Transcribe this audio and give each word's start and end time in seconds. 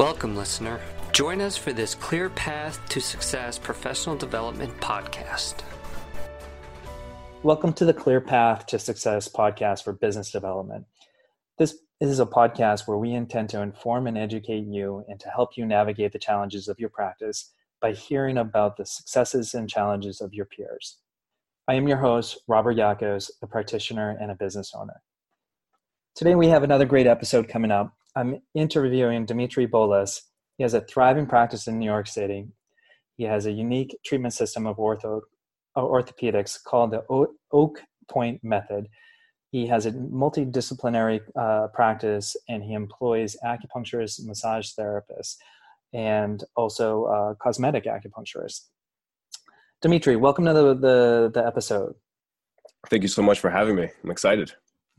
Welcome, 0.00 0.34
listener. 0.34 0.80
Join 1.12 1.42
us 1.42 1.58
for 1.58 1.74
this 1.74 1.94
Clear 1.94 2.30
Path 2.30 2.80
to 2.88 3.02
Success 3.02 3.58
professional 3.58 4.16
development 4.16 4.74
podcast. 4.80 5.56
Welcome 7.42 7.74
to 7.74 7.84
the 7.84 7.92
Clear 7.92 8.18
Path 8.18 8.64
to 8.68 8.78
Success 8.78 9.28
podcast 9.28 9.84
for 9.84 9.92
business 9.92 10.30
development. 10.30 10.86
This 11.58 11.76
is 12.00 12.18
a 12.18 12.24
podcast 12.24 12.88
where 12.88 12.96
we 12.96 13.12
intend 13.12 13.50
to 13.50 13.60
inform 13.60 14.06
and 14.06 14.16
educate 14.16 14.64
you 14.64 15.04
and 15.06 15.20
to 15.20 15.28
help 15.28 15.58
you 15.58 15.66
navigate 15.66 16.12
the 16.12 16.18
challenges 16.18 16.66
of 16.66 16.80
your 16.80 16.88
practice 16.88 17.52
by 17.82 17.92
hearing 17.92 18.38
about 18.38 18.78
the 18.78 18.86
successes 18.86 19.52
and 19.52 19.68
challenges 19.68 20.22
of 20.22 20.32
your 20.32 20.46
peers. 20.46 20.96
I 21.68 21.74
am 21.74 21.86
your 21.86 21.98
host, 21.98 22.38
Robert 22.48 22.78
Yakos, 22.78 23.30
a 23.42 23.46
practitioner 23.46 24.16
and 24.18 24.30
a 24.30 24.34
business 24.34 24.72
owner. 24.74 25.02
Today 26.14 26.36
we 26.36 26.48
have 26.48 26.62
another 26.62 26.86
great 26.86 27.06
episode 27.06 27.50
coming 27.50 27.70
up. 27.70 27.94
I'm 28.16 28.40
interviewing 28.54 29.26
Dimitri 29.26 29.66
Boules. 29.66 30.22
He 30.56 30.62
has 30.62 30.74
a 30.74 30.80
thriving 30.80 31.26
practice 31.26 31.66
in 31.66 31.78
New 31.78 31.86
York 31.86 32.06
City. 32.06 32.48
He 33.16 33.24
has 33.24 33.46
a 33.46 33.52
unique 33.52 33.96
treatment 34.04 34.34
system 34.34 34.66
of 34.66 34.76
ortho, 34.76 35.20
uh, 35.76 35.82
orthopedics 35.82 36.62
called 36.62 36.90
the 36.90 37.04
Oak 37.52 37.82
Point 38.10 38.42
Method. 38.42 38.88
He 39.52 39.66
has 39.66 39.86
a 39.86 39.92
multidisciplinary 39.92 41.20
uh, 41.38 41.68
practice 41.68 42.36
and 42.48 42.62
he 42.62 42.74
employs 42.74 43.36
acupuncturists, 43.44 44.24
massage 44.24 44.70
therapists, 44.78 45.36
and 45.92 46.44
also 46.56 47.04
uh, 47.04 47.34
cosmetic 47.34 47.84
acupuncturists. 47.84 48.66
Dimitri, 49.82 50.16
welcome 50.16 50.44
to 50.44 50.52
the, 50.52 50.74
the, 50.74 51.30
the 51.34 51.46
episode. 51.46 51.94
Thank 52.88 53.02
you 53.02 53.08
so 53.08 53.22
much 53.22 53.40
for 53.40 53.50
having 53.50 53.76
me. 53.76 53.88
I'm 54.04 54.10
excited. 54.10 54.52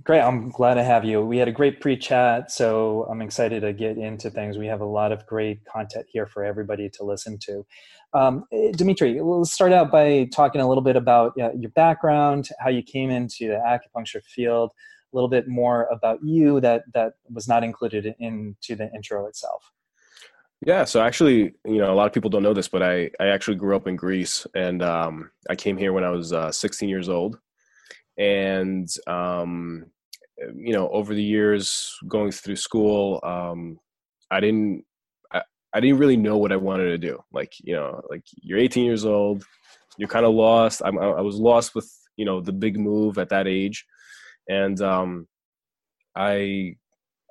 Great. 0.03 0.21
I'm 0.21 0.49
glad 0.49 0.75
to 0.75 0.83
have 0.83 1.05
you. 1.05 1.21
We 1.21 1.37
had 1.37 1.47
a 1.47 1.51
great 1.51 1.79
pre 1.79 1.95
chat, 1.95 2.51
so 2.51 3.05
I'm 3.09 3.21
excited 3.21 3.61
to 3.61 3.73
get 3.73 3.97
into 3.97 4.31
things. 4.31 4.57
We 4.57 4.65
have 4.67 4.81
a 4.81 4.85
lot 4.85 5.11
of 5.11 5.25
great 5.27 5.63
content 5.65 6.07
here 6.09 6.25
for 6.25 6.43
everybody 6.43 6.89
to 6.91 7.03
listen 7.03 7.37
to. 7.39 7.65
Um, 8.13 8.45
eh, 8.51 8.71
Dimitri, 8.75 9.21
we'll 9.21 9.45
start 9.45 9.71
out 9.71 9.91
by 9.91 10.27
talking 10.33 10.61
a 10.61 10.67
little 10.67 10.83
bit 10.83 10.95
about 10.95 11.39
uh, 11.39 11.51
your 11.53 11.69
background, 11.71 12.49
how 12.59 12.69
you 12.69 12.81
came 12.81 13.09
into 13.11 13.49
the 13.49 13.61
acupuncture 13.67 14.23
field, 14.23 14.71
a 15.11 15.15
little 15.15 15.29
bit 15.29 15.47
more 15.47 15.87
about 15.91 16.19
you 16.23 16.59
that, 16.61 16.83
that 16.93 17.13
was 17.29 17.47
not 17.47 17.63
included 17.63 18.15
into 18.19 18.75
the 18.75 18.89
intro 18.95 19.27
itself. 19.27 19.71
Yeah, 20.65 20.85
so 20.85 21.01
actually, 21.01 21.53
you 21.65 21.77
know, 21.77 21.91
a 21.91 21.95
lot 21.95 22.07
of 22.07 22.13
people 22.13 22.29
don't 22.29 22.43
know 22.43 22.53
this, 22.53 22.67
but 22.67 22.81
I, 22.81 23.11
I 23.19 23.27
actually 23.27 23.57
grew 23.57 23.75
up 23.75 23.87
in 23.87 23.95
Greece 23.95 24.47
and 24.55 24.81
um, 24.81 25.31
I 25.49 25.55
came 25.55 25.77
here 25.77 25.93
when 25.93 26.03
I 26.03 26.09
was 26.09 26.33
uh, 26.33 26.51
16 26.51 26.87
years 26.87 27.09
old 27.09 27.37
and 28.21 28.87
um, 29.07 29.85
you 30.55 30.73
know 30.73 30.87
over 30.89 31.13
the 31.15 31.23
years 31.23 31.97
going 32.07 32.31
through 32.31 32.55
school 32.55 33.19
um, 33.23 33.79
i 34.29 34.39
didn't 34.39 34.85
I, 35.33 35.41
I 35.73 35.79
didn't 35.79 35.97
really 35.97 36.17
know 36.17 36.37
what 36.37 36.51
i 36.51 36.55
wanted 36.55 36.89
to 36.89 36.97
do. 36.97 37.19
Like 37.33 37.53
you 37.63 37.73
know 37.73 38.01
like 38.09 38.23
you're 38.41 38.59
18 38.59 38.85
years 38.85 39.05
old 39.05 39.43
you're 39.97 40.07
kind 40.07 40.25
of 40.25 40.33
lost. 40.33 40.81
I'm, 40.85 40.97
i 40.99 41.21
was 41.21 41.35
lost 41.35 41.75
with 41.75 41.91
you 42.15 42.25
know 42.25 42.39
the 42.41 42.53
big 42.53 42.79
move 42.79 43.17
at 43.17 43.29
that 43.29 43.47
age. 43.47 43.85
And 44.47 44.79
um, 44.81 45.27
i 46.15 46.75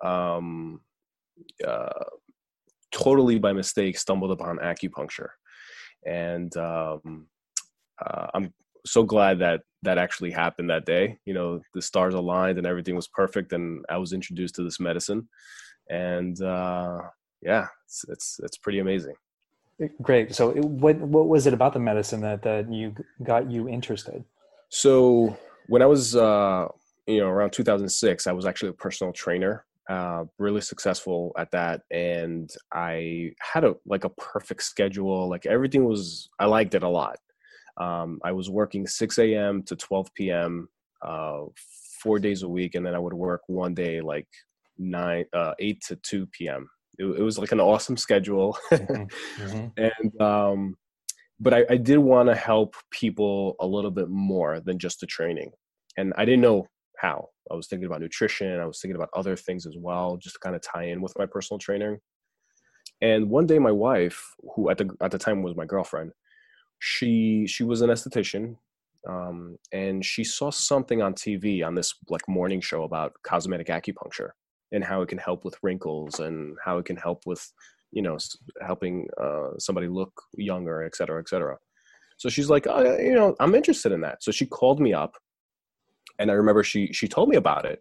um, 0.04 0.80
uh, 1.66 2.04
totally 2.90 3.38
by 3.38 3.52
mistake 3.52 3.96
stumbled 3.98 4.32
upon 4.32 4.58
acupuncture. 4.58 5.30
And 6.06 6.54
um, 6.56 7.26
uh, 8.04 8.26
i'm 8.34 8.52
so 8.86 9.02
glad 9.04 9.38
that 9.40 9.60
that 9.82 9.98
actually 9.98 10.30
happened 10.30 10.70
that 10.70 10.86
day. 10.86 11.18
You 11.24 11.34
know, 11.34 11.60
the 11.74 11.82
stars 11.82 12.14
aligned 12.14 12.58
and 12.58 12.66
everything 12.66 12.96
was 12.96 13.08
perfect, 13.08 13.52
and 13.52 13.84
I 13.88 13.98
was 13.98 14.12
introduced 14.12 14.54
to 14.56 14.62
this 14.62 14.80
medicine, 14.80 15.28
and 15.88 16.40
uh, 16.42 17.00
yeah, 17.42 17.66
it's, 17.86 18.04
it's 18.08 18.40
it's 18.42 18.58
pretty 18.58 18.78
amazing. 18.78 19.14
Great. 20.02 20.34
So, 20.34 20.52
what 20.52 20.96
what 20.96 21.28
was 21.28 21.46
it 21.46 21.54
about 21.54 21.72
the 21.72 21.78
medicine 21.78 22.20
that 22.20 22.42
that 22.42 22.72
you 22.72 22.94
got 23.22 23.50
you 23.50 23.68
interested? 23.68 24.24
So, 24.68 25.36
when 25.68 25.82
I 25.82 25.86
was 25.86 26.14
uh, 26.14 26.68
you 27.06 27.20
know 27.20 27.28
around 27.28 27.52
2006, 27.52 28.26
I 28.26 28.32
was 28.32 28.46
actually 28.46 28.70
a 28.70 28.74
personal 28.74 29.12
trainer. 29.12 29.64
Uh, 29.88 30.24
really 30.38 30.60
successful 30.60 31.32
at 31.36 31.50
that, 31.50 31.82
and 31.90 32.48
I 32.72 33.32
had 33.40 33.64
a 33.64 33.74
like 33.86 34.04
a 34.04 34.10
perfect 34.10 34.62
schedule. 34.62 35.28
Like 35.28 35.46
everything 35.46 35.84
was, 35.84 36.28
I 36.38 36.44
liked 36.44 36.74
it 36.74 36.84
a 36.84 36.88
lot 36.88 37.16
um, 37.76 38.20
I 38.24 38.32
was 38.32 38.50
working 38.50 38.86
6 38.86 39.18
a.m. 39.18 39.62
to 39.64 39.76
12 39.76 40.14
p.m. 40.14 40.68
Uh, 41.02 41.44
four 42.02 42.18
days 42.18 42.42
a 42.42 42.48
week, 42.48 42.74
and 42.74 42.84
then 42.84 42.94
I 42.94 42.98
would 42.98 43.14
work 43.14 43.42
one 43.46 43.74
day 43.74 44.00
like 44.00 44.28
nine, 44.78 45.24
uh, 45.32 45.54
8 45.58 45.82
to 45.88 45.96
2 45.96 46.26
p.m. 46.26 46.68
It, 46.98 47.04
it, 47.04 47.22
was 47.22 47.38
like 47.38 47.52
an 47.52 47.60
awesome 47.60 47.96
schedule, 47.96 48.58
mm-hmm. 48.70 49.42
mm-hmm. 49.42 49.66
and 49.76 50.20
um, 50.20 50.76
but 51.38 51.54
I, 51.54 51.64
I 51.70 51.76
did 51.76 51.98
want 51.98 52.28
to 52.28 52.34
help 52.34 52.74
people 52.90 53.56
a 53.60 53.66
little 53.66 53.90
bit 53.90 54.08
more 54.08 54.60
than 54.60 54.78
just 54.78 55.00
the 55.00 55.06
training, 55.06 55.52
and 55.96 56.12
I 56.16 56.24
didn't 56.24 56.42
know 56.42 56.66
how. 56.98 57.28
I 57.50 57.54
was 57.54 57.66
thinking 57.66 57.86
about 57.86 58.00
nutrition. 58.00 58.60
I 58.60 58.66
was 58.66 58.80
thinking 58.80 58.96
about 58.96 59.08
other 59.14 59.34
things 59.34 59.66
as 59.66 59.74
well, 59.78 60.16
just 60.18 60.34
to 60.34 60.40
kind 60.40 60.54
of 60.54 60.62
tie 60.62 60.84
in 60.84 61.00
with 61.00 61.14
my 61.18 61.26
personal 61.26 61.58
training. 61.58 61.98
And 63.00 63.30
one 63.30 63.46
day, 63.46 63.58
my 63.58 63.72
wife, 63.72 64.34
who 64.54 64.70
at 64.70 64.78
the 64.78 64.90
at 65.00 65.10
the 65.10 65.18
time 65.18 65.42
was 65.42 65.56
my 65.56 65.64
girlfriend, 65.64 66.12
she 66.80 67.46
she 67.46 67.62
was 67.62 67.82
an 67.82 67.90
esthetician 67.90 68.56
um, 69.08 69.56
and 69.72 70.04
she 70.04 70.24
saw 70.24 70.50
something 70.50 71.00
on 71.00 71.14
tv 71.14 71.64
on 71.64 71.74
this 71.74 71.94
like 72.08 72.26
morning 72.28 72.60
show 72.60 72.82
about 72.82 73.12
cosmetic 73.22 73.68
acupuncture 73.68 74.30
and 74.72 74.84
how 74.84 75.02
it 75.02 75.08
can 75.08 75.18
help 75.18 75.44
with 75.44 75.56
wrinkles 75.62 76.20
and 76.20 76.56
how 76.64 76.78
it 76.78 76.84
can 76.84 76.96
help 76.96 77.22
with 77.26 77.52
you 77.92 78.02
know 78.02 78.16
helping 78.66 79.06
uh, 79.20 79.48
somebody 79.58 79.88
look 79.88 80.12
younger 80.34 80.82
et 80.82 80.94
cetera 80.96 81.20
et 81.20 81.28
cetera. 81.28 81.56
So 82.16 82.28
she's 82.28 82.50
like 82.50 82.66
oh, 82.68 82.98
you 82.98 83.14
know 83.14 83.34
i'm 83.40 83.54
interested 83.54 83.92
in 83.92 84.00
that. 84.02 84.22
So 84.22 84.30
she 84.30 84.46
called 84.46 84.80
me 84.80 84.92
up 84.92 85.16
and 86.18 86.30
i 86.30 86.34
remember 86.34 86.62
she 86.62 86.92
she 86.92 87.08
told 87.08 87.28
me 87.28 87.36
about 87.36 87.64
it. 87.64 87.80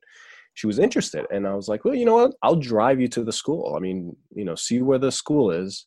She 0.56 0.68
was 0.68 0.80
interested 0.80 1.26
and 1.32 1.48
i 1.48 1.54
was 1.54 1.68
like 1.68 1.86
well 1.86 1.96
you 1.96 2.06
know 2.06 2.16
what? 2.16 2.34
I'll 2.44 2.56
drive 2.56 3.00
you 3.00 3.08
to 3.10 3.24
the 3.24 3.32
school. 3.32 3.76
I 3.76 3.80
mean 3.80 4.16
you 4.34 4.46
know 4.46 4.56
see 4.56 4.82
where 4.82 5.00
the 5.00 5.12
school 5.12 5.52
is 5.52 5.86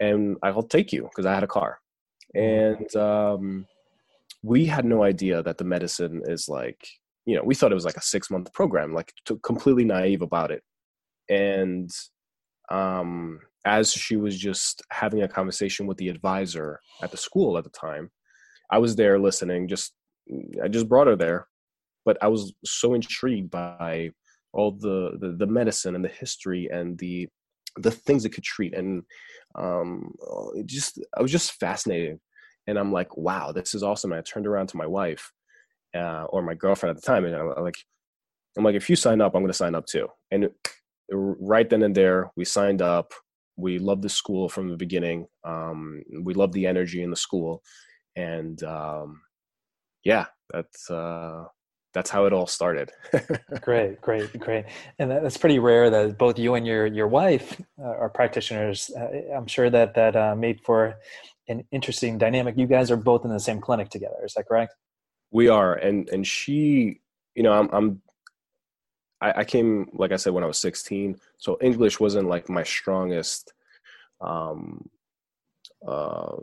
and 0.00 0.38
i'll 0.42 0.62
take 0.62 0.92
you 0.94 1.02
because 1.02 1.26
i 1.26 1.34
had 1.34 1.44
a 1.44 1.54
car. 1.58 1.78
And 2.34 2.94
um, 2.96 3.66
we 4.42 4.66
had 4.66 4.84
no 4.84 5.02
idea 5.02 5.42
that 5.42 5.58
the 5.58 5.64
medicine 5.64 6.22
is 6.26 6.48
like 6.48 6.86
you 7.26 7.36
know 7.36 7.42
we 7.44 7.54
thought 7.54 7.72
it 7.72 7.76
was 7.76 7.84
like 7.84 7.96
a 7.96 8.02
six 8.02 8.30
month 8.30 8.52
program 8.52 8.94
like 8.94 9.12
completely 9.42 9.84
naive 9.84 10.22
about 10.22 10.50
it. 10.50 10.62
And 11.28 11.90
um, 12.70 13.40
as 13.64 13.92
she 13.92 14.16
was 14.16 14.38
just 14.38 14.82
having 14.90 15.22
a 15.22 15.28
conversation 15.28 15.86
with 15.86 15.98
the 15.98 16.08
advisor 16.08 16.80
at 17.02 17.10
the 17.10 17.16
school 17.16 17.58
at 17.58 17.64
the 17.64 17.70
time 17.70 18.10
i 18.70 18.78
was 18.78 18.96
there 18.96 19.18
listening 19.18 19.68
just 19.68 19.92
i 20.62 20.68
just 20.68 20.88
brought 20.88 21.06
her 21.06 21.16
there. 21.16 21.46
But 22.04 22.16
i 22.22 22.28
was 22.28 22.52
so 22.64 22.94
intrigued 22.94 23.50
by 23.50 24.10
all 24.52 24.72
the, 24.72 25.16
the, 25.20 25.36
the 25.36 25.46
medicine 25.46 25.94
and 25.94 26.04
the 26.04 26.08
history 26.08 26.68
and 26.72 26.98
the 26.98 27.28
the 27.76 27.90
things 27.90 28.24
it 28.24 28.30
could 28.30 28.44
treat 28.44 28.74
and 28.74 29.02
um, 29.54 30.14
just 30.66 31.00
I 31.16 31.22
was 31.22 31.32
just 31.32 31.52
fascinated, 31.54 32.20
and 32.66 32.78
I'm 32.78 32.92
like, 32.92 33.16
wow, 33.16 33.52
this 33.52 33.74
is 33.74 33.82
awesome. 33.82 34.12
And 34.12 34.18
I 34.18 34.22
turned 34.22 34.46
around 34.46 34.68
to 34.68 34.76
my 34.76 34.86
wife 34.86 35.32
uh, 35.94 36.24
or 36.24 36.42
my 36.42 36.54
girlfriend 36.54 36.96
at 36.96 37.02
the 37.02 37.06
time, 37.06 37.24
and 37.24 37.34
I'm 37.34 37.62
like, 37.62 37.78
I'm 38.56 38.64
like, 38.64 38.76
if 38.76 38.88
you 38.88 38.96
sign 38.96 39.20
up, 39.20 39.34
I'm 39.34 39.42
going 39.42 39.52
to 39.52 39.56
sign 39.56 39.74
up 39.74 39.86
too. 39.86 40.08
And 40.30 40.50
right 41.10 41.68
then 41.68 41.82
and 41.82 41.94
there, 41.94 42.30
we 42.36 42.44
signed 42.44 42.82
up. 42.82 43.12
We 43.56 43.78
loved 43.78 44.02
the 44.02 44.08
school 44.08 44.48
from 44.48 44.70
the 44.70 44.76
beginning. 44.76 45.26
Um, 45.44 46.02
we 46.22 46.34
loved 46.34 46.54
the 46.54 46.66
energy 46.66 47.02
in 47.02 47.10
the 47.10 47.16
school, 47.16 47.62
and 48.16 48.62
um, 48.62 49.20
yeah, 50.04 50.26
that's 50.52 50.90
uh, 50.90 51.44
that's 51.92 52.10
how 52.10 52.24
it 52.26 52.32
all 52.32 52.46
started. 52.46 52.92
great, 53.60 54.00
great, 54.00 54.38
great. 54.38 54.64
And 54.98 55.10
that's 55.10 55.36
pretty 55.36 55.58
rare 55.58 55.90
that 55.90 56.18
both 56.18 56.38
you 56.38 56.54
and 56.54 56.66
your 56.66 56.86
your 56.86 57.08
wife 57.08 57.60
uh, 57.78 57.82
are 57.82 58.08
practitioners. 58.08 58.90
Uh, 58.96 59.34
I'm 59.34 59.46
sure 59.46 59.70
that 59.70 59.94
that 59.94 60.16
uh, 60.16 60.34
made 60.36 60.60
for 60.64 60.96
an 61.48 61.64
interesting 61.72 62.18
dynamic. 62.18 62.56
You 62.56 62.66
guys 62.66 62.90
are 62.90 62.96
both 62.96 63.24
in 63.24 63.30
the 63.30 63.40
same 63.40 63.60
clinic 63.60 63.88
together. 63.90 64.24
Is 64.24 64.34
that 64.34 64.46
correct? 64.46 64.74
We 65.32 65.48
are, 65.48 65.74
and 65.74 66.08
and 66.10 66.26
she, 66.26 67.00
you 67.34 67.42
know, 67.42 67.52
I'm, 67.52 67.68
I'm 67.72 68.02
I, 69.20 69.40
I 69.40 69.44
came 69.44 69.90
like 69.92 70.12
I 70.12 70.16
said 70.16 70.32
when 70.32 70.44
I 70.44 70.48
was 70.48 70.58
16, 70.58 71.16
so 71.38 71.58
English 71.60 71.98
wasn't 72.00 72.28
like 72.28 72.48
my 72.48 72.62
strongest. 72.62 73.52
Um, 74.20 74.88
uh, 75.86 76.36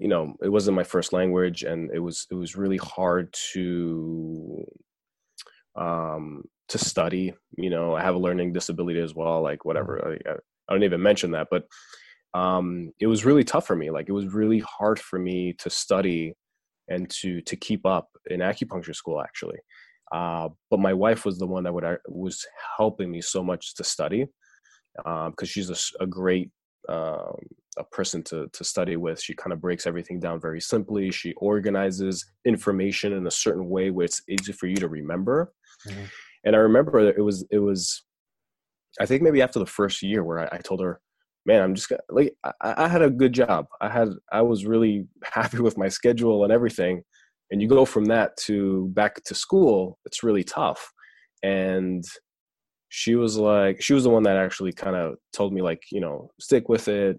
you 0.00 0.08
know, 0.08 0.36
it 0.42 0.48
wasn't 0.48 0.76
my 0.76 0.84
first 0.84 1.12
language, 1.12 1.62
and 1.62 1.90
it 1.90 1.98
was 1.98 2.26
it 2.30 2.34
was 2.34 2.56
really 2.56 2.78
hard 2.78 3.32
to 3.52 4.64
um, 5.76 6.44
to 6.68 6.78
study. 6.78 7.34
You 7.56 7.70
know, 7.70 7.94
I 7.94 8.02
have 8.02 8.14
a 8.14 8.18
learning 8.18 8.52
disability 8.52 9.00
as 9.00 9.14
well. 9.14 9.42
Like 9.42 9.64
whatever, 9.64 9.98
mm-hmm. 9.98 10.28
I, 10.28 10.32
I 10.68 10.72
don't 10.72 10.84
even 10.84 11.02
mention 11.02 11.30
that, 11.32 11.48
but 11.50 11.66
um, 12.34 12.92
it 13.00 13.06
was 13.06 13.24
really 13.24 13.44
tough 13.44 13.66
for 13.66 13.76
me. 13.76 13.90
Like 13.90 14.08
it 14.08 14.12
was 14.12 14.34
really 14.34 14.60
hard 14.60 14.98
for 14.98 15.18
me 15.18 15.54
to 15.58 15.70
study 15.70 16.34
and 16.88 17.08
to 17.10 17.40
to 17.42 17.56
keep 17.56 17.84
up 17.86 18.08
in 18.30 18.40
acupuncture 18.40 18.94
school 18.94 19.20
actually. 19.20 19.58
Uh, 20.12 20.48
but 20.70 20.80
my 20.80 20.92
wife 20.92 21.24
was 21.24 21.38
the 21.38 21.46
one 21.46 21.64
that 21.64 21.72
would 21.72 21.84
uh, 21.84 21.96
was 22.08 22.46
helping 22.76 23.10
me 23.10 23.20
so 23.20 23.42
much 23.42 23.74
to 23.74 23.84
study, 23.84 24.26
because 24.96 25.26
um, 25.28 25.46
she's 25.46 25.70
a, 25.70 26.02
a 26.04 26.06
great 26.06 26.50
um, 26.88 27.36
a 27.76 27.84
person 27.90 28.22
to 28.22 28.48
to 28.52 28.64
study 28.64 28.96
with. 28.96 29.20
She 29.20 29.34
kind 29.34 29.52
of 29.52 29.60
breaks 29.60 29.86
everything 29.86 30.20
down 30.20 30.40
very 30.40 30.60
simply. 30.60 31.10
She 31.10 31.32
organizes 31.34 32.24
information 32.44 33.12
in 33.12 33.26
a 33.26 33.30
certain 33.30 33.68
way 33.68 33.90
where 33.90 34.04
it's 34.04 34.22
easy 34.28 34.52
for 34.52 34.66
you 34.66 34.76
to 34.76 34.88
remember. 34.88 35.52
Mm-hmm. 35.86 36.04
And 36.44 36.56
I 36.56 36.60
remember 36.60 36.98
it 37.00 37.22
was 37.22 37.44
it 37.50 37.58
was, 37.58 38.04
I 39.00 39.06
think 39.06 39.22
maybe 39.22 39.42
after 39.42 39.58
the 39.58 39.66
first 39.66 40.02
year 40.02 40.22
where 40.24 40.40
I, 40.40 40.56
I 40.56 40.58
told 40.58 40.80
her, 40.80 41.00
"Man, 41.44 41.62
I'm 41.62 41.74
just 41.74 41.88
gonna, 41.88 42.02
like 42.10 42.34
I, 42.44 42.52
I 42.84 42.88
had 42.88 43.02
a 43.02 43.10
good 43.10 43.32
job. 43.32 43.66
I 43.80 43.88
had 43.88 44.08
I 44.32 44.42
was 44.42 44.66
really 44.66 45.06
happy 45.24 45.60
with 45.60 45.78
my 45.78 45.88
schedule 45.88 46.44
and 46.44 46.52
everything." 46.52 47.02
And 47.50 47.62
you 47.62 47.68
go 47.68 47.84
from 47.84 48.06
that 48.06 48.36
to 48.38 48.88
back 48.88 49.22
to 49.24 49.34
school, 49.34 49.98
it's 50.04 50.24
really 50.24 50.42
tough. 50.42 50.92
And 51.44 52.04
she 52.88 53.14
was 53.14 53.36
like 53.36 53.82
she 53.82 53.94
was 53.94 54.04
the 54.04 54.10
one 54.10 54.22
that 54.22 54.36
actually 54.36 54.72
kind 54.72 54.96
of 54.96 55.16
told 55.32 55.52
me 55.52 55.62
like 55.62 55.82
you 55.90 56.00
know 56.00 56.30
stick 56.40 56.68
with 56.68 56.88
it 56.88 57.18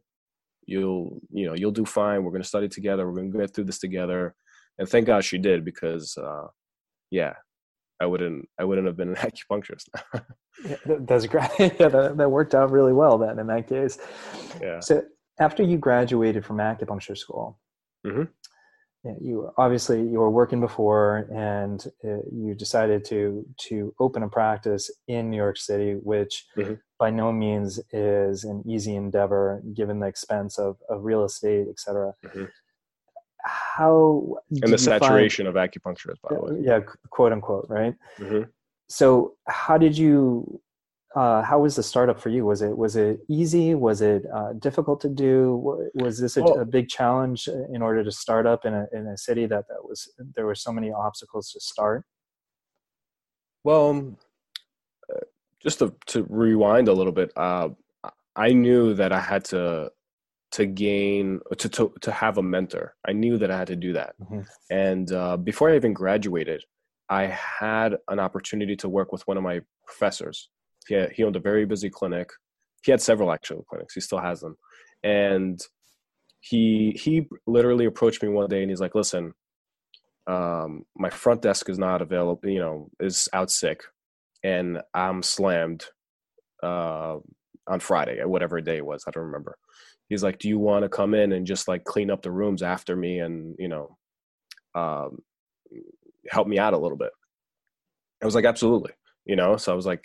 you'll 0.65 1.19
you 1.31 1.45
know 1.45 1.53
you'll 1.53 1.71
do 1.71 1.85
fine 1.85 2.23
we're 2.23 2.31
going 2.31 2.41
to 2.41 2.47
study 2.47 2.67
together 2.67 3.05
we're 3.05 3.13
going 3.13 3.31
to 3.31 3.37
get 3.37 3.53
through 3.53 3.63
this 3.63 3.79
together 3.79 4.33
and 4.79 4.87
thank 4.87 5.05
god 5.05 5.23
she 5.23 5.37
did 5.37 5.65
because 5.65 6.17
uh 6.17 6.47
yeah 7.11 7.33
i 7.99 8.05
wouldn't 8.05 8.47
i 8.59 8.63
wouldn't 8.63 8.87
have 8.87 8.97
been 8.97 9.09
an 9.09 9.15
acupuncturist. 9.29 9.89
Yeah, 10.67 10.75
that's 10.85 11.25
great. 11.27 11.49
Yeah 11.59 11.89
that, 11.89 12.17
that 12.17 12.31
worked 12.31 12.55
out 12.55 12.71
really 12.71 12.93
well 12.93 13.17
then 13.17 13.39
in 13.39 13.47
that 13.47 13.67
case. 13.67 13.97
Yeah. 14.61 14.79
So 14.79 15.03
after 15.39 15.63
you 15.63 15.77
graduated 15.77 16.45
from 16.45 16.57
acupuncture 16.57 17.17
school 17.17 17.59
mm-hmm. 18.05 18.23
You 19.21 19.51
obviously 19.57 20.01
you 20.01 20.19
were 20.19 20.29
working 20.29 20.59
before 20.59 21.29
and 21.33 21.85
uh, 22.03 22.23
you 22.31 22.53
decided 22.55 23.05
to 23.05 23.45
to 23.69 23.93
open 23.99 24.23
a 24.23 24.27
practice 24.29 24.91
in 25.07 25.29
new 25.29 25.37
york 25.37 25.57
city 25.57 25.93
which 25.93 26.45
mm-hmm. 26.57 26.73
by 26.99 27.09
no 27.09 27.31
means 27.31 27.79
is 27.91 28.43
an 28.43 28.63
easy 28.67 28.95
endeavor 28.95 29.61
given 29.73 29.99
the 29.99 30.07
expense 30.07 30.57
of, 30.57 30.77
of 30.89 31.03
real 31.03 31.23
estate 31.23 31.67
et 31.69 31.79
cetera. 31.79 32.13
Mm-hmm. 32.25 32.45
How 33.47 34.37
and 34.61 34.73
the 34.73 34.77
saturation 34.77 35.45
find, 35.45 35.57
of 35.57 35.69
acupuncturists 35.69 36.21
by 36.21 36.35
the 36.35 36.41
way 36.41 36.61
yeah 36.61 36.79
quote 37.09 37.31
unquote 37.31 37.65
right 37.69 37.95
mm-hmm. 38.19 38.41
so 38.89 39.35
how 39.47 39.77
did 39.77 39.97
you 39.97 40.59
uh, 41.17 41.41
how 41.41 41.59
was 41.59 41.75
the 41.75 41.81
startup 41.81 42.19
for 42.19 42.29
you? 42.29 42.45
Was 42.45 42.61
it 42.61 42.77
was 42.77 42.95
it 42.95 43.21
easy? 43.27 43.73
Was 43.73 44.01
it 44.01 44.23
uh, 44.31 44.53
difficult 44.53 45.01
to 45.01 45.09
do? 45.09 45.89
Was 45.95 46.19
this 46.19 46.37
a, 46.37 46.43
well, 46.43 46.59
a, 46.59 46.65
big 46.65 46.89
challenge 46.89 47.47
in 47.73 47.81
order 47.81 48.03
to 48.03 48.11
start 48.11 48.45
up 48.45 48.65
in 48.65 48.73
a 48.75 48.85
in 48.93 49.07
a 49.07 49.17
city 49.17 49.47
that 49.47 49.67
that 49.67 49.83
was 49.83 50.07
there 50.35 50.45
were 50.45 50.53
so 50.53 50.71
many 50.71 50.91
obstacles 50.91 51.51
to 51.53 51.59
start? 51.59 52.03
Well, 53.63 53.89
um, 53.89 54.17
uh, 55.11 55.21
just 55.59 55.79
to 55.79 55.95
to 56.07 56.25
rewind 56.29 56.87
a 56.87 56.93
little 56.93 57.13
bit, 57.13 57.31
uh, 57.35 57.69
I 58.35 58.53
knew 58.53 58.93
that 58.93 59.11
I 59.11 59.19
had 59.19 59.43
to 59.45 59.91
to 60.51 60.65
gain 60.65 61.39
to 61.57 61.69
to 61.69 61.93
to 62.01 62.11
have 62.11 62.37
a 62.37 62.43
mentor. 62.43 62.95
I 63.07 63.13
knew 63.13 63.37
that 63.37 63.51
I 63.51 63.57
had 63.57 63.67
to 63.67 63.75
do 63.75 63.93
that, 63.93 64.15
mm-hmm. 64.21 64.41
and 64.69 65.11
uh, 65.11 65.37
before 65.37 65.69
I 65.69 65.75
even 65.75 65.93
graduated, 65.93 66.63
I 67.09 67.25
had 67.25 67.97
an 68.07 68.19
opportunity 68.19 68.75
to 68.77 68.89
work 68.89 69.11
with 69.11 69.27
one 69.27 69.37
of 69.37 69.43
my 69.43 69.61
professors 69.85 70.49
he, 70.87 70.95
had, 70.95 71.11
he 71.11 71.23
owned 71.23 71.35
a 71.35 71.41
very 71.41 71.65
busy 71.65 71.89
clinic. 71.89 72.31
He 72.83 72.91
had 72.91 73.01
several 73.01 73.31
actual 73.31 73.63
clinics. 73.69 73.93
He 73.93 74.01
still 74.01 74.19
has 74.19 74.39
them. 74.41 74.57
And 75.03 75.59
he 76.39 76.97
he 77.01 77.27
literally 77.45 77.85
approached 77.85 78.23
me 78.23 78.29
one 78.29 78.49
day 78.49 78.61
and 78.61 78.69
he's 78.69 78.79
like, 78.79 78.95
"Listen, 78.95 79.33
um, 80.27 80.85
my 80.95 81.09
front 81.09 81.41
desk 81.41 81.69
is 81.69 81.77
not 81.77 82.01
available. 82.01 82.49
You 82.49 82.59
know, 82.59 82.89
is 82.99 83.27
out 83.33 83.51
sick, 83.51 83.81
and 84.43 84.79
I'm 84.93 85.23
slammed 85.23 85.85
uh, 86.63 87.17
on 87.67 87.79
Friday, 87.79 88.23
whatever 88.23 88.61
day 88.61 88.77
it 88.77 88.85
was. 88.85 89.03
I 89.07 89.11
don't 89.11 89.25
remember." 89.25 89.57
He's 90.09 90.23
like, 90.23 90.39
"Do 90.39 90.47
you 90.47 90.59
want 90.59 90.83
to 90.83 90.89
come 90.89 91.13
in 91.13 91.31
and 91.31 91.45
just 91.45 91.67
like 91.67 91.83
clean 91.83 92.09
up 92.11 92.21
the 92.21 92.31
rooms 92.31 92.63
after 92.63 92.95
me, 92.95 93.19
and 93.19 93.55
you 93.59 93.67
know, 93.67 93.97
um, 94.75 95.19
help 96.29 96.47
me 96.47 96.59
out 96.59 96.73
a 96.73 96.77
little 96.77 96.97
bit?" 96.97 97.11
I 98.21 98.25
was 98.25 98.35
like, 98.35 98.45
"Absolutely." 98.45 98.91
You 99.25 99.35
know, 99.35 99.57
so 99.57 99.73
I 99.73 99.75
was 99.75 99.85
like, 99.85 100.03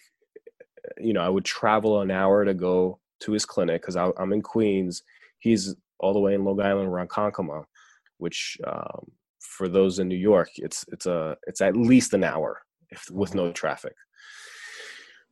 you 0.98 1.12
know, 1.12 1.20
I 1.20 1.28
would 1.28 1.44
travel 1.44 2.00
an 2.00 2.10
hour 2.10 2.44
to 2.44 2.54
go 2.54 2.98
to 3.20 3.32
his 3.32 3.44
clinic 3.44 3.82
because 3.82 3.96
I'm 3.96 4.32
in 4.32 4.42
Queens. 4.42 5.02
He's 5.38 5.74
all 6.00 6.12
the 6.12 6.20
way 6.20 6.34
in 6.34 6.44
Long 6.44 6.60
Island 6.60 6.88
around 6.88 7.10
Ronkonkoma, 7.10 7.64
which 8.18 8.58
um, 8.66 9.12
for 9.40 9.68
those 9.68 9.98
in 9.98 10.08
New 10.08 10.16
York, 10.16 10.50
it's 10.56 10.84
it's 10.88 11.06
a 11.06 11.36
it's 11.46 11.60
at 11.60 11.76
least 11.76 12.14
an 12.14 12.24
hour 12.24 12.60
if, 12.90 13.08
with 13.10 13.34
no 13.34 13.52
traffic. 13.52 13.94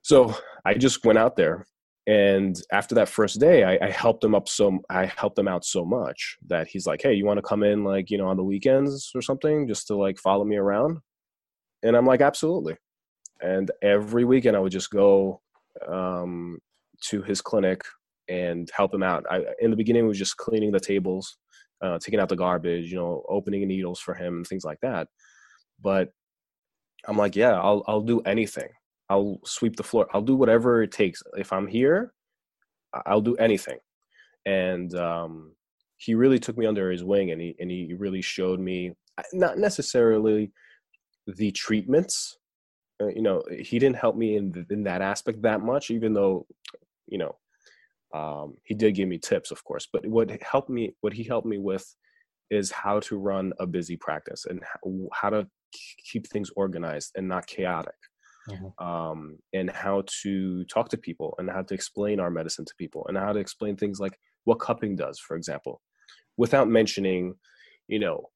So 0.03 0.35
I 0.65 0.75
just 0.75 1.05
went 1.05 1.19
out 1.19 1.37
there, 1.37 1.67
and 2.11 2.61
after 2.73 2.95
that 2.97 3.09
first 3.09 3.41
day, 3.41 3.65
I, 3.65 3.87
I 3.87 3.91
helped 3.91 4.25
him 4.25 4.35
up 4.35 4.49
so 4.49 4.79
I 4.91 5.07
helped 5.07 5.39
him 5.39 5.49
out 5.49 5.65
so 5.65 5.85
much 5.85 6.39
that 6.49 6.69
he's 6.69 6.87
like, 6.87 7.03
"Hey, 7.03 7.15
you 7.15 7.27
want 7.27 7.39
to 7.39 7.43
come 7.43 7.63
in 7.63 7.85
like 7.85 8.11
you 8.11 8.19
know 8.19 8.29
on 8.29 8.37
the 8.37 8.45
weekends 8.45 9.11
or 9.15 9.23
something 9.23 9.69
just 9.69 9.87
to 9.89 9.97
like 9.97 10.19
follow 10.19 10.45
me 10.45 10.57
around?" 10.57 10.99
And 11.83 11.97
I'm 11.97 12.07
like, 12.07 12.21
"Absolutely." 12.21 12.77
and 13.43 13.71
every 13.83 14.25
weekend 14.25 14.57
I 14.57 14.61
would 14.61 14.73
just 14.73 14.91
go 14.91 15.41
um, 15.89 16.59
to 17.05 17.23
his 17.23 17.41
clinic 17.41 17.83
and 18.29 18.71
help 18.75 18.95
him 18.95 19.03
out. 19.03 19.25
I, 19.31 19.45
in 19.61 19.71
the 19.71 19.77
beginning, 19.77 20.05
it 20.05 20.09
was 20.09 20.19
just 20.19 20.37
cleaning 20.37 20.73
the 20.73 20.81
tables, 20.81 21.37
uh, 21.83 21.99
taking 21.99 22.21
out 22.21 22.29
the 22.29 22.37
garbage, 22.37 22.91
you 22.91 22.97
know, 22.97 23.25
opening 23.29 23.67
needles 23.67 24.01
for 24.01 24.15
him 24.15 24.37
and 24.37 24.47
things 24.47 24.65
like 24.65 24.79
that. 24.83 25.09
But 25.81 26.11
I'm 27.07 27.17
like, 27.17 27.35
yeah, 27.35 27.53
I'll 27.53 27.83
I'll 27.87 28.03
do 28.03 28.21
anything. 28.21 28.69
I'll 29.11 29.41
sweep 29.45 29.77
the 29.77 29.83
floor. 29.83 30.07
I'll 30.15 30.23
do 30.23 30.37
whatever 30.37 30.83
it 30.83 30.93
takes. 30.93 31.23
If 31.37 31.53
I'm 31.53 31.67
here, 31.67 32.15
I'll 33.07 33.21
do 33.21 33.37
anything. 33.37 33.79
And 34.47 34.95
um, 34.95 35.53
he 35.99 36.15
really 36.15 36.39
took 36.39 36.57
me 36.57 36.65
under 36.65 36.91
his 36.91 37.05
wing, 37.05 37.33
and 37.33 37.41
he 37.41 37.55
and 37.61 37.71
he 37.71 37.95
really 37.99 38.23
showed 38.23 38.61
me 38.61 38.95
not 39.35 39.59
necessarily 39.59 40.51
the 41.27 41.51
treatments 41.51 42.39
uh, 43.01 43.09
you 43.09 43.23
know 43.23 43.43
he 43.59 43.79
didn't 43.79 43.97
help 43.97 44.17
me 44.17 44.37
in 44.37 44.67
in 44.71 44.83
that 44.85 45.03
aspect 45.03 45.43
that 45.43 45.61
much 45.61 45.91
even 45.91 46.13
though 46.13 46.47
you 47.07 47.19
know 47.19 47.37
um, 48.13 48.55
he 48.65 48.75
did 48.75 48.95
give 48.95 49.09
me 49.09 49.19
tips 49.19 49.51
of 49.51 49.63
course 49.65 49.89
but 49.93 50.07
what 50.07 50.31
helped 50.43 50.71
me 50.71 50.95
what 51.01 51.13
he 51.13 51.23
helped 51.23 51.47
me 51.47 51.59
with 51.59 51.95
is 52.51 52.71
how 52.71 52.99
to 52.99 53.17
run 53.17 53.53
a 53.61 53.67
busy 53.67 53.97
practice 53.97 54.47
and 54.47 54.61
how 55.13 55.31
to 55.31 55.47
keep 56.05 56.27
things 56.27 56.51
organized 56.57 57.13
and 57.15 57.29
not 57.29 57.47
chaotic 57.47 57.95
mm-hmm. 58.49 58.85
um, 58.85 59.39
and 59.53 59.71
how 59.71 60.03
to 60.23 60.65
talk 60.65 60.89
to 60.89 60.97
people 60.97 61.35
and 61.39 61.51
how 61.51 61.63
to 61.63 61.75
explain 61.75 62.21
our 62.21 62.31
medicine 62.31 62.65
to 62.65 62.75
people 62.79 63.07
and 63.09 63.17
how 63.17 63.33
to 63.33 63.41
explain 63.41 63.77
things 63.77 64.01
like 64.01 64.19
what 64.45 64.59
cupping 64.61 64.97
does 64.97 65.19
for 65.19 65.37
example 65.37 65.81
without 66.37 66.69
mentioning 66.69 67.35
you 67.89 67.99
know 67.99 68.29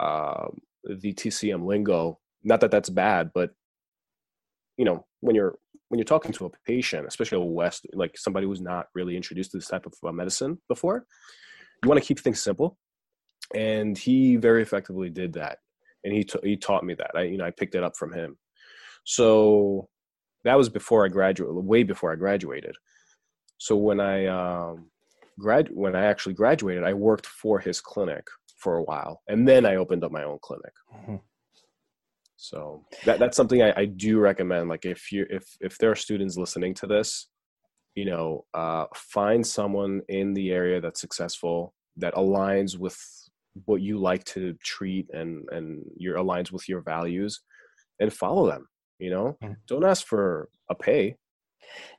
uh, 0.00 0.48
the 0.84 1.12
tcm 1.14 1.64
lingo. 1.64 2.18
Not 2.44 2.60
that 2.60 2.70
that's 2.70 2.90
bad 2.90 3.30
but 3.34 3.50
you 4.76 4.84
know 4.84 5.06
when 5.20 5.36
you're 5.36 5.56
when 5.88 5.98
you're 5.98 6.04
talking 6.04 6.32
to 6.32 6.46
a 6.46 6.50
patient 6.66 7.06
especially 7.06 7.38
a 7.38 7.44
west 7.44 7.86
like 7.92 8.16
somebody 8.16 8.46
who's 8.46 8.60
not 8.60 8.86
really 8.94 9.16
introduced 9.16 9.52
to 9.52 9.58
this 9.58 9.68
type 9.68 9.86
of 9.86 9.94
uh, 10.04 10.10
medicine 10.10 10.58
before 10.68 11.04
you 11.82 11.88
want 11.88 12.00
to 12.00 12.06
keep 12.06 12.20
things 12.20 12.42
simple. 12.42 12.78
And 13.54 13.98
he 13.98 14.36
very 14.36 14.62
effectively 14.62 15.10
did 15.10 15.34
that. 15.34 15.58
And 16.04 16.12
he, 16.12 16.24
t- 16.24 16.38
he 16.42 16.56
taught 16.56 16.84
me 16.84 16.94
that. 16.94 17.10
I 17.14 17.22
you 17.22 17.36
know 17.36 17.44
i 17.44 17.50
picked 17.50 17.74
it 17.74 17.82
up 17.82 17.96
from 17.96 18.12
him 18.12 18.36
so 19.04 19.88
that 20.44 20.56
was 20.56 20.68
before 20.68 21.04
i 21.04 21.08
graduated 21.08 21.54
way 21.64 21.82
before 21.82 22.12
i 22.12 22.16
graduated 22.16 22.74
so 23.58 23.76
when 23.76 24.00
i 24.00 24.26
um 24.26 24.90
grad 25.38 25.68
when 25.72 25.94
i 25.96 26.04
actually 26.04 26.34
graduated 26.34 26.84
i 26.84 26.92
worked 26.92 27.26
for 27.26 27.58
his 27.58 27.80
clinic 27.80 28.26
for 28.56 28.76
a 28.76 28.82
while 28.82 29.20
and 29.28 29.46
then 29.46 29.66
i 29.66 29.76
opened 29.76 30.04
up 30.04 30.12
my 30.12 30.22
own 30.22 30.38
clinic 30.42 30.72
mm-hmm. 30.94 31.16
So 32.42 32.84
that 33.04 33.20
that's 33.20 33.36
something 33.36 33.62
I, 33.62 33.72
I 33.76 33.84
do 33.84 34.18
recommend. 34.18 34.68
Like 34.68 34.84
if 34.84 35.12
you 35.12 35.24
if 35.30 35.44
if 35.60 35.78
there 35.78 35.92
are 35.92 35.94
students 35.96 36.36
listening 36.36 36.74
to 36.74 36.88
this, 36.88 37.28
you 37.94 38.04
know, 38.04 38.46
uh, 38.52 38.86
find 38.96 39.46
someone 39.46 40.00
in 40.08 40.34
the 40.34 40.50
area 40.50 40.80
that's 40.80 41.00
successful 41.00 41.72
that 41.98 42.14
aligns 42.14 42.76
with 42.76 42.98
what 43.66 43.80
you 43.80 43.96
like 44.00 44.24
to 44.24 44.54
treat 44.54 45.06
and 45.12 45.48
and 45.52 45.84
your 45.96 46.16
aligns 46.16 46.50
with 46.50 46.68
your 46.68 46.80
values, 46.80 47.40
and 48.00 48.12
follow 48.12 48.50
them. 48.50 48.66
You 49.02 49.10
know, 49.10 49.38
don't 49.66 49.84
ask 49.84 50.06
for 50.06 50.48
a 50.70 50.74
pay. 50.74 51.16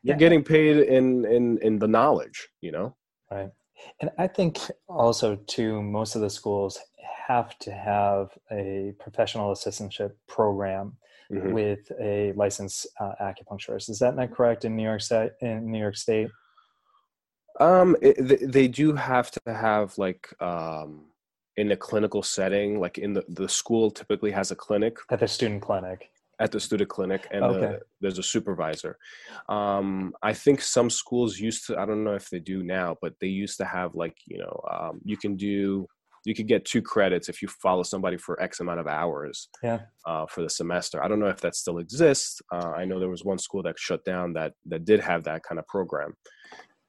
You're 0.04 0.16
yeah. 0.16 0.18
getting 0.18 0.44
paid 0.44 0.78
in 0.78 1.26
in 1.26 1.58
in 1.60 1.80
the 1.80 1.88
knowledge. 1.88 2.48
You 2.62 2.72
know, 2.72 2.96
right. 3.30 3.52
And 4.00 4.10
I 4.18 4.28
think 4.28 4.60
also 4.88 5.36
too, 5.48 5.82
most 5.82 6.16
of 6.16 6.22
the 6.22 6.30
schools 6.30 6.80
have 7.28 7.58
to 7.60 7.72
have 7.72 8.30
a 8.52 8.94
professional 9.00 9.52
assistantship 9.52 10.12
program 10.28 10.96
mm-hmm. 11.32 11.52
with 11.52 11.92
a 12.00 12.32
licensed 12.34 12.88
uh, 13.00 13.14
acupuncturist. 13.22 13.90
Is 13.90 14.00
that 14.00 14.16
not 14.16 14.32
correct 14.32 14.64
in 14.64 14.76
New 14.78 14.84
York 14.84 15.02
State? 15.02 15.32
In 15.42 15.70
New 15.70 15.80
York 15.80 15.98
State, 15.98 16.30
um, 17.60 17.96
it, 18.02 18.52
they 18.52 18.68
do 18.68 18.94
have 18.94 19.30
to 19.32 19.42
have 19.54 19.98
like 19.98 20.34
um, 20.42 21.06
in 21.58 21.72
a 21.72 21.78
clinical 21.78 22.24
setting, 22.24 22.80
like 22.80 22.98
in 22.98 23.14
the 23.14 23.24
the 23.28 23.50
school 23.50 23.92
typically 23.92 24.32
has 24.32 24.52
a 24.52 24.56
clinic 24.56 24.98
at 25.10 25.20
the 25.20 25.28
student 25.28 25.62
clinic. 25.62 26.10
At 26.40 26.52
the 26.52 26.60
student 26.60 26.90
clinic 26.90 27.28
and 27.32 27.44
Okay. 27.44 27.60
the, 27.60 27.80
there's 28.02 28.20
a 28.20 28.24
supervisor 28.24 28.98
um, 29.50 30.14
i 30.24 30.34
think 30.34 30.62
some 30.62 30.90
schools 30.90 31.40
used 31.40 31.66
to 31.68 31.78
i 31.78 31.86
don't 31.86 32.04
know 32.04 32.16
if 32.16 32.30
they 32.30 32.40
do 32.40 32.64
now 32.64 32.96
but 33.02 33.14
they 33.22 33.28
used 33.28 33.58
to 33.58 33.66
have 33.66 33.96
like 33.96 34.18
you 34.28 34.38
know 34.40 34.60
um, 34.72 35.00
you 35.04 35.18
can 35.18 35.36
do 35.36 35.88
you 36.26 36.34
could 36.34 36.48
get 36.48 36.64
two 36.66 36.82
credits 36.82 37.28
if 37.30 37.42
you 37.42 37.48
follow 37.48 37.84
somebody 37.84 38.18
for 38.18 38.42
x 38.42 38.60
amount 38.62 38.80
of 38.80 38.88
hours 38.88 39.50
Yeah. 39.62 39.80
uh, 40.06 40.26
for 40.28 40.42
the 40.42 40.50
semester 40.50 41.04
i 41.04 41.08
don't 41.08 41.20
know 41.20 41.28
if 41.28 41.42
that 41.42 41.56
still 41.56 41.78
exists 41.80 42.42
uh, 42.52 42.72
i 42.76 42.86
know 42.86 43.00
there 43.00 43.10
was 43.10 43.24
one 43.26 43.38
school 43.38 43.64
that 43.64 43.78
shut 43.78 44.04
down 44.06 44.34
that 44.34 44.54
that 44.66 44.86
did 44.86 45.00
have 45.02 45.24
that 45.26 45.44
kind 45.44 45.60
of 45.60 45.68
program 45.68 46.14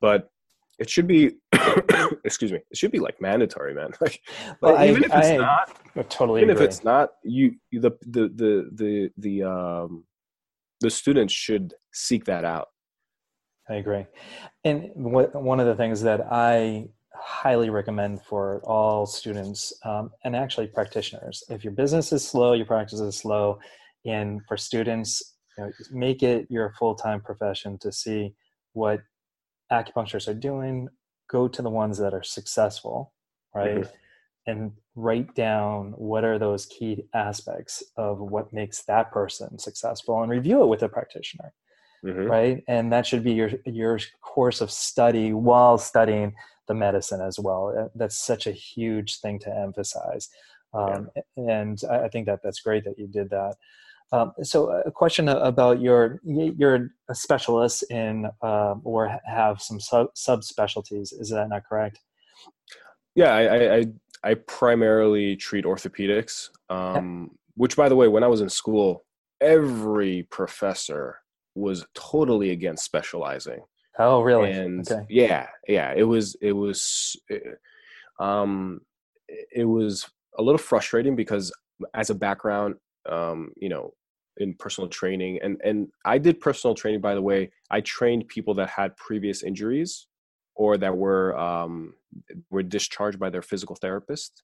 but 0.01 0.29
it 0.79 0.91
should 0.91 1.07
be 1.07 1.33
excuse 2.25 2.53
me 2.53 2.59
it 2.71 2.77
should 2.77 2.91
be 2.91 2.99
like 3.01 3.21
mandatory 3.21 3.75
man. 3.75 3.91
Like 4.01 4.21
Well, 4.61 4.77
I- 4.77 4.89
even 4.89 5.05
if 5.05 5.13
it's 5.15 5.31
I 5.31 5.37
not 5.37 5.77
I 5.97 6.03
totally 6.03 6.43
even 6.43 6.55
if 6.55 6.61
it's 6.61 6.85
not 6.85 7.11
you 7.23 7.55
you- 7.71 7.81
the 7.81 7.93
the 8.03 8.29
the 8.35 8.71
the 8.75 9.11
the 9.19 9.43
um 9.43 10.05
the 10.81 10.91
students 10.91 11.33
should 11.33 11.75
seek 11.93 12.25
that 12.27 12.45
out. 12.45 12.69
I 13.71 13.77
agree. 13.77 14.05
And 14.65 14.91
what, 14.95 15.35
one 15.35 15.59
of 15.61 15.67
the 15.67 15.75
things 15.75 16.03
that 16.03 16.21
I 16.31 16.89
highly 17.15 17.71
recommend 17.71 18.21
for 18.23 18.61
all 18.65 19.07
students 19.07 19.73
um, 19.87 20.11
and 20.25 20.37
actually 20.37 20.67
practitioners, 20.67 21.43
if 21.49 21.65
your 21.65 21.73
business 21.73 22.13
is 22.13 22.27
slow, 22.27 22.53
your 22.53 22.67
practice 22.67 23.01
is 23.01 23.17
slow, 23.17 23.59
and 24.05 24.43
for 24.47 24.59
students, 24.59 25.37
you 25.57 25.65
know, 25.65 25.71
make 25.93 26.23
it 26.23 26.47
your 26.51 26.75
full 26.79 26.95
time 26.95 27.23
profession 27.23 27.79
to 27.79 27.91
see 27.93 28.35
what 28.75 29.01
acupuncturists 29.79 30.29
are 30.29 30.35
doing. 30.51 30.89
Go 31.29 31.49
to 31.49 31.63
the 31.63 31.71
ones 31.71 31.97
that 31.99 32.15
are 32.15 32.23
successful, 32.23 33.13
right? 33.55 33.79
Mhm. 33.79 33.91
And 34.47 34.73
write 34.95 35.35
down 35.35 35.93
what 35.97 36.23
are 36.25 36.39
those 36.39 36.67
key 36.67 36.95
aspects 37.15 37.83
of 37.97 38.19
what 38.19 38.53
makes 38.53 38.85
that 38.85 39.11
person 39.11 39.59
successful 39.59 40.23
and 40.23 40.31
review 40.31 40.63
it 40.63 40.67
with 40.67 40.83
a 40.83 40.89
practitioner 40.89 41.53
Mhm. 42.05 42.29
right 42.29 42.65
and 42.69 42.93
that 42.93 43.07
should 43.07 43.25
be 43.25 43.33
your 43.33 43.51
your 43.65 43.99
course 44.21 44.61
of 44.61 44.71
study 44.71 45.33
while 45.33 45.79
studying 45.79 46.35
the 46.69 46.75
medicine 46.75 47.21
as 47.21 47.39
well 47.39 47.63
Uh, 47.77 47.89
that's 47.95 48.19
such 48.33 48.47
a 48.47 48.53
huge 48.53 49.21
thing 49.23 49.39
to 49.41 49.51
emphasize 49.67 50.29
um, 50.75 51.09
and 51.37 51.81
I, 51.91 51.97
I 52.05 52.09
think 52.09 52.27
that 52.27 52.41
that's 52.43 52.61
great 52.61 52.85
that 52.85 52.99
you 52.99 53.07
did 53.09 53.31
that 53.31 53.55
um, 54.13 54.33
so 54.43 54.71
a 54.71 54.91
question 54.91 55.29
about 55.29 55.81
your 55.81 56.21
you're 56.25 56.91
a 57.09 57.15
specialist 57.15 57.85
in 57.91 58.27
um, 58.43 58.81
or 58.85 59.19
have 59.25 59.61
some 59.61 59.81
sub 59.81 60.09
subspecialties 60.15 61.13
is 61.19 61.31
that 61.31 61.49
not 61.49 61.63
correct? 61.69 62.01
Yeah 63.15 63.33
I, 63.35 63.77
I 63.77 63.87
i 64.25 64.35
primarily 64.35 65.37
treat 65.37 65.65
orthopedics 65.65 66.49
um 66.71 67.31
which 67.55 67.77
by 67.77 67.89
the 67.89 67.97
way 67.97 68.09
when 68.09 68.25
i 68.25 68.27
was 68.27 68.41
in 68.41 68.49
school 68.49 69.05
every 69.41 70.23
professor 70.31 71.19
was 71.55 71.87
totally 71.95 72.51
against 72.51 72.85
specializing. 72.85 73.61
Oh 73.99 74.23
really? 74.23 74.51
And 74.51 74.91
okay. 74.91 75.07
yeah 75.09 75.47
yeah 75.69 75.93
it 75.97 76.03
was 76.03 76.37
it 76.41 76.53
was 76.53 77.17
uh, 77.31 78.23
um 78.23 78.81
it 79.29 79.65
was 79.65 80.09
a 80.39 80.43
little 80.43 80.59
frustrating 80.59 81.15
because 81.15 81.53
as 81.95 82.11
a 82.11 82.15
background 82.15 82.75
um 83.09 83.51
you 83.57 83.69
know 83.69 83.93
in 84.39 84.55
personal 84.55 84.89
training 84.89 85.39
and 85.43 85.61
and 85.65 85.89
I 86.05 86.19
did 86.19 86.41
personal 86.41 86.75
training 86.75 87.01
by 87.01 87.15
the 87.15 87.23
way. 87.23 87.51
I 87.71 87.81
trained 87.81 88.29
people 88.29 88.55
that 88.55 88.69
had 88.69 88.97
previous 88.97 89.43
injuries 89.43 90.07
or 90.57 90.77
that 90.79 90.97
were 90.97 91.37
um 91.39 91.95
were 92.51 92.63
discharged 92.63 93.19
by 93.19 93.31
their 93.31 93.43
physical 93.43 93.77
therapist 93.77 94.43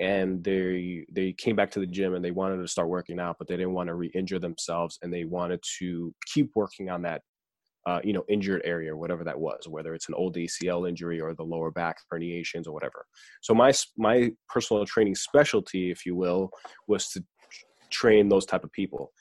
and 0.00 0.44
they 0.44 1.06
they 1.10 1.32
came 1.32 1.56
back 1.56 1.70
to 1.70 1.80
the 1.80 1.86
gym 1.86 2.14
and 2.14 2.24
they 2.24 2.30
wanted 2.30 2.58
to 2.58 2.68
start 2.68 2.88
working 2.88 3.18
out 3.18 3.36
but 3.38 3.48
they 3.48 3.56
didn't 3.56 3.72
want 3.72 3.88
to 3.88 3.94
re-injure 3.94 4.38
themselves 4.38 4.98
and 5.02 5.12
they 5.12 5.24
wanted 5.24 5.62
to 5.78 6.14
keep 6.26 6.50
working 6.54 6.90
on 6.90 7.02
that 7.02 7.22
uh, 7.86 8.00
you 8.02 8.12
know 8.12 8.24
injured 8.28 8.60
area 8.64 8.92
or 8.92 8.96
whatever 8.96 9.22
that 9.22 9.38
was 9.38 9.68
whether 9.68 9.94
it's 9.94 10.08
an 10.08 10.14
old 10.14 10.34
acl 10.36 10.88
injury 10.88 11.20
or 11.20 11.34
the 11.34 11.42
lower 11.42 11.70
back 11.70 11.96
herniations 12.12 12.66
or 12.66 12.72
whatever. 12.72 13.06
So 13.42 13.54
my 13.54 13.72
my 13.96 14.32
personal 14.48 14.84
training 14.84 15.14
specialty 15.14 15.90
if 15.90 16.04
you 16.04 16.16
will 16.16 16.50
was 16.88 17.08
to 17.10 17.24
train 18.00 18.28
those 18.28 18.46
type 18.46 18.64
of 18.64 18.72
people. 18.72 19.12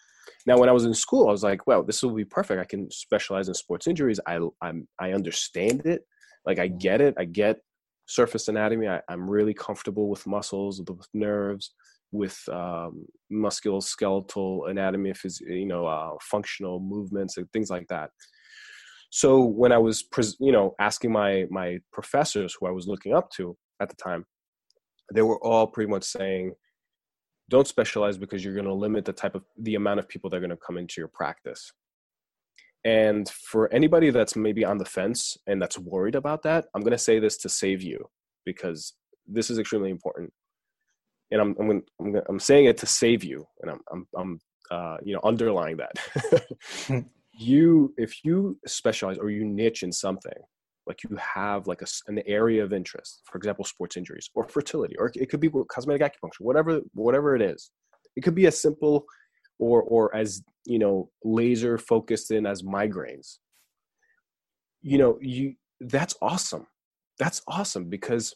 Now 0.48 0.58
when 0.60 0.70
i 0.70 0.78
was 0.78 0.86
in 0.86 0.94
school 0.94 1.28
i 1.28 1.32
was 1.32 1.44
like 1.44 1.66
well 1.68 1.84
this 1.84 2.02
will 2.02 2.16
be 2.24 2.26
perfect. 2.26 2.62
I 2.62 2.66
can 2.66 2.90
specialize 2.92 3.48
in 3.48 3.54
sports 3.54 3.88
injuries. 3.88 4.20
I 4.28 4.40
i'm 4.62 4.88
i 5.00 5.12
understand 5.12 5.86
it. 5.86 6.02
Like 6.46 6.60
i 6.60 6.68
get 6.68 7.02
it. 7.02 7.16
I 7.18 7.26
get 7.26 7.58
surface 8.08 8.48
anatomy. 8.48 8.88
I, 8.88 9.02
i'm 9.10 9.30
really 9.30 9.54
comfortable 9.54 10.08
with 10.10 10.28
muscles 10.28 10.82
with 10.88 11.08
nerves 11.14 11.74
with 12.12 12.38
um, 12.50 13.06
musculoskeletal 13.32 14.70
anatomy 14.70 15.12
it's 15.24 15.42
you 15.42 15.66
know 15.66 15.86
uh, 15.86 16.12
functional 16.22 16.80
movements 16.80 17.38
and 17.38 17.52
things 17.52 17.70
like 17.70 17.88
that. 17.90 18.10
So 19.10 19.28
when 19.62 19.72
i 19.72 19.78
was 19.88 20.04
pres- 20.04 20.38
you 20.40 20.52
know 20.52 20.76
asking 20.80 21.12
my 21.12 21.46
my 21.50 21.80
professors 21.98 22.52
who 22.54 22.68
i 22.68 22.72
was 22.72 22.88
looking 22.88 23.14
up 23.20 23.28
to 23.38 23.56
at 23.82 23.90
the 23.90 23.96
time 24.08 24.26
they 25.14 25.22
were 25.22 25.42
all 25.44 25.68
pretty 25.68 25.90
much 25.90 26.04
saying 26.04 26.54
don't 27.50 27.68
specialize 27.68 28.18
because 28.18 28.44
you're 28.44 28.54
going 28.54 28.66
to 28.66 28.74
limit 28.74 29.06
the 29.06 29.14
type 29.14 29.36
of 29.36 29.44
the 29.58 29.76
amount 29.76 30.00
of 30.00 30.08
people 30.08 30.30
that 30.30 30.38
are 30.38 30.42
going 30.42 30.50
to 30.50 30.58
come 30.58 30.78
into 30.78 31.00
your 31.00 31.08
practice. 31.08 31.72
And 32.84 33.28
for 33.30 33.72
anybody 33.74 34.10
that's 34.12 34.36
maybe 34.36 34.64
on 34.64 34.78
the 34.78 34.86
fence 34.86 35.38
and 35.48 35.62
that's 35.62 35.80
worried 35.80 36.14
about 36.14 36.44
that 36.44 36.68
i'm 36.76 36.82
going 36.82 36.92
to 36.92 36.98
say 37.00 37.18
this 37.18 37.36
to 37.38 37.50
save 37.50 37.82
you 37.82 38.10
because 38.46 38.94
this 39.28 39.50
is 39.50 39.58
extremely 39.58 39.90
important. 39.90 40.32
And 41.32 41.42
i'm 41.42 41.56
i'm, 41.60 41.68
gonna, 41.68 41.82
I'm, 42.00 42.12
gonna, 42.12 42.26
I'm 42.30 42.40
saying 42.40 42.66
it 42.66 42.78
to 42.78 42.86
save 42.86 43.24
you 43.24 43.48
and 43.62 43.72
i'm 43.72 43.80
i'm, 43.92 44.08
I'm 44.16 44.40
uh, 44.72 44.98
you 45.04 45.14
know 45.14 45.22
underlying 45.24 45.78
that. 45.78 47.06
You 47.38 47.94
if 47.98 48.24
you 48.24 48.58
specialize 48.66 49.18
or 49.18 49.30
you 49.30 49.44
niche 49.44 49.84
in 49.84 49.92
something 49.92 50.38
like 50.88 51.04
you 51.04 51.18
have 51.18 51.68
like 51.68 51.82
a, 51.82 51.88
an 52.08 52.22
area 52.26 52.64
of 52.64 52.74
interest 52.74 53.22
for 53.26 53.38
example 53.38 53.66
sports 53.66 53.98
injuries 53.98 54.30
or 54.36 54.48
fertility 54.48 54.96
or 54.98 55.12
it 55.16 55.30
could 55.30 55.40
be 55.40 55.50
cosmetic 55.70 56.02
acupuncture 56.02 56.42
whatever 56.42 56.82
whatever 56.94 57.36
it 57.36 57.42
is. 57.42 57.72
It 58.16 58.22
could 58.22 58.36
be 58.36 58.48
as 58.48 58.62
simple 58.62 59.06
or 59.60 59.84
or 59.84 60.16
as 60.16 60.44
you 60.66 60.80
know 60.80 61.10
laser 61.24 61.78
focused 61.78 62.32
in 62.32 62.46
as 62.46 62.64
migraines. 62.64 63.38
You 64.82 64.98
know 64.98 65.18
you 65.22 65.56
that's 65.80 66.16
awesome. 66.22 66.68
That's 67.20 67.42
awesome 67.48 67.90
because 67.90 68.36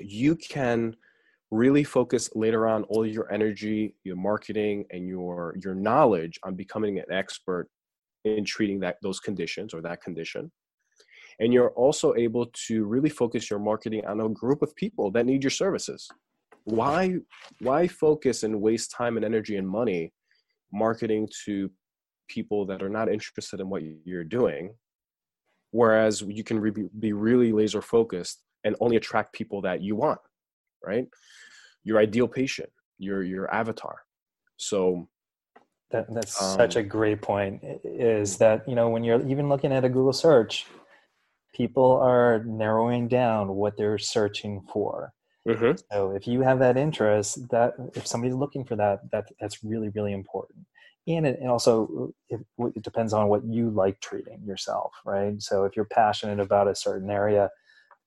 you 0.00 0.36
can 0.36 0.96
really 1.50 1.84
focus 1.84 2.30
later 2.34 2.66
on 2.68 2.84
all 2.84 3.04
your 3.04 3.30
energy 3.32 3.94
your 4.04 4.16
marketing 4.16 4.84
and 4.90 5.08
your 5.08 5.56
your 5.62 5.74
knowledge 5.74 6.38
on 6.44 6.54
becoming 6.54 6.98
an 6.98 7.04
expert 7.10 7.68
in 8.24 8.44
treating 8.44 8.78
that 8.80 8.96
those 9.02 9.18
conditions 9.18 9.74
or 9.74 9.80
that 9.82 10.00
condition 10.00 10.50
and 11.40 11.52
you're 11.54 11.70
also 11.70 12.14
able 12.14 12.46
to 12.66 12.84
really 12.84 13.08
focus 13.08 13.50
your 13.50 13.58
marketing 13.58 14.04
on 14.06 14.20
a 14.20 14.28
group 14.28 14.60
of 14.62 14.74
people 14.76 15.10
that 15.10 15.26
need 15.26 15.42
your 15.42 15.50
services 15.50 16.08
why 16.64 17.14
why 17.60 17.88
focus 17.88 18.42
and 18.42 18.60
waste 18.60 18.90
time 18.90 19.16
and 19.16 19.24
energy 19.24 19.56
and 19.56 19.68
money 19.68 20.12
marketing 20.72 21.28
to 21.44 21.70
people 22.28 22.64
that 22.66 22.82
are 22.82 22.88
not 22.98 23.08
interested 23.10 23.58
in 23.60 23.68
what 23.68 23.82
you're 24.04 24.24
doing 24.40 24.74
whereas 25.72 26.22
you 26.22 26.44
can 26.44 26.58
re- 26.60 26.88
be 26.98 27.12
really 27.12 27.50
laser 27.52 27.82
focused 27.82 28.42
and 28.64 28.76
only 28.80 28.96
attract 28.96 29.32
people 29.32 29.60
that 29.62 29.80
you 29.80 29.96
want 29.96 30.20
right 30.84 31.06
your 31.82 31.98
ideal 31.98 32.28
patient 32.28 32.70
your 32.98 33.22
your 33.22 33.52
avatar 33.52 33.96
so 34.58 35.08
That, 35.90 36.06
that's 36.14 36.36
such 36.60 36.76
Um, 36.76 36.82
a 36.84 36.86
great 36.86 37.20
point. 37.20 37.54
Is 37.84 38.38
that 38.38 38.58
you 38.68 38.76
know 38.78 38.88
when 38.94 39.02
you're 39.06 39.22
even 39.32 39.48
looking 39.48 39.72
at 39.72 39.82
a 39.84 39.88
Google 39.88 40.12
search, 40.12 40.66
people 41.52 41.92
are 41.96 42.42
narrowing 42.44 43.08
down 43.08 43.48
what 43.54 43.76
they're 43.76 43.98
searching 43.98 44.60
for. 44.72 45.12
mhm, 45.46 45.80
So 45.92 46.10
if 46.12 46.26
you 46.26 46.42
have 46.42 46.58
that 46.60 46.76
interest, 46.76 47.48
that 47.50 47.74
if 47.94 48.06
somebody's 48.06 48.36
looking 48.36 48.64
for 48.64 48.76
that, 48.76 49.10
that 49.12 49.24
that's 49.40 49.64
really 49.64 49.88
really 49.90 50.12
important. 50.12 50.66
And 51.08 51.26
it 51.26 51.40
and 51.40 51.48
also 51.50 52.12
it, 52.28 52.40
it 52.76 52.82
depends 52.82 53.12
on 53.12 53.28
what 53.28 53.44
you 53.44 53.70
like 53.70 54.00
treating 54.00 54.42
yourself, 54.44 54.92
right? 55.04 55.40
So 55.42 55.64
if 55.64 55.74
you're 55.76 55.86
passionate 55.86 56.40
about 56.40 56.68
a 56.68 56.74
certain 56.74 57.10
area, 57.10 57.50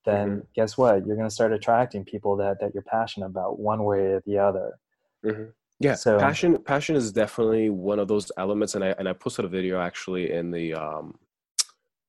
then 0.06 0.44
guess 0.56 0.78
what? 0.78 1.06
You're 1.06 1.16
going 1.16 1.28
to 1.28 1.34
start 1.34 1.54
attracting 1.54 2.06
people 2.06 2.36
that 2.38 2.60
that 2.62 2.74
you're 2.74 2.84
passionate 2.84 3.28
about 3.28 3.60
one 3.60 3.84
way 3.84 4.00
or 4.14 4.22
the 4.26 4.38
other. 4.38 4.78
mhm. 5.26 5.52
yeah 5.80 5.96
So- 5.96 6.20
passion 6.20 6.58
passion 6.64 6.96
is 6.96 7.12
definitely 7.12 7.70
one 7.70 8.00
of 8.00 8.08
those 8.08 8.32
elements 8.38 8.76
and 8.76 8.84
i 8.84 8.90
and 9.00 9.08
i 9.10 9.14
posted 9.14 9.44
a 9.46 9.48
video 9.48 9.80
actually 9.90 10.32
in 10.32 10.52
the 10.52 10.74
um 10.76 11.16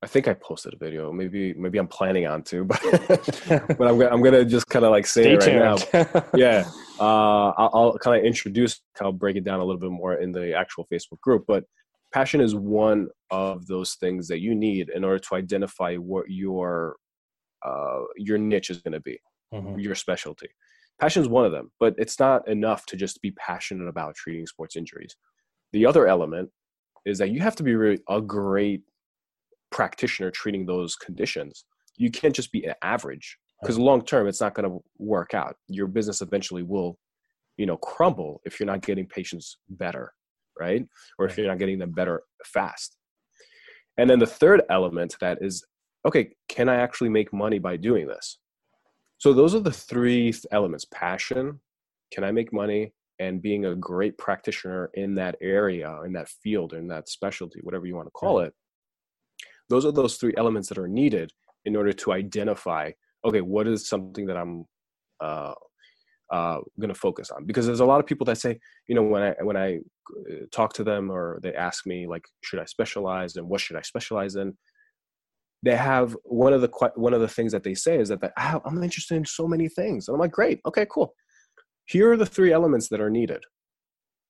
i 0.04 0.06
think 0.06 0.28
i 0.28 0.34
posted 0.34 0.74
a 0.74 0.76
video. 0.76 1.10
Maybe 1.12 1.54
maybe 1.54 1.78
i'm 1.78 1.88
planning 1.88 2.26
on 2.26 2.42
to 2.50 2.64
but 2.70 2.80
but 3.78 3.86
i'm, 3.88 3.98
gonna- 3.98 4.10
I'm 4.12 4.22
gonna 4.22 4.44
just 4.44 4.66
kind 4.68 4.84
of 4.84 4.90
like 4.90 5.06
say 5.06 5.22
Stay 5.22 5.32
it 5.34 5.40
right 5.62 5.86
now. 6.02 6.22
yeah 6.36 6.68
uh 7.00 7.48
i'll, 7.60 7.70
I'll 7.74 7.98
kind 7.98 8.16
of 8.18 8.24
introduce 8.24 8.80
i'll 9.00 9.12
break 9.12 9.36
it 9.36 9.44
down 9.44 9.60
a 9.60 9.64
little 9.64 9.80
bit 9.80 9.90
more 9.90 10.14
in 10.24 10.30
the 10.32 10.54
actual 10.54 10.86
facebook 10.92 11.20
group 11.20 11.44
but 11.48 11.64
passion 12.12 12.40
is 12.40 12.54
one 12.54 13.08
of 13.30 13.66
those 13.66 13.94
things 13.94 14.28
that 14.28 14.40
you 14.40 14.54
need 14.54 14.90
in 14.90 15.02
order 15.04 15.18
to 15.18 15.34
identify 15.34 15.96
what 15.96 16.26
your 16.28 16.96
uh 17.66 18.00
your 18.16 18.38
niche 18.38 18.70
is 18.70 18.78
going 18.82 18.92
to 18.92 19.00
be 19.00 19.18
Mhm. 19.52 19.80
your 19.80 19.94
specialty. 19.94 20.48
Passion 21.00 21.22
is 21.22 21.28
one 21.28 21.44
of 21.46 21.52
them 21.52 21.70
but 21.78 21.94
it's 21.96 22.18
not 22.18 22.46
enough 22.48 22.86
to 22.86 22.96
just 22.96 23.22
be 23.22 23.30
passionate 23.32 23.86
about 23.88 24.14
treating 24.16 24.46
sports 24.46 24.74
injuries. 24.76 25.14
The 25.72 25.86
other 25.86 26.06
element 26.08 26.50
is 27.04 27.18
that 27.18 27.30
you 27.30 27.40
have 27.40 27.56
to 27.56 27.62
be 27.62 27.74
really 27.76 28.00
a 28.08 28.20
great 28.20 28.82
practitioner 29.70 30.30
treating 30.30 30.66
those 30.66 30.96
conditions. 30.96 31.64
You 31.96 32.10
can't 32.10 32.34
just 32.34 32.52
be 32.52 32.64
an 32.64 32.74
average 32.82 33.38
because 33.60 33.78
long 33.78 34.04
term 34.04 34.26
it's 34.26 34.40
not 34.40 34.54
going 34.54 34.68
to 34.68 34.78
work 34.98 35.34
out. 35.34 35.56
Your 35.68 35.86
business 35.86 36.20
eventually 36.20 36.62
will, 36.62 36.98
you 37.56 37.66
know, 37.66 37.76
crumble 37.76 38.40
if 38.44 38.58
you're 38.58 38.66
not 38.66 38.82
getting 38.82 39.06
patients 39.06 39.58
better, 39.68 40.12
right? 40.58 40.84
Or 41.18 41.26
if 41.26 41.38
you're 41.38 41.46
not 41.46 41.58
getting 41.58 41.78
them 41.78 41.92
better 41.92 42.22
fast. 42.44 42.96
And 43.96 44.10
then 44.10 44.18
the 44.18 44.26
third 44.26 44.62
element 44.70 45.12
to 45.12 45.16
that 45.20 45.38
is 45.40 45.64
okay, 46.06 46.30
can 46.48 46.68
I 46.68 46.76
actually 46.76 47.08
make 47.08 47.32
money 47.32 47.58
by 47.58 47.76
doing 47.76 48.06
this? 48.06 48.38
So 49.18 49.32
those 49.32 49.54
are 49.54 49.60
the 49.60 49.72
three 49.72 50.34
elements 50.52 50.84
passion, 50.92 51.60
can 52.12 52.24
I 52.24 52.32
make 52.32 52.52
money, 52.52 52.92
and 53.20 53.40
being 53.40 53.64
a 53.66 53.74
great 53.74 54.18
practitioner 54.18 54.90
in 54.94 55.14
that 55.14 55.36
area, 55.40 56.00
in 56.04 56.12
that 56.14 56.28
field, 56.28 56.72
in 56.72 56.88
that 56.88 57.08
specialty, 57.08 57.60
whatever 57.62 57.86
you 57.86 57.94
want 57.94 58.06
to 58.06 58.12
call 58.12 58.40
it. 58.40 58.52
Those 59.68 59.84
are 59.86 59.92
those 59.92 60.16
three 60.16 60.34
elements 60.36 60.68
that 60.68 60.78
are 60.78 60.88
needed 60.88 61.32
in 61.64 61.76
order 61.76 61.92
to 61.92 62.12
identify 62.12 62.90
okay, 63.24 63.40
what 63.40 63.66
is 63.66 63.88
something 63.88 64.26
that 64.26 64.36
I'm 64.36 64.64
uh, 65.20 65.54
uh, 66.30 66.58
going 66.78 66.92
to 66.92 66.98
focus 66.98 67.30
on? 67.30 67.46
Because 67.46 67.66
there's 67.66 67.80
a 67.80 67.84
lot 67.84 68.00
of 68.00 68.06
people 68.06 68.24
that 68.26 68.38
say, 68.38 68.58
you 68.88 68.94
know, 68.94 69.02
when 69.02 69.22
I 69.22 69.34
when 69.42 69.56
I 69.56 69.76
uh, 69.76 70.46
talk 70.52 70.72
to 70.74 70.84
them 70.84 71.10
or 71.10 71.38
they 71.42 71.54
ask 71.54 71.86
me 71.86 72.06
like, 72.06 72.24
should 72.42 72.60
I 72.60 72.64
specialize 72.64 73.36
and 73.36 73.48
what 73.48 73.60
should 73.60 73.76
I 73.76 73.82
specialize 73.82 74.36
in? 74.36 74.56
They 75.62 75.76
have 75.76 76.14
one 76.24 76.52
of 76.52 76.60
the 76.60 76.70
one 76.96 77.14
of 77.14 77.20
the 77.20 77.28
things 77.28 77.52
that 77.52 77.62
they 77.62 77.74
say 77.74 77.98
is 77.98 78.08
that 78.10 78.20
they, 78.20 78.28
I'm 78.36 78.82
interested 78.82 79.16
in 79.16 79.24
so 79.24 79.48
many 79.48 79.68
things, 79.68 80.08
and 80.08 80.14
I'm 80.14 80.20
like, 80.20 80.32
great, 80.32 80.60
okay, 80.66 80.86
cool. 80.90 81.14
Here 81.86 82.12
are 82.12 82.16
the 82.16 82.26
three 82.26 82.52
elements 82.52 82.88
that 82.88 83.00
are 83.00 83.10
needed, 83.10 83.42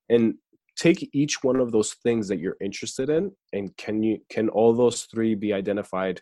and 0.08 0.34
take 0.76 1.08
each 1.12 1.42
one 1.42 1.60
of 1.60 1.72
those 1.72 1.94
things 1.94 2.28
that 2.28 2.38
you're 2.38 2.56
interested 2.60 3.10
in, 3.10 3.32
and 3.52 3.76
can 3.76 4.02
you 4.02 4.18
can 4.28 4.48
all 4.48 4.72
those 4.72 5.04
three 5.04 5.34
be 5.34 5.52
identified? 5.52 6.20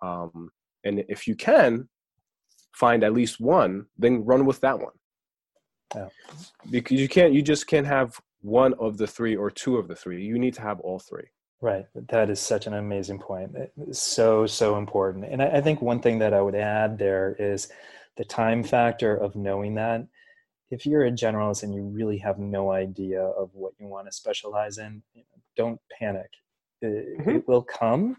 Um, 0.00 0.50
and 0.84 1.04
if 1.08 1.26
you 1.26 1.34
can, 1.34 1.88
find 2.74 3.02
at 3.02 3.12
least 3.12 3.40
one, 3.40 3.86
then 3.98 4.24
run 4.24 4.46
with 4.46 4.60
that 4.60 4.78
one. 4.78 4.92
Yeah. 5.94 6.08
Because 6.70 7.00
you 7.00 7.08
can't, 7.08 7.32
you 7.32 7.42
just 7.42 7.66
can't 7.66 7.86
have 7.86 8.20
one 8.40 8.74
of 8.78 8.98
the 8.98 9.06
three 9.06 9.34
or 9.34 9.50
two 9.50 9.78
of 9.78 9.88
the 9.88 9.96
three. 9.96 10.24
You 10.24 10.38
need 10.38 10.54
to 10.54 10.62
have 10.62 10.78
all 10.80 11.00
three. 11.00 11.26
Right. 11.60 11.86
That 12.10 12.30
is 12.30 12.38
such 12.38 12.68
an 12.68 12.74
amazing 12.74 13.18
point. 13.18 13.50
So, 13.90 14.46
so 14.46 14.76
important. 14.76 15.24
And 15.28 15.42
I, 15.42 15.56
I 15.56 15.60
think 15.60 15.82
one 15.82 16.00
thing 16.00 16.20
that 16.20 16.32
I 16.32 16.40
would 16.40 16.54
add 16.54 16.98
there 16.98 17.34
is 17.38 17.68
the 18.16 18.24
time 18.24 18.62
factor 18.62 19.16
of 19.16 19.34
knowing 19.34 19.74
that 19.74 20.06
if 20.70 20.86
you're 20.86 21.06
a 21.06 21.10
generalist 21.10 21.62
and 21.62 21.74
you 21.74 21.82
really 21.82 22.18
have 22.18 22.38
no 22.38 22.72
idea 22.72 23.22
of 23.22 23.50
what 23.54 23.72
you 23.78 23.86
want 23.86 24.06
to 24.06 24.12
specialize 24.12 24.78
in, 24.78 25.02
don't 25.56 25.80
panic. 25.98 26.30
It, 26.80 27.18
mm-hmm. 27.20 27.30
it 27.30 27.48
will 27.48 27.62
come 27.62 28.16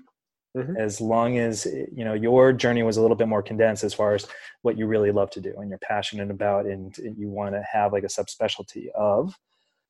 mm-hmm. 0.55 0.77
as 0.77 0.99
long 0.99 1.37
as 1.37 1.65
you 1.65 2.03
know 2.03 2.13
your 2.13 2.53
journey 2.53 2.83
was 2.83 2.97
a 2.97 3.01
little 3.01 3.15
bit 3.15 3.27
more 3.27 3.43
condensed 3.43 3.83
as 3.83 3.93
far 3.93 4.15
as 4.15 4.27
what 4.61 4.77
you 4.77 4.87
really 4.87 5.11
love 5.11 5.29
to 5.31 5.41
do 5.41 5.53
and 5.57 5.69
you're 5.69 5.79
passionate 5.79 6.31
about 6.31 6.65
and 6.65 6.95
you 7.17 7.29
want 7.29 7.53
to 7.53 7.63
have 7.71 7.93
like 7.93 8.03
a 8.03 8.07
subspecialty 8.07 8.87
of 8.95 9.33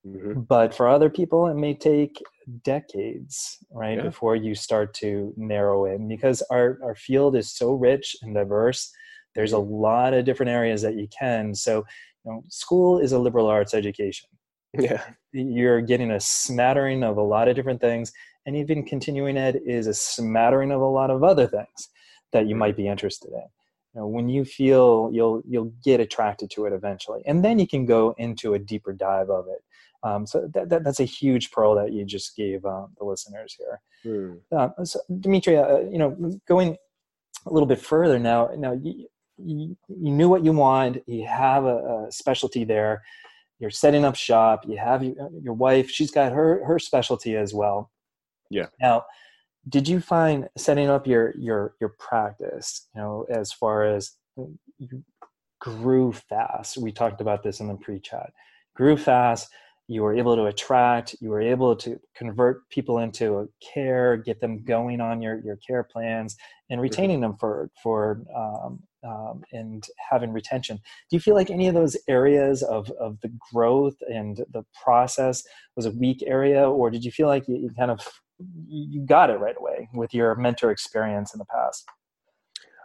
mm-hmm. 0.05 0.41
but 0.41 0.73
for 0.73 0.87
other 0.87 1.09
people 1.09 1.47
it 1.47 1.55
may 1.55 1.73
take 1.73 2.21
decades 2.63 3.57
right 3.71 3.97
yeah. 3.97 4.03
before 4.03 4.35
you 4.35 4.55
start 4.55 4.93
to 4.93 5.33
narrow 5.37 5.85
in 5.85 6.07
because 6.07 6.41
our, 6.49 6.79
our 6.83 6.95
field 6.95 7.35
is 7.35 7.51
so 7.51 7.73
rich 7.73 8.15
and 8.21 8.33
diverse 8.33 8.91
there's 9.35 9.53
a 9.53 9.55
mm-hmm. 9.55 9.73
lot 9.73 10.13
of 10.13 10.25
different 10.25 10.49
areas 10.49 10.81
that 10.81 10.95
you 10.95 11.07
can 11.17 11.53
so 11.53 11.85
you 12.25 12.31
know 12.31 12.43
school 12.49 12.99
is 12.99 13.11
a 13.11 13.19
liberal 13.19 13.47
arts 13.47 13.73
education. 13.73 14.29
Yeah. 14.77 15.03
You're 15.31 15.81
getting 15.81 16.11
a 16.11 16.19
smattering 16.19 17.03
of 17.03 17.17
a 17.17 17.23
lot 17.23 17.47
of 17.47 17.55
different 17.55 17.81
things 17.81 18.11
and 18.45 18.55
even 18.55 18.83
continuing 18.83 19.37
ed 19.37 19.59
is 19.65 19.87
a 19.87 19.93
smattering 19.93 20.71
of 20.71 20.81
a 20.81 20.85
lot 20.85 21.09
of 21.09 21.23
other 21.23 21.47
things 21.47 21.89
that 22.31 22.47
you 22.47 22.55
might 22.55 22.77
be 22.77 22.87
interested 22.87 23.29
in. 23.29 23.43
You 23.93 24.01
know, 24.01 24.07
when 24.07 24.29
you 24.29 24.45
feel 24.45 25.09
you'll 25.11 25.41
you'll 25.47 25.73
get 25.83 25.99
attracted 25.99 26.51
to 26.51 26.65
it 26.65 26.73
eventually 26.73 27.21
and 27.25 27.43
then 27.43 27.57
you 27.59 27.67
can 27.67 27.85
go 27.85 28.13
into 28.17 28.53
a 28.53 28.59
deeper 28.59 28.93
dive 28.93 29.29
of 29.29 29.47
it. 29.47 29.63
Um, 30.01 30.25
so 30.25 30.47
that, 30.53 30.69
that, 30.69 30.83
that's 30.85 31.01
a 31.01 31.05
huge 31.05 31.51
pearl 31.51 31.75
that 31.75 31.91
you 31.91 32.05
just 32.05 32.35
gave 32.35 32.63
um, 32.65 32.93
the 32.97 33.05
listeners 33.05 33.57
here. 33.57 33.81
Mm. 34.05 34.39
uh, 34.55 34.69
so 34.85 34.99
dimitri 35.19 35.57
uh, 35.57 35.79
you 35.79 35.97
know 35.97 36.39
going 36.47 36.77
a 37.45 37.51
little 37.51 37.67
bit 37.67 37.79
further 37.79 38.17
now 38.17 38.49
now 38.55 38.71
you, 38.71 39.07
you, 39.43 39.77
you 39.87 40.11
knew 40.11 40.29
what 40.29 40.43
you 40.43 40.51
want. 40.53 41.03
You 41.07 41.25
have 41.27 41.65
a, 41.65 42.07
a 42.07 42.11
specialty 42.11 42.63
there. 42.63 43.03
You're 43.59 43.71
setting 43.71 44.05
up 44.05 44.15
shop. 44.15 44.65
You 44.67 44.77
have 44.77 45.03
your, 45.03 45.29
your 45.41 45.53
wife. 45.53 45.89
She's 45.89 46.11
got 46.11 46.31
her 46.31 46.63
her 46.65 46.79
specialty 46.79 47.35
as 47.35 47.53
well. 47.53 47.91
Yeah. 48.49 48.67
Now 48.81 49.03
did 49.67 49.87
you 49.87 49.99
find 49.99 50.47
setting 50.57 50.89
up 50.89 51.05
your 51.05 51.35
your 51.37 51.75
your 51.79 51.89
practice 51.99 52.87
you 52.95 53.01
know 53.01 53.25
as 53.29 53.51
far 53.51 53.83
as 53.83 54.11
you 54.35 55.03
grew 55.59 56.13
fast? 56.13 56.77
We 56.77 56.91
talked 56.91 57.21
about 57.21 57.43
this 57.43 57.59
in 57.59 57.67
the 57.67 57.75
pre-chat. 57.75 58.31
Grew 58.75 58.95
fast. 58.95 59.49
You 59.87 60.03
were 60.03 60.15
able 60.15 60.35
to 60.35 60.45
attract. 60.45 61.15
You 61.19 61.29
were 61.29 61.41
able 61.41 61.75
to 61.77 61.99
convert 62.15 62.69
people 62.69 62.99
into 62.99 63.39
a 63.39 63.47
care 63.73 64.17
get 64.17 64.39
them 64.39 64.63
going 64.63 65.01
on 65.01 65.21
your 65.21 65.41
your 65.41 65.57
care 65.57 65.83
plans 65.83 66.37
and 66.69 66.77
mm-hmm. 66.77 66.83
retaining 66.83 67.21
them 67.21 67.35
for 67.37 67.69
for 67.83 68.21
um, 68.35 68.81
um, 69.03 69.43
and 69.51 69.85
having 70.09 70.31
retention. 70.31 70.77
Do 70.77 71.15
you 71.15 71.19
feel 71.19 71.35
like 71.35 71.49
any 71.49 71.67
of 71.67 71.73
those 71.73 71.97
areas 72.07 72.63
of, 72.63 72.89
of 72.99 73.19
the 73.21 73.31
growth 73.51 73.95
and 74.07 74.37
the 74.51 74.63
process 74.83 75.43
was 75.75 75.85
a 75.85 75.91
weak 75.91 76.23
area, 76.25 76.69
or 76.69 76.89
did 76.89 77.03
you 77.03 77.11
feel 77.11 77.27
like 77.27 77.47
you, 77.47 77.57
you 77.57 77.71
kind 77.77 77.91
of 77.91 77.99
you 78.67 79.01
got 79.01 79.29
it 79.29 79.39
right 79.39 79.55
away 79.57 79.89
with 79.93 80.13
your 80.13 80.35
mentor 80.35 80.71
experience 80.71 81.33
in 81.33 81.39
the 81.39 81.45
past? 81.45 81.85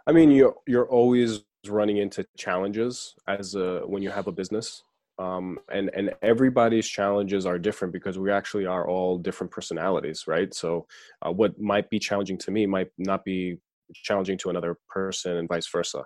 I 0.07 0.11
mean, 0.11 0.31
you're 0.31 0.55
you're 0.67 0.89
always 0.89 1.41
running 1.67 1.97
into 1.97 2.25
challenges 2.37 3.15
as 3.27 3.55
a, 3.55 3.81
when 3.85 4.03
you 4.03 4.11
have 4.11 4.27
a 4.27 4.31
business, 4.31 4.83
um, 5.17 5.57
and 5.71 5.89
and 5.93 6.13
everybody's 6.21 6.87
challenges 6.87 7.45
are 7.45 7.57
different 7.57 7.93
because 7.93 8.19
we 8.19 8.31
actually 8.31 8.65
are 8.65 8.87
all 8.87 9.17
different 9.17 9.51
personalities, 9.51 10.25
right? 10.27 10.53
So, 10.53 10.87
uh, 11.25 11.31
what 11.31 11.59
might 11.59 11.89
be 11.89 11.99
challenging 11.99 12.37
to 12.39 12.51
me 12.51 12.65
might 12.65 12.89
not 12.97 13.23
be 13.23 13.57
challenging 13.93 14.37
to 14.39 14.49
another 14.49 14.77
person 14.89 15.37
and 15.37 15.47
vice 15.47 15.67
versa. 15.67 16.03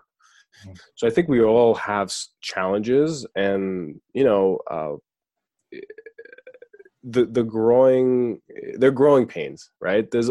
Mm-hmm. 0.65 0.74
so 0.96 1.06
i 1.06 1.12
think 1.12 1.30
we 1.30 1.44
all 1.44 1.76
have 1.76 2.12
challenges 2.42 3.24
and 3.36 4.02
you 4.15 4.24
know 4.24 4.58
uh, 4.72 4.96
the 7.04 7.26
the 7.26 7.44
growing 7.44 8.42
they're 8.78 8.92
growing 8.92 9.26
pains 9.26 9.72
right? 9.82 10.10
There's 10.12 10.30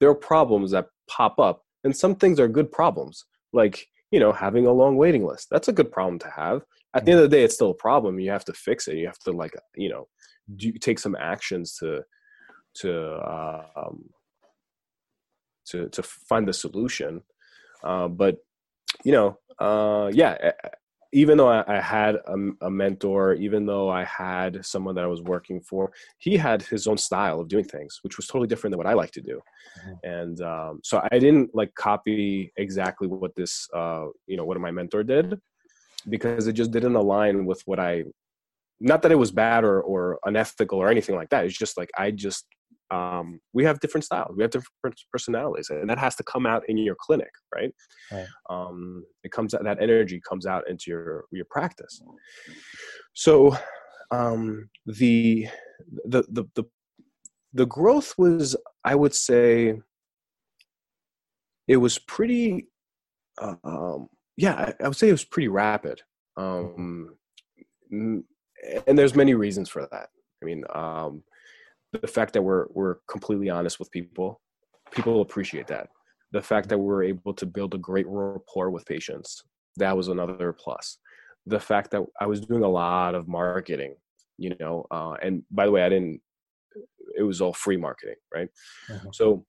there 0.00 0.10
are 0.10 0.14
problems 0.14 0.70
that 0.72 0.86
pop 1.08 1.38
up 1.38 1.62
and 1.84 1.96
some 1.96 2.14
things 2.14 2.40
are 2.40 2.48
good 2.48 2.70
problems 2.70 3.24
like 3.52 3.86
you 4.10 4.20
know 4.20 4.32
having 4.32 4.66
a 4.66 4.72
long 4.72 4.96
waiting 4.96 5.24
list. 5.24 5.48
That's 5.50 5.68
a 5.68 5.72
good 5.72 5.92
problem 5.92 6.18
to 6.20 6.30
have. 6.30 6.62
At 6.94 7.04
the 7.04 7.12
end 7.12 7.20
of 7.20 7.30
the 7.30 7.36
day 7.36 7.44
it's 7.44 7.54
still 7.54 7.70
a 7.70 7.74
problem. 7.74 8.18
You 8.18 8.30
have 8.30 8.44
to 8.46 8.52
fix 8.52 8.88
it. 8.88 8.96
You 8.96 9.06
have 9.06 9.18
to 9.20 9.32
like 9.32 9.54
you 9.76 9.88
know 9.88 10.08
do 10.56 10.72
take 10.72 10.98
some 10.98 11.16
actions 11.18 11.76
to 11.76 12.02
to 12.76 13.12
uh, 13.12 13.66
um, 13.76 14.04
to 15.66 15.88
to 15.90 16.02
find 16.02 16.46
the 16.46 16.52
solution. 16.52 17.22
Uh, 17.82 18.08
but 18.08 18.36
you 19.04 19.12
know, 19.12 19.38
uh, 19.58 20.10
yeah, 20.12 20.52
even 21.12 21.36
though 21.36 21.48
I, 21.48 21.64
I 21.66 21.80
had 21.80 22.16
a, 22.16 22.36
a, 22.62 22.70
mentor, 22.70 23.34
even 23.34 23.66
though 23.66 23.88
I 23.88 24.04
had 24.04 24.64
someone 24.64 24.94
that 24.94 25.04
I 25.04 25.08
was 25.08 25.22
working 25.22 25.60
for, 25.60 25.92
he 26.18 26.36
had 26.36 26.62
his 26.62 26.86
own 26.86 26.98
style 26.98 27.40
of 27.40 27.48
doing 27.48 27.64
things, 27.64 27.98
which 28.02 28.16
was 28.16 28.26
totally 28.26 28.46
different 28.46 28.72
than 28.72 28.78
what 28.78 28.86
I 28.86 28.94
like 28.94 29.10
to 29.12 29.20
do. 29.20 29.40
Mm-hmm. 29.80 30.08
And 30.08 30.40
um, 30.40 30.80
so 30.84 31.06
I 31.10 31.18
didn't 31.18 31.50
like 31.54 31.74
copy 31.74 32.52
exactly 32.56 33.08
what 33.08 33.34
this, 33.34 33.68
uh, 33.74 34.06
you 34.26 34.36
know, 34.36 34.44
what 34.44 34.60
my 34.60 34.70
mentor 34.70 35.02
did, 35.02 35.38
because 36.08 36.46
it 36.46 36.52
just 36.52 36.70
didn't 36.70 36.96
align 36.96 37.44
with 37.44 37.62
what 37.66 37.80
I. 37.80 38.04
Not 38.82 39.02
that 39.02 39.12
it 39.12 39.16
was 39.16 39.30
bad 39.30 39.62
or, 39.62 39.82
or 39.82 40.18
unethical 40.24 40.78
or 40.78 40.88
anything 40.88 41.14
like 41.14 41.28
that. 41.30 41.44
It's 41.44 41.58
just 41.58 41.76
like 41.76 41.90
I 41.98 42.10
just 42.12 42.46
um, 42.90 43.40
we 43.52 43.64
have 43.64 43.80
different 43.80 44.04
styles 44.04 44.34
we 44.36 44.42
have 44.42 44.50
different 44.50 45.00
personalities 45.12 45.70
and 45.70 45.88
that 45.88 45.98
has 45.98 46.16
to 46.16 46.24
come 46.24 46.46
out 46.46 46.62
in 46.68 46.76
your 46.76 46.96
clinic 47.00 47.30
right, 47.54 47.72
right. 48.12 48.26
Um, 48.48 49.04
it 49.22 49.32
comes 49.32 49.54
out 49.54 49.64
that 49.64 49.82
energy 49.82 50.20
comes 50.28 50.46
out 50.46 50.68
into 50.68 50.84
your 50.90 51.24
your 51.30 51.46
practice. 51.50 52.00
So 53.14 53.56
um, 54.10 54.68
the, 54.86 55.48
the 56.04 56.24
the 56.28 56.44
the 56.54 56.64
the 57.52 57.66
growth 57.66 58.14
was 58.16 58.56
i 58.84 58.94
would 58.94 59.14
say 59.14 59.74
it 61.66 61.76
was 61.76 61.98
pretty 61.98 62.68
uh, 63.40 63.54
um, 63.64 64.08
yeah 64.36 64.54
I, 64.54 64.84
I, 64.84 64.88
would 64.88 64.96
say 64.96 65.08
it 65.08 65.12
was 65.12 65.24
pretty 65.24 65.48
rapid. 65.48 66.02
Um, 66.36 67.16
and 67.90 68.24
there's 68.86 69.14
many 69.14 69.34
reasons 69.34 69.68
for 69.68 69.86
that. 69.90 70.08
I 70.42 70.44
mean 70.44 70.64
um, 70.74 71.22
the 71.92 72.06
fact 72.06 72.32
that 72.32 72.42
we're 72.42 72.66
we're 72.70 72.96
completely 73.08 73.50
honest 73.50 73.78
with 73.78 73.90
people 73.90 74.40
people 74.92 75.20
appreciate 75.20 75.66
that 75.66 75.88
the 76.32 76.42
fact 76.42 76.68
that 76.68 76.78
we're 76.78 77.02
able 77.02 77.34
to 77.34 77.46
build 77.46 77.74
a 77.74 77.78
great 77.78 78.06
rapport 78.08 78.70
with 78.70 78.86
patients 78.86 79.42
that 79.76 79.96
was 79.96 80.08
another 80.08 80.52
plus 80.52 80.98
the 81.46 81.60
fact 81.60 81.90
that 81.90 82.02
i 82.20 82.26
was 82.26 82.40
doing 82.40 82.62
a 82.62 82.68
lot 82.68 83.14
of 83.14 83.28
marketing 83.28 83.94
you 84.38 84.54
know 84.60 84.86
uh, 84.90 85.14
and 85.22 85.42
by 85.50 85.66
the 85.66 85.72
way 85.72 85.82
i 85.82 85.88
didn't 85.88 86.20
it 87.16 87.22
was 87.22 87.40
all 87.40 87.52
free 87.52 87.76
marketing, 87.76 88.16
right? 88.34 88.48
Mm-hmm. 88.88 89.08
So, 89.12 89.44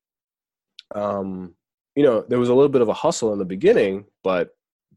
um, 0.95 1.55
you 1.95 2.03
know, 2.03 2.25
there 2.27 2.39
was 2.39 2.49
a 2.49 2.53
little 2.53 2.69
bit 2.69 2.81
of 2.81 2.89
a 2.89 2.93
hustle 2.93 3.33
in 3.33 3.39
the 3.39 3.45
beginning, 3.45 4.05
but 4.23 4.49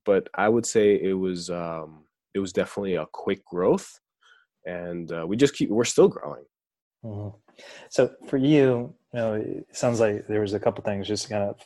but 0.04 0.28
I 0.34 0.48
would 0.48 0.66
say 0.66 1.00
it 1.00 1.14
was 1.14 1.50
um, 1.50 2.04
it 2.34 2.38
was 2.38 2.52
definitely 2.52 2.96
a 2.96 3.06
quick 3.06 3.44
growth, 3.44 4.00
and 4.64 5.10
uh, 5.12 5.26
we 5.26 5.36
just 5.36 5.54
keep 5.54 5.70
we're 5.70 5.84
still 5.84 6.08
growing. 6.08 6.44
Mm-hmm. 7.04 7.36
So 7.90 8.10
for 8.26 8.36
you, 8.36 8.94
you 9.12 9.20
know, 9.20 9.34
it 9.34 9.66
sounds 9.72 10.00
like 10.00 10.26
there 10.26 10.40
was 10.40 10.54
a 10.54 10.60
couple 10.60 10.82
things 10.82 11.06
just 11.06 11.24
to 11.24 11.28
kind 11.30 11.44
of 11.44 11.56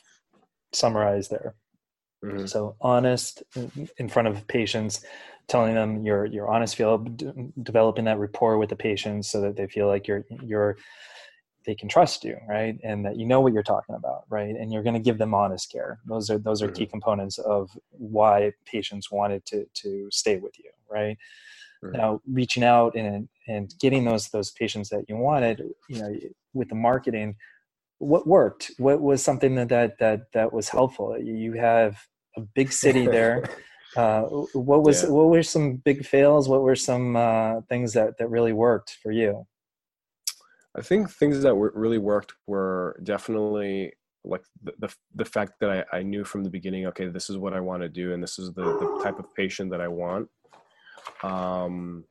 summarize 0.73 1.29
there. 1.29 1.55
Mm-hmm. 2.23 2.45
So 2.45 2.75
honest 2.81 3.43
in 3.97 4.09
front 4.09 4.27
of 4.27 4.45
patients, 4.47 5.01
telling 5.47 5.73
them 5.73 6.03
your 6.03 6.25
your 6.25 6.49
honest 6.49 6.75
feel, 6.75 6.97
d- 6.97 7.31
developing 7.63 8.05
that 8.05 8.19
rapport 8.19 8.57
with 8.57 8.69
the 8.69 8.75
patients 8.75 9.29
so 9.29 9.41
that 9.41 9.55
they 9.55 9.67
feel 9.67 9.87
like 9.87 10.07
you're 10.07 10.25
you're 10.43 10.77
they 11.65 11.75
can 11.75 11.89
trust 11.89 12.23
you, 12.23 12.37
right, 12.47 12.77
and 12.83 13.05
that 13.05 13.17
you 13.17 13.25
know 13.25 13.41
what 13.41 13.53
you're 13.53 13.63
talking 13.63 13.95
about, 13.95 14.23
right, 14.29 14.55
and 14.55 14.71
you're 14.71 14.83
going 14.83 14.95
to 14.95 14.99
give 14.99 15.17
them 15.17 15.33
honest 15.33 15.71
care. 15.71 15.99
Those 16.05 16.29
are 16.29 16.37
those 16.37 16.61
are 16.61 16.67
mm-hmm. 16.67 16.75
key 16.75 16.85
components 16.85 17.37
of 17.37 17.69
why 17.91 18.51
patients 18.65 19.11
wanted 19.11 19.45
to 19.47 19.65
to 19.75 20.09
stay 20.11 20.37
with 20.37 20.57
you, 20.59 20.71
right. 20.89 21.17
Mm-hmm. 21.83 21.97
Now 21.97 22.21
reaching 22.31 22.63
out 22.63 22.95
and 22.95 23.29
and 23.47 23.73
getting 23.79 24.05
those 24.05 24.29
those 24.29 24.51
patients 24.51 24.89
that 24.89 25.05
you 25.07 25.15
wanted, 25.15 25.63
you 25.87 26.01
know, 26.01 26.13
with 26.53 26.69
the 26.69 26.75
marketing 26.75 27.35
what 27.99 28.25
worked? 28.25 28.71
What 28.77 29.01
was 29.01 29.23
something 29.23 29.55
that 29.55 29.69
that 29.69 29.99
that, 29.99 30.31
that 30.33 30.51
was 30.51 30.69
helpful? 30.69 31.17
You 31.19 31.53
have 31.53 31.97
a 32.35 32.41
big 32.41 32.71
city 32.71 33.05
there. 33.17 33.43
Uh, 33.95 34.23
what 34.53 34.83
was 34.83 35.03
yeah. 35.03 35.09
what 35.09 35.27
were 35.27 35.43
some 35.43 35.75
big 35.75 36.05
fails? 36.05 36.49
What 36.49 36.63
were 36.63 36.75
some 36.75 37.15
uh, 37.15 37.61
things 37.69 37.93
that 37.93 38.17
that 38.17 38.29
really 38.29 38.53
worked 38.53 38.97
for 39.03 39.11
you? 39.11 39.45
I 40.77 40.81
think 40.81 41.09
things 41.09 41.41
that 41.41 41.55
were, 41.55 41.73
really 41.75 41.97
worked 41.97 42.33
were 42.47 42.99
definitely 43.03 43.93
like 44.23 44.43
the, 44.61 44.73
the, 44.79 44.95
the 45.15 45.25
fact 45.25 45.53
that 45.59 45.87
I, 45.93 45.97
I 45.97 46.03
knew 46.03 46.23
from 46.23 46.43
the 46.43 46.49
beginning 46.49 46.85
okay 46.87 47.07
this 47.07 47.29
is 47.29 47.37
what 47.37 47.53
i 47.53 47.61
want 47.61 47.83
to 47.83 47.87
do 47.87 48.13
and 48.13 48.21
this 48.21 48.37
is 48.37 48.53
the, 48.53 48.63
the 48.63 48.99
type 49.01 49.17
of 49.17 49.33
patient 49.33 49.71
that 49.71 49.79
i 49.79 49.87
want 49.87 50.27
um 51.23 52.03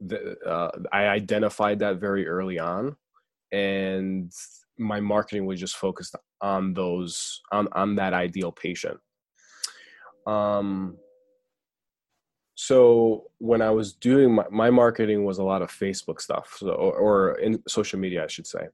the, 0.00 0.36
uh, 0.46 0.70
i 0.92 1.06
identified 1.06 1.78
that 1.78 1.96
very 1.98 2.26
early 2.26 2.58
on 2.58 2.96
and 3.52 4.32
my 4.78 5.00
marketing 5.00 5.46
was 5.46 5.58
just 5.58 5.76
focused 5.76 6.14
on 6.40 6.72
those 6.72 7.40
on 7.52 7.68
on 7.72 7.96
that 7.96 8.14
ideal 8.14 8.52
patient. 8.52 8.98
Um 10.26 10.96
so 12.54 13.24
when 13.38 13.62
i 13.62 13.70
was 13.70 13.92
doing 13.92 14.34
my, 14.34 14.44
my 14.50 14.68
marketing 14.68 15.24
was 15.24 15.38
a 15.38 15.44
lot 15.44 15.62
of 15.62 15.70
facebook 15.70 16.20
stuff 16.20 16.56
so, 16.58 16.70
or, 16.70 16.92
or 16.96 17.38
in 17.38 17.62
social 17.68 17.98
media 17.98 18.24
i 18.24 18.26
should 18.26 18.46
say. 18.46 18.66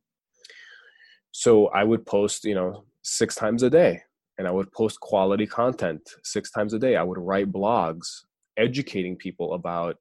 So 1.32 1.68
i 1.68 1.84
would 1.84 2.06
post 2.06 2.44
you 2.44 2.54
know 2.54 2.84
six 3.02 3.34
times 3.34 3.62
a 3.62 3.70
day 3.70 4.02
and 4.38 4.48
i 4.48 4.50
would 4.50 4.72
post 4.72 5.00
quality 5.00 5.46
content 5.46 6.02
six 6.22 6.50
times 6.50 6.74
a 6.74 6.78
day. 6.78 6.96
I 6.96 7.02
would 7.02 7.18
write 7.18 7.52
blogs 7.52 8.22
educating 8.56 9.16
people 9.16 9.54
about 9.54 9.96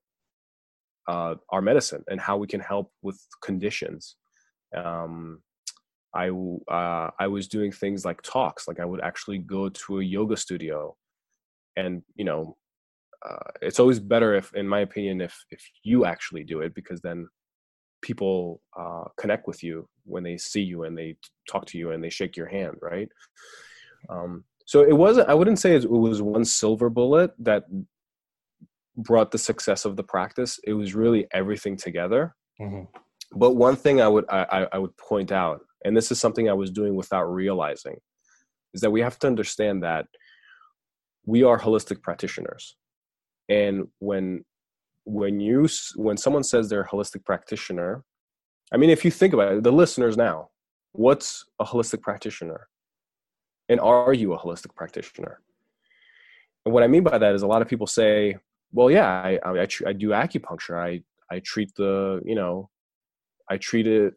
uh, 1.07 1.35
our 1.49 1.61
medicine 1.61 2.03
and 2.07 2.19
how 2.19 2.37
we 2.37 2.47
can 2.47 2.59
help 2.59 2.91
with 3.01 3.19
conditions 3.41 4.15
um, 4.75 5.41
I 6.13 6.29
uh, 6.29 7.09
I 7.19 7.27
was 7.27 7.47
doing 7.47 7.71
things 7.71 8.05
like 8.05 8.21
talks. 8.21 8.67
Like 8.67 8.79
I 8.79 8.85
would 8.85 9.01
actually 9.01 9.39
go 9.39 9.69
to 9.69 9.99
a 9.99 10.03
yoga 10.03 10.37
studio, 10.37 10.95
and 11.75 12.03
you 12.15 12.25
know, 12.25 12.55
uh, 13.27 13.51
it's 13.61 13.79
always 13.79 13.99
better 13.99 14.35
if, 14.35 14.53
in 14.53 14.67
my 14.67 14.81
opinion, 14.81 15.21
if 15.21 15.35
if 15.49 15.63
you 15.83 16.05
actually 16.05 16.43
do 16.43 16.61
it 16.61 16.75
because 16.75 17.01
then 17.01 17.27
people 18.01 18.61
uh, 18.77 19.05
connect 19.17 19.47
with 19.47 19.63
you 19.63 19.87
when 20.05 20.23
they 20.23 20.37
see 20.37 20.61
you 20.61 20.83
and 20.83 20.97
they 20.97 21.15
talk 21.49 21.65
to 21.65 21.77
you 21.77 21.91
and 21.91 22.03
they 22.03 22.09
shake 22.09 22.35
your 22.35 22.47
hand, 22.47 22.75
right? 22.81 23.07
Um, 24.09 24.43
so 24.65 24.81
it 24.81 24.95
wasn't. 24.95 25.29
I 25.29 25.33
wouldn't 25.33 25.59
say 25.59 25.75
it 25.75 25.89
was 25.89 26.21
one 26.21 26.45
silver 26.45 26.89
bullet 26.89 27.31
that 27.39 27.65
brought 28.97 29.32
the 29.32 29.38
success 29.38 29.86
of 29.86 29.95
the 29.95 30.03
practice. 30.03 30.60
It 30.65 30.73
was 30.73 30.93
really 30.93 31.27
everything 31.32 31.75
together. 31.77 32.36
Mm-hmm. 32.62 32.84
But 33.38 33.56
one 33.56 33.75
thing 33.75 34.01
I 34.01 34.08
would 34.08 34.25
I, 34.29 34.67
I 34.71 34.77
would 34.77 34.95
point 34.97 35.32
out, 35.32 35.62
and 35.84 35.97
this 35.97 36.12
is 36.12 36.19
something 36.19 36.49
I 36.49 36.53
was 36.53 36.71
doing 36.71 36.95
without 36.95 37.23
realizing, 37.25 37.97
is 38.73 38.82
that 38.82 38.91
we 38.91 39.01
have 39.01 39.17
to 39.19 39.27
understand 39.27 39.84
that 39.84 40.06
we 41.25 41.43
are 41.43 41.60
holistic 41.60 42.01
practitioners, 42.01 42.75
and 43.49 43.88
when 43.99 44.45
when 45.06 45.39
you 45.39 45.67
when 45.95 46.17
someone 46.17 46.43
says 46.43 46.69
they're 46.69 46.82
a 46.82 46.88
holistic 46.88 47.25
practitioner, 47.25 48.03
I 48.71 48.77
mean, 48.77 48.91
if 48.91 49.03
you 49.03 49.10
think 49.10 49.34
about 49.34 49.53
it, 49.53 49.63
the 49.63 49.71
listeners 49.71 50.15
now, 50.15 50.49
what's 50.91 51.45
a 51.60 51.65
holistic 51.65 52.01
practitioner, 52.01 52.67
and 53.67 53.79
are 53.79 54.13
you 54.13 54.34
a 54.34 54.38
holistic 54.38 54.75
practitioner? 54.75 55.39
And 56.65 56.73
what 56.73 56.84
I 56.84 56.88
mean 56.88 57.03
by 57.03 57.17
that 57.17 57.34
is 57.34 57.41
a 57.41 57.47
lot 57.47 57.62
of 57.62 57.67
people 57.67 57.88
say, 57.88 58.38
well, 58.73 58.91
yeah, 58.91 59.07
I, 59.07 59.39
I, 59.45 59.67
I 59.88 59.93
do 59.93 60.09
acupuncture. 60.09 60.77
I, 60.77 61.01
I 61.33 61.39
treat 61.39 61.71
the, 61.75 62.21
you 62.25 62.36
know, 62.36 62.69
I 63.49 63.57
treat 63.57 63.88
it 63.88 64.15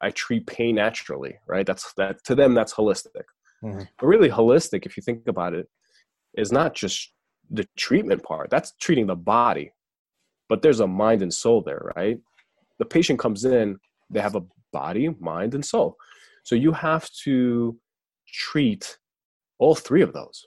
I 0.00 0.10
treat 0.10 0.46
pain 0.46 0.76
naturally, 0.76 1.38
right? 1.46 1.66
That's 1.66 1.92
that 1.94 2.24
to 2.24 2.34
them 2.34 2.54
that's 2.54 2.74
holistic. 2.74 3.24
Mm-hmm. 3.62 3.82
But 3.98 4.06
really 4.06 4.30
holistic, 4.30 4.86
if 4.86 4.96
you 4.96 5.02
think 5.02 5.26
about 5.26 5.54
it, 5.54 5.68
is 6.36 6.52
not 6.52 6.74
just 6.74 7.12
the 7.50 7.66
treatment 7.76 8.22
part. 8.22 8.50
That's 8.50 8.72
treating 8.80 9.06
the 9.06 9.16
body. 9.16 9.72
But 10.48 10.62
there's 10.62 10.80
a 10.80 10.86
mind 10.86 11.22
and 11.22 11.32
soul 11.32 11.62
there, 11.62 11.92
right? 11.96 12.18
The 12.78 12.84
patient 12.84 13.18
comes 13.18 13.44
in, 13.44 13.78
they 14.10 14.20
have 14.20 14.34
a 14.34 14.42
body, 14.72 15.14
mind, 15.20 15.54
and 15.54 15.64
soul. 15.64 15.96
So 16.42 16.54
you 16.54 16.72
have 16.72 17.08
to 17.24 17.78
treat 18.26 18.98
all 19.58 19.74
three 19.74 20.02
of 20.02 20.12
those. 20.12 20.46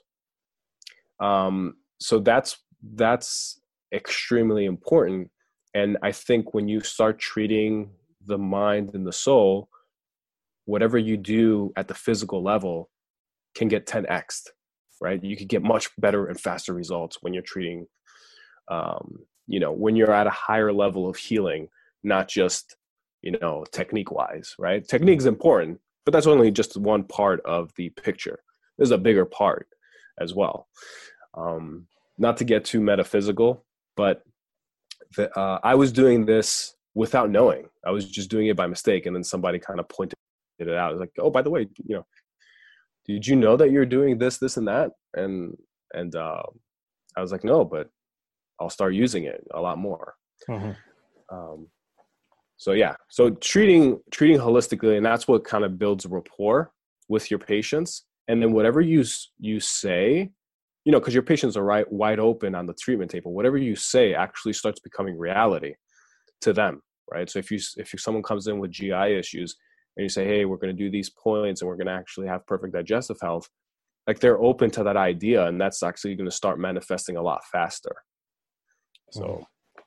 Um, 1.20 1.74
so 2.00 2.20
that's 2.20 2.58
that's 2.82 3.60
extremely 3.92 4.64
important 4.64 5.30
and 5.74 5.98
I 6.02 6.12
think 6.12 6.54
when 6.54 6.68
you 6.68 6.80
start 6.80 7.18
treating 7.18 7.90
the 8.26 8.38
mind 8.38 8.90
and 8.94 9.06
the 9.06 9.12
soul, 9.12 9.68
whatever 10.64 10.98
you 10.98 11.16
do 11.16 11.72
at 11.76 11.88
the 11.88 11.94
physical 11.94 12.42
level 12.42 12.90
can 13.54 13.68
get 13.68 13.86
10x, 13.86 14.48
right? 15.00 15.22
You 15.22 15.36
could 15.36 15.48
get 15.48 15.62
much 15.62 15.88
better 15.98 16.26
and 16.26 16.40
faster 16.40 16.72
results 16.72 17.18
when 17.20 17.32
you're 17.32 17.42
treating, 17.42 17.86
um, 18.68 19.20
you 19.46 19.60
know, 19.60 19.72
when 19.72 19.96
you're 19.96 20.12
at 20.12 20.26
a 20.26 20.30
higher 20.30 20.72
level 20.72 21.08
of 21.08 21.16
healing, 21.16 21.68
not 22.02 22.28
just, 22.28 22.76
you 23.22 23.38
know, 23.40 23.64
technique 23.72 24.10
wise, 24.10 24.54
right? 24.58 24.86
Technique 24.86 25.18
is 25.18 25.26
important, 25.26 25.80
but 26.04 26.12
that's 26.12 26.26
only 26.26 26.50
just 26.50 26.76
one 26.76 27.04
part 27.04 27.40
of 27.44 27.72
the 27.76 27.90
picture. 27.90 28.40
There's 28.76 28.90
a 28.90 28.98
bigger 28.98 29.24
part 29.24 29.68
as 30.20 30.34
well. 30.34 30.68
Um, 31.34 31.86
not 32.18 32.36
to 32.38 32.44
get 32.44 32.64
too 32.64 32.80
metaphysical, 32.80 33.64
but 33.96 34.22
that 35.16 35.36
uh, 35.36 35.58
I 35.62 35.74
was 35.74 35.92
doing 35.92 36.26
this 36.26 36.74
without 36.94 37.30
knowing. 37.30 37.68
I 37.86 37.90
was 37.90 38.10
just 38.10 38.30
doing 38.30 38.48
it 38.48 38.56
by 38.56 38.66
mistake, 38.66 39.06
and 39.06 39.14
then 39.14 39.24
somebody 39.24 39.58
kind 39.58 39.80
of 39.80 39.88
pointed 39.88 40.16
it 40.58 40.68
out. 40.68 40.90
It 40.90 40.94
was 40.94 41.00
like, 41.00 41.12
oh, 41.18 41.30
by 41.30 41.42
the 41.42 41.50
way, 41.50 41.68
you 41.84 41.96
know, 41.96 42.06
did 43.06 43.26
you 43.26 43.36
know 43.36 43.56
that 43.56 43.70
you're 43.70 43.86
doing 43.86 44.18
this, 44.18 44.38
this, 44.38 44.56
and 44.56 44.68
that? 44.68 44.90
And 45.14 45.56
and 45.94 46.14
uh, 46.14 46.42
I 47.16 47.20
was 47.20 47.32
like, 47.32 47.44
no, 47.44 47.64
but 47.64 47.88
I'll 48.60 48.70
start 48.70 48.94
using 48.94 49.24
it 49.24 49.44
a 49.54 49.60
lot 49.60 49.78
more. 49.78 50.14
Mm-hmm. 50.48 50.72
Um, 51.34 51.68
so 52.56 52.72
yeah, 52.72 52.96
so 53.08 53.30
treating 53.30 54.00
treating 54.10 54.38
holistically, 54.38 54.96
and 54.96 55.06
that's 55.06 55.28
what 55.28 55.44
kind 55.44 55.64
of 55.64 55.78
builds 55.78 56.06
rapport 56.06 56.72
with 57.08 57.30
your 57.30 57.38
patients. 57.38 58.04
And 58.26 58.42
then 58.42 58.52
whatever 58.52 58.80
you 58.80 59.04
you 59.38 59.60
say 59.60 60.30
you 60.88 60.92
know, 60.92 61.00
because 61.00 61.12
your 61.12 61.22
patients 61.22 61.54
are 61.54 61.64
right 61.64 61.84
wide 61.92 62.18
open 62.18 62.54
on 62.54 62.64
the 62.64 62.72
treatment 62.72 63.10
table. 63.10 63.34
Whatever 63.34 63.58
you 63.58 63.76
say 63.76 64.14
actually 64.14 64.54
starts 64.54 64.80
becoming 64.80 65.18
reality 65.18 65.74
to 66.40 66.54
them, 66.54 66.80
right? 67.12 67.28
So 67.28 67.38
if 67.38 67.50
you 67.50 67.58
if 67.76 67.92
you, 67.92 67.98
someone 67.98 68.22
comes 68.22 68.46
in 68.46 68.58
with 68.58 68.70
GI 68.70 68.94
issues 68.94 69.54
and 69.98 70.04
you 70.04 70.08
say, 70.08 70.24
"Hey, 70.24 70.46
we're 70.46 70.56
going 70.56 70.74
to 70.74 70.82
do 70.82 70.90
these 70.90 71.10
points 71.10 71.60
and 71.60 71.68
we're 71.68 71.76
going 71.76 71.88
to 71.88 71.92
actually 71.92 72.26
have 72.28 72.46
perfect 72.46 72.72
digestive 72.72 73.18
health," 73.20 73.50
like 74.06 74.18
they're 74.18 74.40
open 74.40 74.70
to 74.70 74.84
that 74.84 74.96
idea, 74.96 75.44
and 75.44 75.60
that's 75.60 75.82
actually 75.82 76.14
going 76.14 76.30
to 76.30 76.34
start 76.34 76.58
manifesting 76.58 77.16
a 77.18 77.22
lot 77.22 77.44
faster. 77.52 77.94
So. 79.12 79.22
Mm-hmm. 79.22 79.42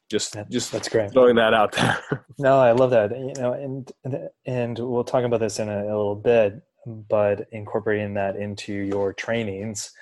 Just, 0.08 0.34
that, 0.34 0.52
just 0.52 0.74
that's 0.74 0.90
great. 0.90 1.14
Throwing 1.14 1.38
that 1.38 1.54
out 1.54 1.72
there. 1.72 2.26
no, 2.38 2.60
I 2.60 2.74
love 2.74 2.90
that. 2.90 3.12
You 3.12 3.34
know, 3.42 3.54
and 3.54 4.30
and 4.46 4.78
we'll 4.78 5.06
talk 5.06 5.24
about 5.24 5.40
this 5.40 5.58
in 5.58 5.70
a, 5.70 5.84
a 5.84 5.86
little 5.86 6.16
bit, 6.18 6.62
but 6.86 7.48
incorporating 7.54 8.14
that 8.16 8.36
into 8.36 8.74
your 8.74 9.14
trainings, 9.14 9.94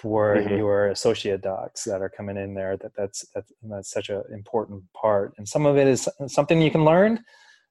for 0.00 0.36
mm-hmm. 0.36 0.56
your 0.56 0.88
associate 0.88 1.42
docs 1.42 1.84
that 1.84 2.00
are 2.00 2.08
coming 2.08 2.36
in 2.36 2.54
there 2.54 2.76
that 2.76 2.92
that's 2.96 3.24
that's, 3.34 3.52
that's 3.62 3.90
such 3.90 4.08
an 4.08 4.22
important 4.32 4.82
part 4.92 5.34
and 5.38 5.48
some 5.48 5.66
of 5.66 5.76
it 5.76 5.86
is 5.86 6.08
something 6.26 6.60
you 6.60 6.70
can 6.70 6.84
learn 6.84 7.20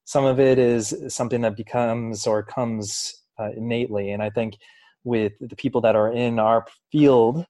some 0.05 0.25
of 0.25 0.39
it 0.39 0.57
is 0.57 0.95
something 1.07 1.41
that 1.41 1.55
becomes 1.55 2.27
or 2.27 2.43
comes 2.43 3.13
uh, 3.39 3.49
innately 3.55 4.11
and 4.11 4.21
i 4.21 4.29
think 4.29 4.57
with 5.03 5.33
the 5.39 5.55
people 5.55 5.81
that 5.81 5.95
are 5.95 6.11
in 6.11 6.39
our 6.39 6.65
field 6.91 7.45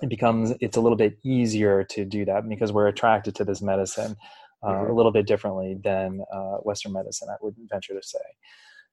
it 0.00 0.08
becomes 0.08 0.52
it's 0.60 0.76
a 0.76 0.80
little 0.80 0.96
bit 0.96 1.18
easier 1.24 1.84
to 1.84 2.04
do 2.04 2.24
that 2.24 2.48
because 2.48 2.72
we're 2.72 2.88
attracted 2.88 3.34
to 3.34 3.44
this 3.44 3.60
medicine 3.60 4.16
uh, 4.62 4.68
mm-hmm. 4.68 4.90
a 4.90 4.94
little 4.94 5.12
bit 5.12 5.26
differently 5.26 5.76
than 5.82 6.24
uh, 6.32 6.56
Western 6.58 6.92
medicine, 6.92 7.28
I 7.28 7.36
would 7.40 7.54
venture 7.68 7.94
to 7.94 8.02
say. 8.02 8.18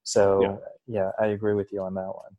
So, 0.03 0.41
yeah. 0.41 0.55
yeah, 0.87 1.11
I 1.19 1.27
agree 1.27 1.53
with 1.53 1.71
you 1.71 1.83
on 1.83 1.93
that 1.95 2.07
one. 2.07 2.35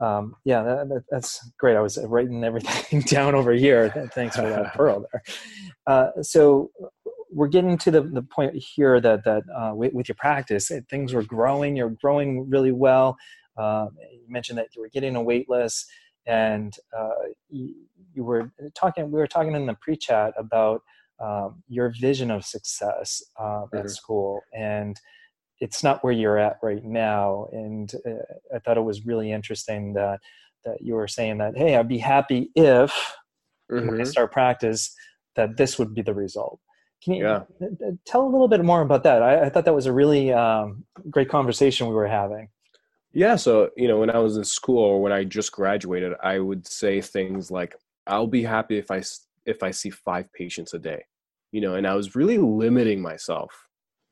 Um, 0.00 0.36
yeah, 0.44 0.62
that, 0.62 1.04
that's 1.10 1.50
great. 1.58 1.76
I 1.76 1.80
was 1.80 1.98
writing 2.04 2.44
everything 2.44 3.00
down 3.06 3.34
over 3.34 3.52
here. 3.52 3.90
Thanks 4.14 4.36
for 4.36 4.48
that 4.48 4.74
pearl 4.74 5.06
there. 5.10 5.22
Uh, 5.86 6.22
so 6.22 6.70
we're 7.30 7.48
getting 7.48 7.76
to 7.78 7.90
the, 7.90 8.02
the 8.02 8.22
point 8.22 8.54
here 8.54 9.00
that 9.00 9.24
that 9.24 9.42
uh, 9.54 9.74
with, 9.74 9.92
with, 9.92 10.08
your 10.08 10.16
practice, 10.16 10.70
things 10.88 11.12
were 11.12 11.22
growing. 11.22 11.76
You're 11.76 11.90
growing 12.00 12.48
really 12.48 12.72
well. 12.72 13.16
Uh, 13.56 13.88
you 14.12 14.22
mentioned 14.28 14.58
that 14.58 14.68
you 14.74 14.82
were 14.82 14.88
getting 14.88 15.16
a 15.16 15.22
wait 15.22 15.48
list, 15.48 15.90
and 16.26 16.74
uh, 16.96 17.08
you, 17.50 17.74
you, 18.14 18.24
were 18.24 18.52
talking. 18.74 19.10
We 19.10 19.18
were 19.18 19.26
talking 19.26 19.54
in 19.54 19.66
the 19.66 19.74
pre-chat 19.74 20.34
about 20.38 20.82
um, 21.20 21.62
your 21.68 21.92
vision 22.00 22.30
of 22.30 22.44
success 22.44 23.22
uh, 23.38 23.64
at 23.64 23.80
mm-hmm. 23.80 23.88
school, 23.88 24.40
and 24.54 24.98
it's 25.60 25.82
not 25.82 26.02
where 26.04 26.12
you're 26.12 26.38
at 26.38 26.58
right 26.62 26.84
now. 26.84 27.48
And 27.52 27.92
uh, 28.06 28.54
I 28.54 28.58
thought 28.58 28.76
it 28.76 28.84
was 28.84 29.06
really 29.06 29.32
interesting 29.32 29.94
that 29.94 30.20
that 30.64 30.78
you 30.80 30.94
were 30.94 31.08
saying 31.08 31.38
that, 31.38 31.56
hey, 31.56 31.76
I'd 31.76 31.88
be 31.88 31.98
happy 31.98 32.50
if 32.54 32.92
mm-hmm. 33.70 33.88
when 33.88 34.00
I 34.00 34.04
start 34.04 34.32
practice 34.32 34.94
that 35.36 35.56
this 35.56 35.78
would 35.78 35.94
be 35.94 36.02
the 36.02 36.14
result. 36.14 36.60
Can 37.02 37.14
you 37.14 37.24
yeah. 37.24 37.42
tell 38.04 38.26
a 38.26 38.28
little 38.28 38.48
bit 38.48 38.64
more 38.64 38.82
about 38.82 39.04
that? 39.04 39.22
I, 39.22 39.44
I 39.44 39.48
thought 39.50 39.64
that 39.66 39.74
was 39.74 39.86
a 39.86 39.92
really 39.92 40.32
um, 40.32 40.84
great 41.10 41.28
conversation 41.28 41.86
we 41.86 41.94
were 41.94 42.08
having. 42.08 42.48
Yeah, 43.12 43.36
so 43.36 43.70
you 43.76 43.88
know, 43.88 43.98
when 43.98 44.10
I 44.10 44.18
was 44.18 44.36
in 44.36 44.44
school 44.44 44.78
or 44.78 45.00
when 45.00 45.12
I 45.12 45.24
just 45.24 45.52
graduated, 45.52 46.12
I 46.22 46.40
would 46.40 46.66
say 46.66 47.00
things 47.00 47.50
like, 47.50 47.76
"I'll 48.06 48.26
be 48.26 48.42
happy 48.42 48.78
if 48.78 48.90
I 48.90 49.02
if 49.46 49.62
I 49.62 49.70
see 49.70 49.90
five 49.90 50.32
patients 50.32 50.74
a 50.74 50.78
day," 50.78 51.04
you 51.52 51.60
know, 51.60 51.74
and 51.74 51.86
I 51.86 51.94
was 51.94 52.16
really 52.16 52.36
limiting 52.36 53.00
myself 53.00 53.67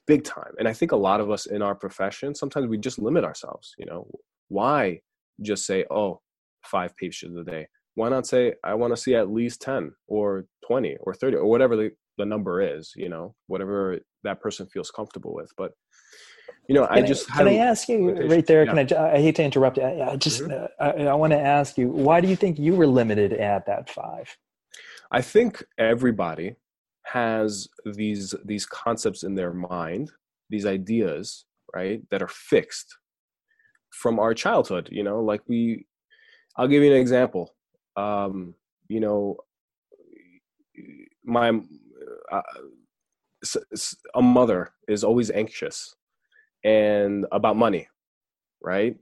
big 0.07 0.25
time. 0.25 0.53
And 0.59 0.69
I 0.69 0.73
think 0.73 0.93
a 0.93 0.97
lot 0.97 1.21
of 1.21 1.31
us 1.31 1.47
in 1.47 1.63
our 1.63 1.75
profession 1.75 2.35
sometimes 2.35 2.69
we 2.69 2.79
just 2.79 2.99
limit 2.99 3.25
ourselves. 3.25 3.75
You 3.79 3.87
know, 3.87 4.09
why 4.49 5.01
just 5.43 5.67
say, 5.67 5.85
oh 5.91 6.21
five 6.65 6.97
patients 6.97 7.37
a 7.39 7.45
day"? 7.45 7.69
Why 7.95 8.09
not 8.09 8.27
say, 8.27 8.55
"I 8.65 8.75
want 8.75 8.95
to 8.95 8.97
see 8.97 9.15
at 9.15 9.31
least 9.31 9.63
ten 9.63 9.93
or 10.09 10.47
twenty 10.67 10.97
or 11.01 11.15
thirty 11.15 11.37
or 11.37 11.47
whatever 11.47 11.77
the 11.77 11.91
the 12.19 12.27
number 12.27 12.61
is 12.61 12.93
you 12.97 13.09
know 13.09 13.35
whatever 13.47 13.99
that 14.25 14.41
person 14.41 14.67
feels 14.67 14.91
comfortable 14.91 15.35
with 15.35 15.51
but 15.57 15.73
you 16.69 16.75
know 16.75 16.87
can 16.87 16.99
i 16.99 17.07
just 17.07 17.29
can 17.29 17.49
i 17.49 17.57
ask 17.57 17.89
you 17.89 18.11
right 18.29 18.47
there 18.47 18.65
yeah. 18.65 18.75
can 18.75 18.97
i 18.97 19.15
i 19.15 19.21
hate 19.21 19.37
to 19.37 19.43
interrupt 19.43 19.79
i 19.79 20.17
just 20.17 20.43
mm-hmm. 20.43 20.65
Uh, 20.81 20.85
I, 20.85 21.07
I 21.09 21.15
want 21.15 21.33
to 21.33 21.39
ask 21.39 21.79
you 21.79 21.89
why 21.89 22.21
do 22.21 22.29
you 22.29 22.37
think 22.37 22.59
you 22.59 22.75
were 22.75 22.87
limited 22.87 23.33
at 23.33 23.67
that 23.67 23.91
five 23.91 24.37
i 25.11 25.21
think 25.21 25.63
everybody 25.79 26.57
has 27.13 27.69
these 27.95 28.35
these 28.45 28.67
concepts 28.67 29.23
in 29.23 29.35
their 29.35 29.53
mind 29.53 30.11
these 30.51 30.67
ideas 30.67 31.45
right 31.75 32.03
that 32.11 32.23
are 32.23 32.29
fixed 32.29 32.97
from 33.91 34.19
our 34.19 34.35
childhood 34.35 34.89
you 34.91 35.03
know 35.03 35.21
like 35.21 35.41
we 35.49 35.87
i'll 36.57 36.69
give 36.69 36.83
you 36.83 36.93
an 36.93 37.01
example. 37.01 37.55
Um 37.97 38.55
you 38.89 39.01
know 39.01 39.37
my 41.25 41.59
uh, 42.31 42.43
a 44.15 44.23
mother 44.23 44.73
is 44.89 45.05
always 45.05 45.31
anxious 45.31 45.95
and 46.65 47.27
about 47.33 47.57
money 47.57 47.89
right? 48.67 48.97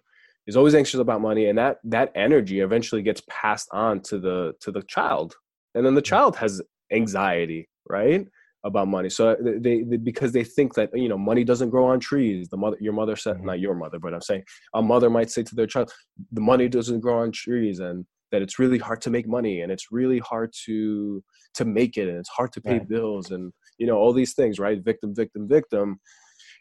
Is 0.46 0.56
always 0.56 0.74
anxious 0.74 1.00
about 1.00 1.22
money 1.22 1.46
and 1.46 1.58
that 1.58 1.78
that 1.84 2.12
energy 2.14 2.60
eventually 2.60 3.02
gets 3.02 3.22
passed 3.28 3.68
on 3.72 4.00
to 4.02 4.18
the 4.18 4.54
to 4.60 4.70
the 4.70 4.82
child. 4.82 5.34
And 5.74 5.84
then 5.84 5.94
the 5.94 6.02
child 6.02 6.36
has 6.36 6.60
anxiety 6.92 7.68
right 7.88 8.26
about 8.64 8.88
money. 8.88 9.10
So 9.10 9.36
they, 9.40 9.82
they, 9.82 9.98
because 9.98 10.32
they 10.32 10.42
think 10.42 10.74
that 10.74 10.90
you 10.94 11.08
know 11.08 11.18
money 11.18 11.44
doesn't 11.44 11.70
grow 11.70 11.86
on 11.86 12.00
trees. 12.00 12.48
The 12.48 12.56
mother 12.56 12.76
your 12.80 12.92
mother 12.92 13.16
said 13.16 13.36
mm-hmm. 13.36 13.46
not 13.46 13.60
your 13.60 13.74
mother 13.74 13.98
but 13.98 14.14
i'm 14.14 14.20
saying 14.20 14.42
a 14.74 14.82
mother 14.82 15.10
might 15.10 15.30
say 15.30 15.42
to 15.42 15.54
their 15.54 15.66
child 15.66 15.92
the 16.32 16.40
money 16.40 16.68
doesn't 16.68 17.00
grow 17.00 17.18
on 17.20 17.32
trees 17.32 17.80
and 17.80 18.06
that 18.32 18.42
it's 18.42 18.58
really 18.58 18.78
hard 18.78 19.00
to 19.02 19.10
make 19.10 19.28
money 19.28 19.60
and 19.60 19.70
it's 19.70 19.92
really 19.92 20.18
hard 20.18 20.52
to 20.64 21.22
to 21.54 21.64
make 21.64 21.96
it 21.96 22.08
and 22.08 22.18
it's 22.18 22.30
hard 22.30 22.52
to 22.52 22.60
pay 22.60 22.78
right. 22.78 22.88
bills 22.88 23.30
and 23.30 23.52
you 23.78 23.86
know 23.86 23.96
all 23.96 24.12
these 24.12 24.34
things 24.34 24.58
right? 24.58 24.82
Victim 24.82 25.14
victim 25.14 25.46
victim. 25.48 26.00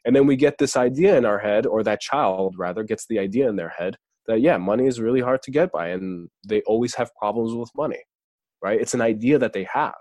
And 0.05 0.13
then 0.13 0.27
we 0.27 0.35
get 0.35 0.57
this 0.57 0.75
idea 0.75 1.17
in 1.17 1.23
our 1.23 1.39
head 1.39 1.65
or 1.65 1.81
that 1.83 2.01
child 2.01 2.55
rather 2.57 2.83
gets 2.83 3.05
the 3.07 3.19
idea 3.19 3.47
in 3.47 3.55
their 3.55 3.73
head 3.77 3.95
that 4.27 4.41
yeah 4.41 4.57
money 4.57 4.85
is 4.85 4.99
really 4.99 5.21
hard 5.21 5.41
to 5.43 5.51
get 5.51 5.71
by 5.71 5.87
and 5.89 6.29
they 6.47 6.61
always 6.63 6.95
have 6.95 7.09
problems 7.15 7.53
with 7.53 7.69
money 7.75 8.03
right? 8.63 8.79
It's 8.79 8.93
an 8.93 9.01
idea 9.01 9.37
that 9.39 9.53
they 9.53 9.67
have 9.71 9.93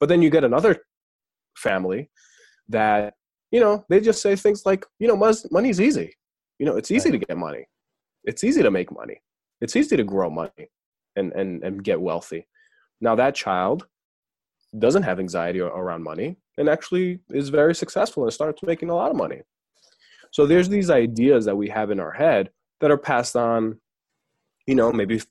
but 0.00 0.08
then 0.08 0.22
you 0.22 0.30
get 0.30 0.44
another 0.44 0.78
family 1.56 2.10
that 2.68 3.14
you 3.50 3.60
know 3.60 3.84
they 3.88 4.00
just 4.00 4.22
say 4.22 4.36
things 4.36 4.62
like 4.66 4.84
you 4.98 5.08
know 5.08 5.16
money's 5.50 5.80
easy. 5.80 6.14
You 6.58 6.66
know 6.66 6.76
it's 6.76 6.90
easy 6.90 7.10
to 7.10 7.18
get 7.18 7.36
money. 7.36 7.66
It's 8.24 8.44
easy 8.44 8.62
to 8.62 8.70
make 8.70 8.92
money. 8.92 9.20
It's 9.60 9.76
easy 9.76 9.96
to 9.96 10.04
grow 10.04 10.30
money 10.30 10.70
and 11.16 11.32
and 11.32 11.62
and 11.62 11.82
get 11.82 12.00
wealthy. 12.00 12.46
Now 13.00 13.14
that 13.16 13.34
child 13.34 13.86
doesn't 14.78 15.04
have 15.04 15.20
anxiety 15.20 15.60
around 15.60 16.02
money 16.02 16.36
and 16.58 16.68
actually 16.68 17.20
is 17.30 17.48
very 17.48 17.74
successful 17.74 18.24
and 18.24 18.32
starts 18.32 18.62
making 18.62 18.90
a 18.90 18.94
lot 18.94 19.10
of 19.10 19.16
money. 19.16 19.40
So 20.32 20.44
there's 20.44 20.68
these 20.68 20.90
ideas 20.90 21.44
that 21.46 21.56
we 21.56 21.68
have 21.68 21.90
in 21.90 22.00
our 22.00 22.10
head 22.10 22.50
that 22.80 22.90
are 22.90 22.98
passed 22.98 23.36
on 23.36 23.80
you 24.66 24.74
know 24.74 24.92
maybe 24.92 25.22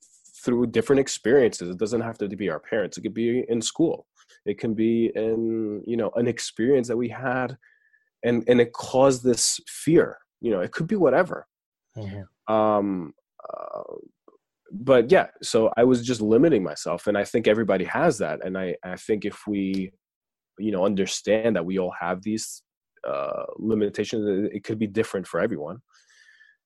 through 0.44 0.68
different 0.68 1.00
experiences. 1.00 1.70
It 1.70 1.78
doesn't 1.78 2.02
have 2.02 2.18
to 2.20 2.28
be 2.30 2.50
our 2.50 2.60
parents. 2.60 2.98
It 2.98 3.02
could 3.02 3.14
be 3.14 3.44
in 3.50 3.62
school 3.62 4.06
it 4.46 4.58
can 4.60 4.74
be 4.74 5.12
in 5.16 5.84
you 5.86 5.98
know 5.98 6.12
an 6.16 6.28
experience 6.28 6.88
that 6.88 6.98
we 6.98 7.10
had 7.10 7.58
and 8.24 8.44
and 8.48 8.62
it 8.62 8.74
caused 8.74 9.24
this 9.24 9.60
fear 9.68 10.18
you 10.42 10.52
know 10.52 10.62
it 10.62 10.72
could 10.72 10.88
be 10.88 10.96
whatever. 10.96 11.48
Mm-hmm. 11.98 12.54
um 12.54 13.14
uh, 13.50 13.84
but 14.70 15.10
yeah 15.10 15.28
so 15.42 15.72
i 15.78 15.84
was 15.86 16.06
just 16.06 16.20
limiting 16.20 16.62
myself 16.62 17.08
and 17.08 17.18
i 17.18 17.24
think 17.24 17.48
everybody 17.48 17.86
has 17.86 18.18
that 18.18 18.46
and 18.46 18.58
i 18.58 18.76
i 18.84 18.98
think 18.98 19.24
if 19.24 19.44
we 19.48 19.94
you 20.60 20.72
know 20.72 20.86
understand 20.86 21.56
that 21.56 21.66
we 21.66 21.80
all 21.80 21.94
have 21.98 22.22
these 22.22 22.64
uh 23.08 23.44
limitations 23.58 24.50
it 24.54 24.64
could 24.64 24.80
be 24.80 24.88
different 24.88 25.28
for 25.28 25.40
everyone. 25.40 25.78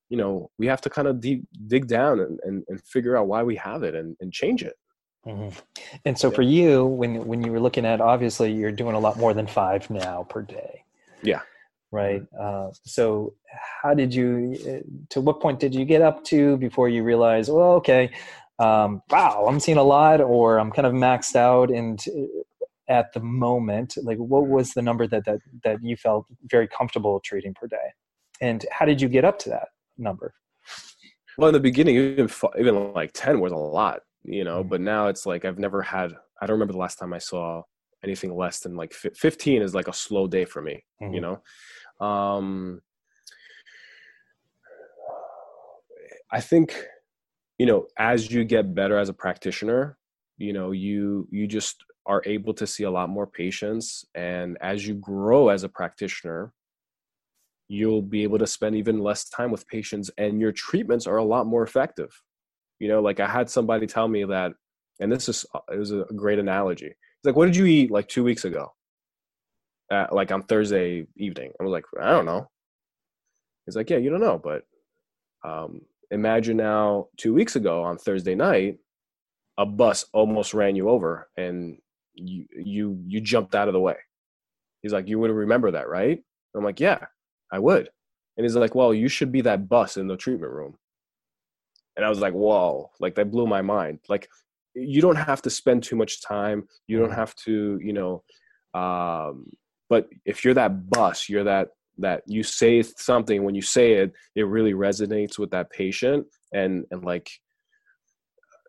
You 0.08 0.16
know 0.16 0.50
we 0.58 0.66
have 0.66 0.80
to 0.82 0.90
kind 0.90 1.06
of 1.06 1.20
deep, 1.20 1.44
dig 1.68 1.86
down 1.86 2.20
and, 2.20 2.40
and, 2.42 2.64
and 2.68 2.82
figure 2.82 3.16
out 3.16 3.28
why 3.28 3.42
we 3.42 3.56
have 3.56 3.84
it 3.84 3.94
and, 3.94 4.16
and 4.20 4.32
change 4.32 4.64
it 4.64 4.74
mm-hmm. 5.26 5.58
and 6.04 6.18
so 6.18 6.28
yeah. 6.28 6.34
for 6.34 6.42
you 6.42 6.84
when 6.86 7.24
when 7.26 7.42
you 7.42 7.52
were 7.52 7.60
looking 7.60 7.84
at 7.84 8.00
obviously 8.00 8.52
you're 8.52 8.72
doing 8.72 8.94
a 8.94 8.98
lot 8.98 9.18
more 9.18 9.34
than 9.34 9.46
five 9.46 9.88
now 9.90 10.24
per 10.28 10.42
day. 10.42 10.84
Yeah. 11.22 11.40
Right? 11.92 12.22
Uh, 12.38 12.70
so 12.84 13.34
how 13.82 13.94
did 13.94 14.14
you 14.14 14.56
uh, 14.66 14.86
to 15.10 15.20
what 15.20 15.40
point 15.40 15.58
did 15.58 15.74
you 15.74 15.84
get 15.84 16.02
up 16.02 16.24
to 16.24 16.56
before 16.58 16.88
you 16.88 17.02
realized 17.02 17.52
well 17.52 17.72
okay 17.72 18.12
um, 18.60 19.02
wow 19.10 19.46
i'm 19.48 19.58
seeing 19.58 19.78
a 19.78 19.82
lot 19.82 20.20
or 20.20 20.60
i'm 20.60 20.70
kind 20.70 20.86
of 20.86 20.92
maxed 20.92 21.34
out 21.34 21.70
and 21.70 22.04
uh, 22.08 22.40
at 22.90 23.12
the 23.12 23.20
moment? 23.20 23.96
Like 24.02 24.18
what 24.18 24.48
was 24.48 24.72
the 24.72 24.82
number 24.82 25.06
that 25.06 25.24
that 25.24 25.38
that 25.64 25.82
you 25.82 25.96
felt 25.96 26.26
very 26.44 26.68
comfortable 26.68 27.20
treating 27.24 27.54
per 27.54 27.66
day? 27.66 27.94
And 28.42 28.66
how 28.70 28.84
did 28.84 29.00
you 29.00 29.08
get 29.08 29.24
up 29.24 29.38
to 29.40 29.48
that 29.50 29.68
number? 29.96 30.34
Well 31.38 31.48
in 31.48 31.54
the 31.54 31.60
beginning 31.60 31.96
even 31.96 32.28
even 32.58 32.92
like 32.92 33.12
10 33.14 33.40
was 33.40 33.52
a 33.52 33.56
lot 33.56 34.00
you 34.24 34.44
know 34.44 34.60
mm-hmm. 34.60 34.68
but 34.68 34.80
now 34.80 35.06
it's 35.08 35.26
like 35.26 35.44
i've 35.44 35.58
never 35.58 35.82
had 35.82 36.12
i 36.40 36.46
don't 36.46 36.54
remember 36.54 36.72
the 36.72 36.78
last 36.78 36.98
time 36.98 37.12
i 37.12 37.18
saw 37.18 37.62
anything 38.02 38.34
less 38.34 38.60
than 38.60 38.76
like 38.76 38.92
15 38.92 39.62
is 39.62 39.74
like 39.74 39.88
a 39.88 39.92
slow 39.92 40.26
day 40.26 40.44
for 40.44 40.62
me 40.62 40.84
mm-hmm. 41.02 41.14
you 41.14 41.20
know 41.20 41.42
um, 42.00 42.80
I 46.32 46.40
think, 46.40 46.74
you 47.58 47.66
know, 47.66 47.86
as 47.98 48.30
you 48.30 48.44
get 48.44 48.74
better 48.74 48.98
as 48.98 49.08
a 49.08 49.14
practitioner, 49.14 49.98
you 50.38 50.52
know, 50.52 50.70
you 50.72 51.28
you 51.30 51.46
just 51.46 51.84
are 52.06 52.22
able 52.24 52.54
to 52.54 52.66
see 52.66 52.84
a 52.84 52.90
lot 52.90 53.10
more 53.10 53.26
patients, 53.26 54.04
and 54.14 54.56
as 54.60 54.86
you 54.86 54.94
grow 54.94 55.48
as 55.48 55.64
a 55.64 55.68
practitioner, 55.68 56.52
you'll 57.68 58.02
be 58.02 58.22
able 58.22 58.38
to 58.38 58.46
spend 58.46 58.76
even 58.76 58.98
less 58.98 59.28
time 59.28 59.50
with 59.50 59.66
patients, 59.68 60.10
and 60.16 60.40
your 60.40 60.52
treatments 60.52 61.06
are 61.06 61.18
a 61.18 61.24
lot 61.24 61.46
more 61.46 61.62
effective. 61.62 62.10
You 62.80 62.88
know, 62.88 63.00
like 63.00 63.20
I 63.20 63.28
had 63.28 63.48
somebody 63.48 63.86
tell 63.86 64.08
me 64.08 64.24
that, 64.24 64.52
and 64.98 65.12
this 65.12 65.28
is 65.28 65.46
it 65.72 65.78
was 65.78 65.92
a 65.92 66.04
great 66.16 66.40
analogy. 66.40 66.86
It's 66.86 67.26
like, 67.26 67.36
what 67.36 67.46
did 67.46 67.56
you 67.56 67.66
eat 67.66 67.90
like 67.90 68.08
two 68.08 68.24
weeks 68.24 68.44
ago? 68.44 68.72
like 70.12 70.30
on 70.30 70.42
Thursday 70.42 71.06
evening. 71.16 71.52
I 71.58 71.64
was 71.64 71.72
like, 71.72 71.84
I 72.00 72.10
don't 72.10 72.26
know. 72.26 72.48
He's 73.66 73.76
like, 73.76 73.90
yeah, 73.90 73.98
you 73.98 74.10
don't 74.10 74.20
know, 74.20 74.38
but 74.38 74.62
um, 75.44 75.82
imagine 76.10 76.56
now 76.56 77.08
two 77.16 77.34
weeks 77.34 77.56
ago 77.56 77.82
on 77.82 77.98
Thursday 77.98 78.34
night, 78.34 78.78
a 79.58 79.66
bus 79.66 80.06
almost 80.12 80.54
ran 80.54 80.76
you 80.76 80.88
over 80.88 81.28
and 81.36 81.76
you 82.14 82.46
you 82.56 83.02
you 83.06 83.20
jumped 83.20 83.54
out 83.54 83.68
of 83.68 83.74
the 83.74 83.80
way. 83.80 83.96
He's 84.82 84.92
like, 84.92 85.08
you 85.08 85.18
would 85.18 85.30
remember 85.30 85.70
that, 85.72 85.88
right? 85.88 86.22
I'm 86.56 86.64
like, 86.64 86.80
yeah, 86.80 87.06
I 87.52 87.58
would. 87.58 87.90
And 88.36 88.44
he's 88.44 88.56
like, 88.56 88.74
well, 88.74 88.94
you 88.94 89.08
should 89.08 89.30
be 89.30 89.42
that 89.42 89.68
bus 89.68 89.96
in 89.96 90.08
the 90.08 90.16
treatment 90.16 90.52
room. 90.52 90.76
And 91.96 92.04
I 92.04 92.08
was 92.08 92.20
like, 92.20 92.32
whoa, 92.32 92.90
like 93.00 93.14
that 93.16 93.30
blew 93.30 93.46
my 93.46 93.62
mind. 93.62 93.98
Like, 94.08 94.28
you 94.74 95.00
don't 95.02 95.16
have 95.16 95.42
to 95.42 95.50
spend 95.50 95.82
too 95.82 95.96
much 95.96 96.22
time. 96.22 96.68
You 96.86 96.98
don't 96.98 97.08
mm-hmm. 97.08 97.18
have 97.18 97.34
to, 97.36 97.78
you 97.82 97.92
know, 97.92 98.22
um, 98.74 99.46
but 99.88 100.08
if 100.24 100.44
you're 100.44 100.54
that 100.54 100.88
bus 100.88 101.28
you're 101.28 101.44
that 101.44 101.68
that 101.98 102.22
you 102.26 102.42
say 102.42 102.80
something 102.82 103.42
when 103.42 103.54
you 103.54 103.60
say 103.60 103.94
it 103.94 104.12
it 104.36 104.46
really 104.46 104.72
resonates 104.72 105.38
with 105.38 105.50
that 105.50 105.70
patient. 105.70 106.26
And 106.52 106.84
and 106.90 107.04
like 107.04 107.28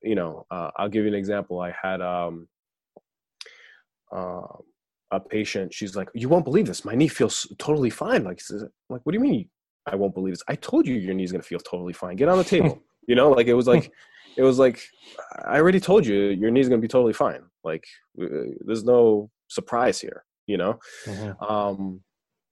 you 0.04 0.16
know 0.16 0.46
uh, 0.50 0.72
i'll 0.78 0.90
give 0.90 1.04
you 1.04 1.10
an 1.10 1.16
example. 1.16 1.62
I 1.62 1.74
had 1.82 2.02
um 2.02 2.48
uh, 4.14 4.42
a 5.12 5.20
patient. 5.20 5.74
She's 5.74 5.96
like 5.96 6.10
you 6.14 6.28
won't 6.28 6.44
believe 6.44 6.66
this. 6.66 6.84
My 6.84 6.96
knee 6.96 7.08
feels 7.08 7.48
totally 7.60 7.92
fine. 7.92 8.24
Like 8.24 8.42
like 8.90 9.02
what 9.04 9.12
do 9.14 9.18
you 9.18 9.24
mean 9.24 9.50
i 9.88 9.96
won't 9.96 10.14
believe 10.14 10.34
this? 10.34 10.44
I 10.48 10.56
told 10.56 10.86
you 10.86 10.96
your 10.96 11.14
knee's 11.14 11.32
going 11.32 11.42
to 11.42 11.48
feel 11.48 11.60
totally 11.60 11.94
fine. 11.94 12.16
Get 12.16 12.30
on 12.30 12.38
the 12.38 12.44
table 12.44 12.84
you 13.08 13.16
know 13.16 13.32
like 13.32 13.48
it 13.48 13.54
was 13.54 13.68
like 13.68 13.92
it 14.38 14.44
was 14.44 14.60
like 14.60 14.82
i 15.46 15.58
already 15.58 15.80
told 15.80 16.06
you 16.06 16.16
your 16.30 16.52
knee's 16.52 16.70
going 16.70 16.80
to 16.80 16.86
be 16.86 16.92
totally 16.92 17.14
fine. 17.14 17.44
Like 17.64 17.86
uh, 18.22 18.26
there's 18.66 18.84
no 18.84 19.30
surprise 19.48 20.00
here 20.00 20.24
you 20.48 20.58
know? 20.58 20.80
Mm-hmm. 21.06 21.44
um 21.44 22.02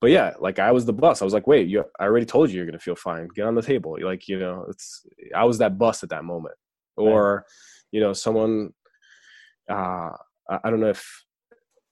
but 0.02 0.12
yeah 0.12 0.34
like 0.40 0.60
i 0.60 0.72
was 0.72 0.86
the 0.86 0.94
bus. 0.94 1.22
I 1.22 1.26
was 1.26 1.34
like 1.34 1.48
wait 1.48 1.68
you 1.68 1.84
i 2.00 2.04
already 2.04 2.26
told 2.26 2.50
you 2.50 2.58
you're 2.58 2.66
going 2.66 2.78
to 2.78 2.84
feel 2.84 2.96
fine. 2.96 3.28
Get 3.36 3.46
on 3.46 3.56
the 3.56 3.62
table. 3.62 3.98
Like 4.02 4.28
you 4.28 4.40
know 4.40 4.66
it's 4.70 5.06
i 5.36 5.44
was 5.44 5.58
that 5.60 5.78
bus 5.78 6.04
at 6.04 6.10
that 6.10 6.24
moment. 6.24 6.56
Or 6.96 7.36
right. 7.36 7.44
you 7.92 8.02
know 8.02 8.14
someone 8.14 8.74
uh 9.70 10.12
I, 10.50 10.60
I 10.64 10.70
don't 10.70 10.80
know 10.80 10.90
if 10.90 11.26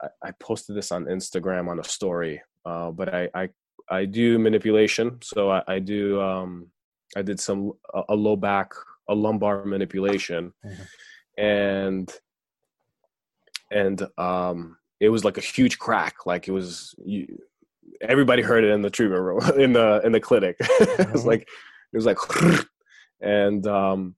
I, 0.01 0.07
I, 0.27 0.31
posted 0.39 0.75
this 0.75 0.91
on 0.91 1.05
instagram 1.05 1.69
on 1.69 1.79
a 1.79 1.83
story 1.83 2.41
uh 2.65 2.91
but 2.91 3.13
i 3.13 3.29
i 3.33 3.49
i 3.89 4.05
do 4.05 4.39
manipulation. 4.39 5.19
So 5.21 5.51
i, 5.51 5.63
I 5.67 5.79
do 5.79 6.21
um 6.21 6.67
i 7.15 7.21
did 7.21 7.39
some 7.39 7.71
a, 7.93 8.03
a 8.09 8.15
low 8.15 8.35
back 8.35 8.73
a 9.09 9.15
lumbar 9.15 9.65
manipulation 9.65 10.53
mm-hmm. 10.65 11.41
and 11.41 12.13
and 13.71 14.07
um 14.17 14.77
it 14.99 15.09
was 15.09 15.23
like 15.23 15.37
a 15.37 15.41
huge 15.41 15.77
crack 15.77 16.25
like 16.25 16.47
it 16.47 16.51
was 16.51 16.95
you, 17.05 17.27
everybody 18.01 18.41
heard 18.41 18.63
it 18.63 18.71
in 18.71 18.81
the 18.81 18.89
treatment 18.89 19.21
room 19.21 19.39
in 19.59 19.73
the 19.73 20.01
in 20.03 20.11
the 20.11 20.19
clinic 20.19 20.55
it 20.61 21.11
was 21.11 21.21
mm-hmm. 21.21 21.27
like 21.27 21.41
it 21.41 21.97
was 21.97 22.05
like 22.05 22.17
and 23.21 23.65
um 23.67 24.15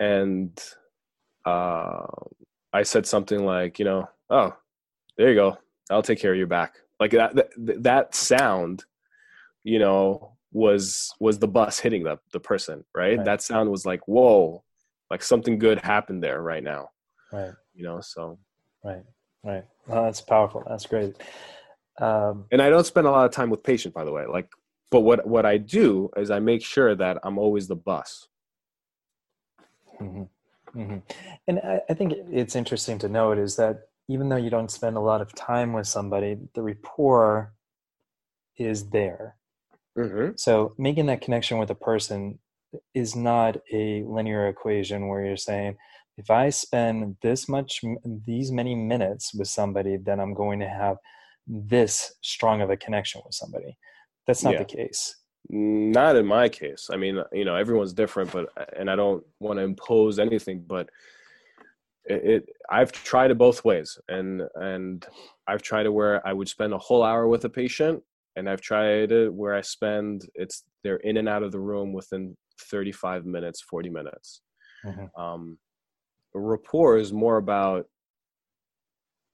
and 0.00 0.58
uh 1.44 2.06
i 2.72 2.82
said 2.82 3.06
something 3.06 3.44
like 3.44 3.78
you 3.78 3.84
know 3.84 4.08
oh 4.30 4.54
there 5.16 5.28
you 5.28 5.34
go 5.34 5.56
i'll 5.90 6.02
take 6.02 6.18
care 6.18 6.32
of 6.32 6.38
your 6.38 6.46
back 6.46 6.74
like 7.00 7.10
that 7.10 7.34
that, 7.34 7.82
that 7.82 8.14
sound 8.14 8.84
you 9.64 9.78
know 9.78 10.32
was 10.52 11.12
was 11.18 11.38
the 11.38 11.48
bus 11.48 11.78
hitting 11.78 12.02
the 12.04 12.18
the 12.32 12.40
person 12.40 12.84
right? 12.94 13.16
right? 13.16 13.24
that 13.24 13.42
sound 13.42 13.70
was 13.70 13.86
like 13.86 14.06
whoa 14.06 14.62
like 15.12 15.22
something 15.22 15.58
good 15.58 15.78
happened 15.78 16.24
there 16.24 16.40
right 16.40 16.64
now. 16.64 16.88
Right. 17.30 17.52
You 17.74 17.84
know 17.84 18.00
so. 18.00 18.38
Right 18.82 19.04
right. 19.44 19.64
Well, 19.86 20.04
that's 20.04 20.22
powerful. 20.22 20.64
That's 20.66 20.86
great. 20.86 21.16
Um, 22.00 22.46
and 22.50 22.62
i 22.62 22.70
don't 22.70 22.86
spend 22.86 23.06
a 23.06 23.10
lot 23.10 23.26
of 23.26 23.32
time 23.32 23.50
with 23.50 23.62
patient 23.62 23.92
by 23.94 24.04
the 24.04 24.10
way. 24.10 24.24
Like 24.26 24.48
but 24.90 25.00
what 25.00 25.26
what 25.26 25.44
i 25.44 25.58
do 25.58 26.10
is 26.16 26.30
i 26.30 26.38
make 26.38 26.64
sure 26.64 26.94
that 26.94 27.18
i'm 27.22 27.38
always 27.38 27.68
the 27.68 27.76
bus. 27.76 28.28
Mm-hmm. 30.00 30.22
Mm-hmm. 30.80 30.98
and 31.46 31.58
I, 31.58 31.80
I 31.90 31.94
think 31.94 32.14
it's 32.30 32.56
interesting 32.56 32.98
to 33.00 33.08
note 33.08 33.36
is 33.36 33.56
that 33.56 33.88
even 34.08 34.30
though 34.30 34.36
you 34.36 34.48
don't 34.48 34.70
spend 34.70 34.96
a 34.96 35.00
lot 35.00 35.20
of 35.20 35.34
time 35.34 35.74
with 35.74 35.86
somebody 35.86 36.38
the 36.54 36.62
rapport 36.62 37.52
is 38.56 38.88
there 38.88 39.36
Mm-hmm. 39.98 40.32
So 40.36 40.74
making 40.78 41.06
that 41.06 41.20
connection 41.20 41.58
with 41.58 41.70
a 41.70 41.74
person 41.74 42.38
is 42.94 43.14
not 43.14 43.56
a 43.72 44.02
linear 44.04 44.48
equation 44.48 45.08
where 45.08 45.24
you're 45.24 45.36
saying, 45.36 45.76
if 46.16 46.30
I 46.30 46.50
spend 46.50 47.16
this 47.22 47.48
much, 47.48 47.80
these 48.26 48.52
many 48.52 48.74
minutes 48.74 49.34
with 49.34 49.48
somebody, 49.48 49.96
then 49.96 50.20
I'm 50.20 50.34
going 50.34 50.60
to 50.60 50.68
have 50.68 50.96
this 51.46 52.14
strong 52.22 52.60
of 52.60 52.70
a 52.70 52.76
connection 52.76 53.20
with 53.24 53.34
somebody. 53.34 53.76
That's 54.26 54.42
not 54.42 54.54
yeah. 54.54 54.58
the 54.60 54.64
case. 54.64 55.16
Not 55.48 56.16
in 56.16 56.26
my 56.26 56.48
case. 56.48 56.88
I 56.92 56.96
mean, 56.96 57.22
you 57.32 57.44
know, 57.44 57.56
everyone's 57.56 57.92
different, 57.92 58.30
but 58.30 58.48
and 58.76 58.90
I 58.90 58.96
don't 58.96 59.24
want 59.40 59.58
to 59.58 59.64
impose 59.64 60.18
anything, 60.18 60.64
but 60.66 60.88
it, 62.04 62.24
it 62.24 62.48
I've 62.70 62.92
tried 62.92 63.32
it 63.32 63.38
both 63.38 63.64
ways, 63.64 63.98
and 64.08 64.42
and 64.54 65.04
I've 65.48 65.62
tried 65.62 65.86
it 65.86 65.92
where 65.92 66.26
I 66.26 66.32
would 66.32 66.48
spend 66.48 66.72
a 66.72 66.78
whole 66.78 67.02
hour 67.02 67.26
with 67.26 67.44
a 67.44 67.48
patient, 67.48 68.02
and 68.36 68.48
I've 68.48 68.60
tried 68.60 69.12
it 69.12 69.32
where 69.32 69.54
I 69.54 69.60
spend 69.60 70.28
it's 70.34 70.64
they're 70.82 70.96
in 70.96 71.16
and 71.16 71.28
out 71.28 71.42
of 71.42 71.52
the 71.52 71.60
room 71.60 71.92
within 71.92 72.36
35 72.70 73.26
minutes, 73.26 73.62
40 73.62 73.90
minutes. 73.90 74.42
Mm-hmm. 74.84 75.20
Um, 75.20 75.58
rapport 76.34 76.98
is 76.98 77.12
more 77.12 77.36
about 77.36 77.86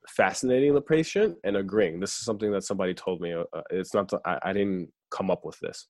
fascinating 0.09 0.75
the 0.75 0.81
patient 0.81 1.37
and 1.45 1.57
agreeing. 1.57 2.01
This 2.01 2.13
is 2.13 2.25
something 2.25 2.51
that 2.53 2.65
somebody 2.65 2.95
told 2.95 3.21
me. 3.21 3.33
Uh, 3.33 3.45
uh 3.53 3.63
it's 3.71 3.95
not 3.95 4.09
the, 4.09 4.21
I, 4.25 4.39
I, 4.43 4.53
didn't 4.53 4.91
come 5.11 5.31
up 5.31 5.45
with 5.45 5.59
this, 5.61 5.87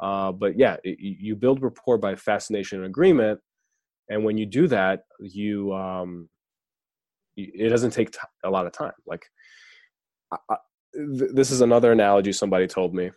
uh, 0.00 0.32
but 0.32 0.58
yeah, 0.58 0.76
it, 0.84 0.98
you 1.00 1.36
build 1.36 1.62
rapport 1.62 1.98
by 1.98 2.14
fascination 2.14 2.78
and 2.78 2.86
agreement, 2.86 3.40
and 4.08 4.24
when 4.24 4.38
you 4.38 4.46
do 4.46 4.68
that, 4.68 5.02
you 5.20 5.72
um, 5.74 6.28
it 7.36 7.68
doesn't 7.68 7.90
take 7.90 8.12
t- 8.12 8.18
a 8.44 8.50
lot 8.50 8.66
of 8.66 8.72
time. 8.72 8.92
Like 9.06 9.26
I, 10.32 10.56
th- 10.96 11.30
this 11.32 11.50
is 11.50 11.60
another 11.60 11.92
analogy 11.92 12.32
somebody 12.32 12.66
told 12.66 12.94
me. 12.94 13.10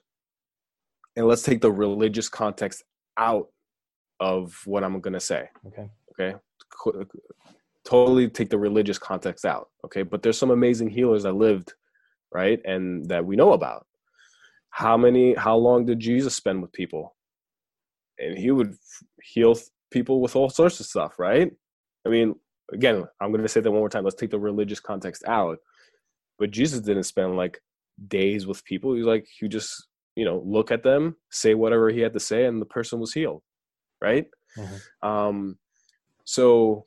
And 1.16 1.28
let's 1.28 1.44
take 1.44 1.62
the 1.62 1.72
religious 1.72 2.30
context 2.30 2.84
out 3.18 3.48
of 4.20 4.62
what 4.66 4.84
I'm 4.84 5.00
going 5.02 5.14
to 5.14 5.20
say. 5.20 5.50
Okay. 5.68 5.90
Okay. 6.20 6.38
Totally 7.86 8.30
take 8.30 8.50
the 8.50 8.58
religious 8.58 8.98
context 8.98 9.46
out. 9.46 9.70
Okay. 9.86 10.04
But 10.04 10.22
there's 10.22 10.38
some 10.38 10.52
amazing 10.52 10.90
healers 10.90 11.24
that 11.24 11.34
lived, 11.34 11.74
right? 12.34 12.62
And 12.66 13.08
that 13.10 13.26
we 13.26 13.36
know 13.36 13.54
about. 13.54 13.86
How 14.70 14.98
many, 14.98 15.34
how 15.34 15.56
long 15.58 15.86
did 15.86 16.00
Jesus 16.00 16.36
spend 16.36 16.62
with 16.62 16.72
people? 16.72 17.16
And 18.20 18.38
he 18.38 18.52
would 18.52 18.76
heal 19.24 19.58
people 19.92 20.22
with 20.22 20.36
all 20.36 20.50
sorts 20.50 20.80
of 20.80 20.86
stuff, 20.86 21.18
right? 21.18 21.52
I 22.06 22.10
mean, 22.10 22.36
again, 22.72 23.06
I'm 23.20 23.32
going 23.32 23.42
to 23.42 23.48
say 23.48 23.62
that 23.62 23.72
one 23.72 23.80
more 23.80 23.90
time. 23.90 24.04
Let's 24.04 24.16
take 24.16 24.30
the 24.30 24.40
religious 24.40 24.80
context 24.80 25.24
out. 25.26 25.58
But 26.38 26.52
Jesus 26.52 26.80
didn't 26.82 27.04
spend 27.04 27.36
like 27.36 27.62
days 28.08 28.48
with 28.48 28.64
people. 28.66 28.94
He's 28.94 29.06
like, 29.06 29.28
you 29.42 29.48
just, 29.48 29.88
you 30.16 30.26
know, 30.26 30.42
look 30.46 30.72
at 30.72 30.84
them, 30.84 31.16
say 31.32 31.54
whatever 31.54 31.90
he 31.90 32.00
had 32.00 32.14
to 32.14 32.20
say, 32.20 32.46
and 32.46 32.62
the 32.62 32.66
person 32.66 33.00
was 33.00 33.14
healed. 33.14 33.42
Right. 34.02 34.28
Mm-hmm. 34.58 35.08
Um, 35.08 35.58
so 36.24 36.86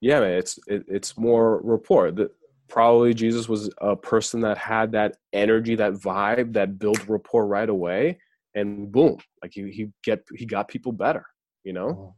yeah, 0.00 0.20
man, 0.20 0.32
it's, 0.32 0.58
it, 0.66 0.84
it's 0.88 1.18
more 1.18 1.60
rapport 1.62 2.10
that 2.12 2.30
probably 2.68 3.14
Jesus 3.14 3.48
was 3.48 3.70
a 3.80 3.96
person 3.96 4.40
that 4.40 4.58
had 4.58 4.92
that 4.92 5.16
energy, 5.32 5.74
that 5.76 5.94
vibe 5.94 6.52
that 6.54 6.78
built 6.78 7.06
rapport 7.08 7.46
right 7.46 7.68
away. 7.68 8.18
And 8.54 8.90
boom, 8.90 9.18
like 9.42 9.52
he, 9.54 9.70
he 9.70 9.88
get, 10.02 10.24
he 10.34 10.46
got 10.46 10.68
people 10.68 10.92
better, 10.92 11.26
you 11.62 11.72
know, 11.72 11.88
mm-hmm. 11.88 12.10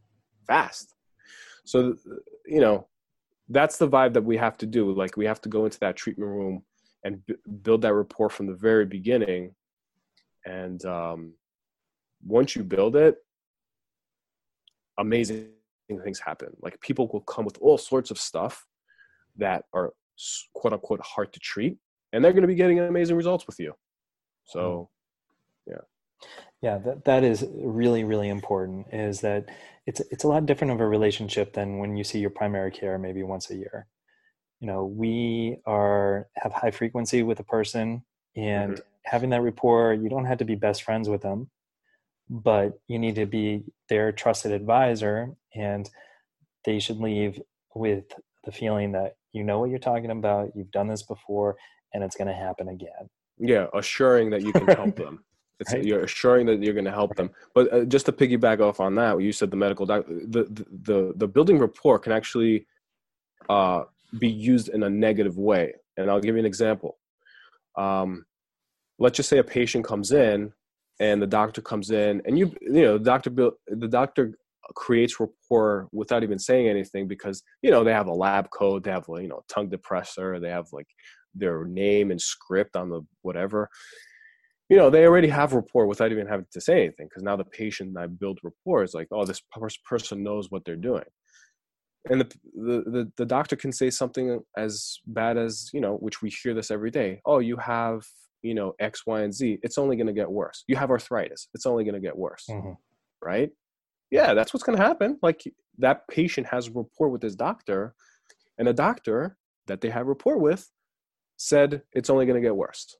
fast. 0.46 0.94
So, 1.64 1.96
you 2.46 2.60
know, 2.60 2.86
that's 3.48 3.78
the 3.78 3.88
vibe 3.88 4.14
that 4.14 4.24
we 4.24 4.36
have 4.36 4.56
to 4.58 4.66
do. 4.66 4.92
Like 4.92 5.16
we 5.16 5.26
have 5.26 5.40
to 5.42 5.48
go 5.48 5.64
into 5.64 5.80
that 5.80 5.96
treatment 5.96 6.30
room 6.30 6.62
and 7.04 7.24
b- 7.26 7.36
build 7.62 7.82
that 7.82 7.94
rapport 7.94 8.28
from 8.28 8.46
the 8.46 8.54
very 8.54 8.84
beginning. 8.84 9.54
And 10.44 10.84
um, 10.84 11.34
once 12.24 12.56
you 12.56 12.64
build 12.64 12.96
it 12.96 13.16
amazing 14.98 15.48
things 16.02 16.18
happen. 16.18 16.48
Like 16.60 16.80
people 16.80 17.08
will 17.12 17.22
come 17.22 17.44
with 17.44 17.56
all 17.60 17.78
sorts 17.78 18.10
of 18.10 18.18
stuff 18.18 18.66
that 19.36 19.64
are 19.72 19.92
quote 20.54 20.72
unquote 20.72 21.00
hard 21.00 21.32
to 21.32 21.40
treat 21.40 21.78
and 22.12 22.24
they're 22.24 22.32
going 22.32 22.42
to 22.42 22.48
be 22.48 22.54
getting 22.54 22.80
amazing 22.80 23.16
results 23.16 23.46
with 23.46 23.58
you. 23.58 23.72
So 24.44 24.90
mm-hmm. 25.68 25.72
yeah. 25.72 25.80
Yeah 26.60 26.78
that, 26.78 27.04
that 27.04 27.24
is 27.24 27.46
really 27.54 28.04
really 28.04 28.28
important 28.28 28.86
is 28.92 29.20
that 29.20 29.48
it's 29.86 30.00
it's 30.10 30.24
a 30.24 30.28
lot 30.28 30.44
different 30.44 30.72
of 30.72 30.80
a 30.80 30.86
relationship 30.86 31.54
than 31.54 31.78
when 31.78 31.96
you 31.96 32.04
see 32.04 32.18
your 32.18 32.30
primary 32.30 32.72
care 32.72 32.98
maybe 32.98 33.22
once 33.22 33.50
a 33.50 33.56
year 33.56 33.86
you 34.60 34.66
know 34.66 34.84
we 34.84 35.56
are 35.66 36.28
have 36.36 36.52
high 36.52 36.70
frequency 36.70 37.22
with 37.22 37.38
a 37.40 37.44
person 37.44 38.02
and 38.36 38.72
mm-hmm. 38.72 38.82
having 39.04 39.30
that 39.30 39.42
rapport 39.42 39.94
you 39.94 40.08
don't 40.08 40.24
have 40.24 40.38
to 40.38 40.44
be 40.44 40.54
best 40.54 40.82
friends 40.82 41.08
with 41.08 41.22
them 41.22 41.48
but 42.30 42.78
you 42.88 42.98
need 42.98 43.14
to 43.14 43.26
be 43.26 43.62
their 43.88 44.12
trusted 44.12 44.52
advisor 44.52 45.34
and 45.54 45.90
they 46.64 46.78
should 46.78 46.98
leave 46.98 47.40
with 47.74 48.04
the 48.44 48.52
feeling 48.52 48.92
that 48.92 49.16
you 49.32 49.44
know 49.44 49.58
what 49.58 49.70
you're 49.70 49.78
talking 49.78 50.10
about 50.10 50.50
you've 50.54 50.70
done 50.70 50.88
this 50.88 51.02
before 51.02 51.56
and 51.94 52.02
it's 52.02 52.16
going 52.16 52.28
to 52.28 52.34
happen 52.34 52.68
again 52.68 53.08
yeah 53.38 53.66
assuring 53.74 54.30
that 54.30 54.42
you 54.42 54.52
can 54.52 54.66
help 54.66 54.96
them 55.04 55.24
it's, 55.60 55.72
right. 55.72 55.84
you're 55.84 56.04
assuring 56.04 56.46
that 56.46 56.62
you're 56.62 56.74
going 56.74 56.84
to 56.84 56.90
help 56.92 57.14
them 57.16 57.30
but 57.54 57.72
uh, 57.72 57.84
just 57.84 58.06
to 58.06 58.12
piggyback 58.12 58.60
off 58.60 58.80
on 58.80 58.94
that 58.94 59.20
you 59.20 59.32
said 59.32 59.50
the 59.50 59.56
medical 59.56 59.86
doc 59.86 60.04
the, 60.06 60.44
the 60.50 60.66
the 60.82 61.12
the 61.16 61.28
building 61.28 61.58
rapport 61.58 61.98
can 61.98 62.12
actually 62.12 62.66
uh 63.48 63.84
be 64.18 64.28
used 64.28 64.68
in 64.68 64.82
a 64.82 64.90
negative 64.90 65.36
way. 65.36 65.74
And 65.96 66.10
I'll 66.10 66.20
give 66.20 66.34
you 66.34 66.40
an 66.40 66.46
example. 66.46 66.98
Um, 67.76 68.24
let's 68.98 69.16
just 69.16 69.28
say 69.28 69.38
a 69.38 69.44
patient 69.44 69.84
comes 69.84 70.12
in 70.12 70.52
and 71.00 71.22
the 71.22 71.26
doctor 71.26 71.60
comes 71.60 71.90
in 71.90 72.20
and 72.24 72.38
you 72.38 72.52
you 72.60 72.82
know 72.82 72.98
the 72.98 73.04
doctor 73.04 73.30
the 73.68 73.88
doctor 73.88 74.34
creates 74.74 75.18
rapport 75.18 75.88
without 75.92 76.22
even 76.22 76.38
saying 76.38 76.68
anything 76.68 77.06
because 77.06 77.42
you 77.62 77.70
know 77.70 77.84
they 77.84 77.92
have 77.92 78.08
a 78.08 78.12
lab 78.12 78.50
coat 78.50 78.84
they 78.84 78.90
have 78.90 79.06
you 79.08 79.28
know 79.28 79.42
tongue 79.48 79.70
depressor 79.70 80.40
they 80.40 80.50
have 80.50 80.66
like 80.72 80.88
their 81.34 81.64
name 81.64 82.10
and 82.10 82.20
script 82.20 82.76
on 82.76 82.90
the 82.90 83.00
whatever 83.22 83.68
you 84.68 84.76
know 84.76 84.90
they 84.90 85.06
already 85.06 85.28
have 85.28 85.52
rapport 85.52 85.86
without 85.86 86.12
even 86.12 86.26
having 86.26 86.46
to 86.52 86.60
say 86.60 86.82
anything 86.82 87.06
because 87.06 87.22
now 87.22 87.36
the 87.36 87.44
patient 87.44 87.96
i 87.96 88.06
build 88.06 88.38
rapport 88.42 88.82
is 88.82 88.94
like 88.94 89.06
oh 89.12 89.24
this 89.24 89.42
person 89.84 90.22
knows 90.22 90.50
what 90.50 90.64
they're 90.64 90.76
doing 90.76 91.04
and 92.10 92.20
the, 92.20 92.26
the, 92.54 92.90
the 92.90 93.12
the 93.16 93.26
doctor 93.26 93.56
can 93.56 93.72
say 93.72 93.90
something 93.90 94.40
as 94.56 94.98
bad 95.06 95.36
as 95.36 95.70
you 95.72 95.80
know 95.80 95.96
which 95.96 96.22
we 96.22 96.30
hear 96.30 96.54
this 96.54 96.70
every 96.70 96.90
day. 96.90 97.20
Oh 97.24 97.38
you 97.38 97.56
have 97.56 98.02
you 98.42 98.54
know 98.54 98.74
x 98.78 99.06
y 99.06 99.22
and 99.22 99.34
z. 99.34 99.58
It's 99.62 99.78
only 99.78 99.96
going 99.96 100.06
to 100.06 100.12
get 100.12 100.30
worse. 100.30 100.64
You 100.66 100.76
have 100.76 100.90
arthritis. 100.90 101.48
It's 101.54 101.66
only 101.66 101.84
going 101.84 101.94
to 101.94 102.00
get 102.00 102.16
worse. 102.16 102.46
Mm-hmm. 102.48 102.72
right? 103.22 103.50
Yeah 104.10 104.34
that's 104.34 104.54
what's 104.54 104.64
going 104.64 104.78
to 104.78 104.84
happen. 104.84 105.18
Like 105.22 105.42
that 105.78 106.08
patient 106.08 106.46
has 106.48 106.68
a 106.68 106.72
rapport 106.72 107.08
with 107.08 107.22
his 107.22 107.36
doctor 107.36 107.94
and 108.58 108.68
a 108.68 108.72
doctor 108.72 109.36
that 109.66 109.80
they 109.80 109.90
have 109.90 110.06
rapport 110.06 110.38
with 110.38 110.70
said 111.36 111.82
it's 111.92 112.10
only 112.10 112.26
going 112.26 112.40
to 112.40 112.46
get 112.46 112.56
worse. 112.56 112.96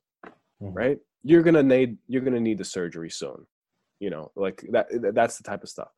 Mm-hmm. 0.61 0.73
right? 0.73 0.97
You're 1.23 1.43
going 1.43 1.55
to 1.55 1.63
need 1.63 1.97
you're 2.07 2.21
going 2.21 2.33
to 2.33 2.39
need 2.39 2.57
the 2.57 2.65
surgery 2.65 3.09
soon. 3.09 3.45
You 3.99 4.09
know 4.09 4.31
like 4.35 4.65
that 4.71 4.87
that's 5.13 5.37
the 5.37 5.43
type 5.43 5.63
of 5.63 5.69
stuff 5.69 5.89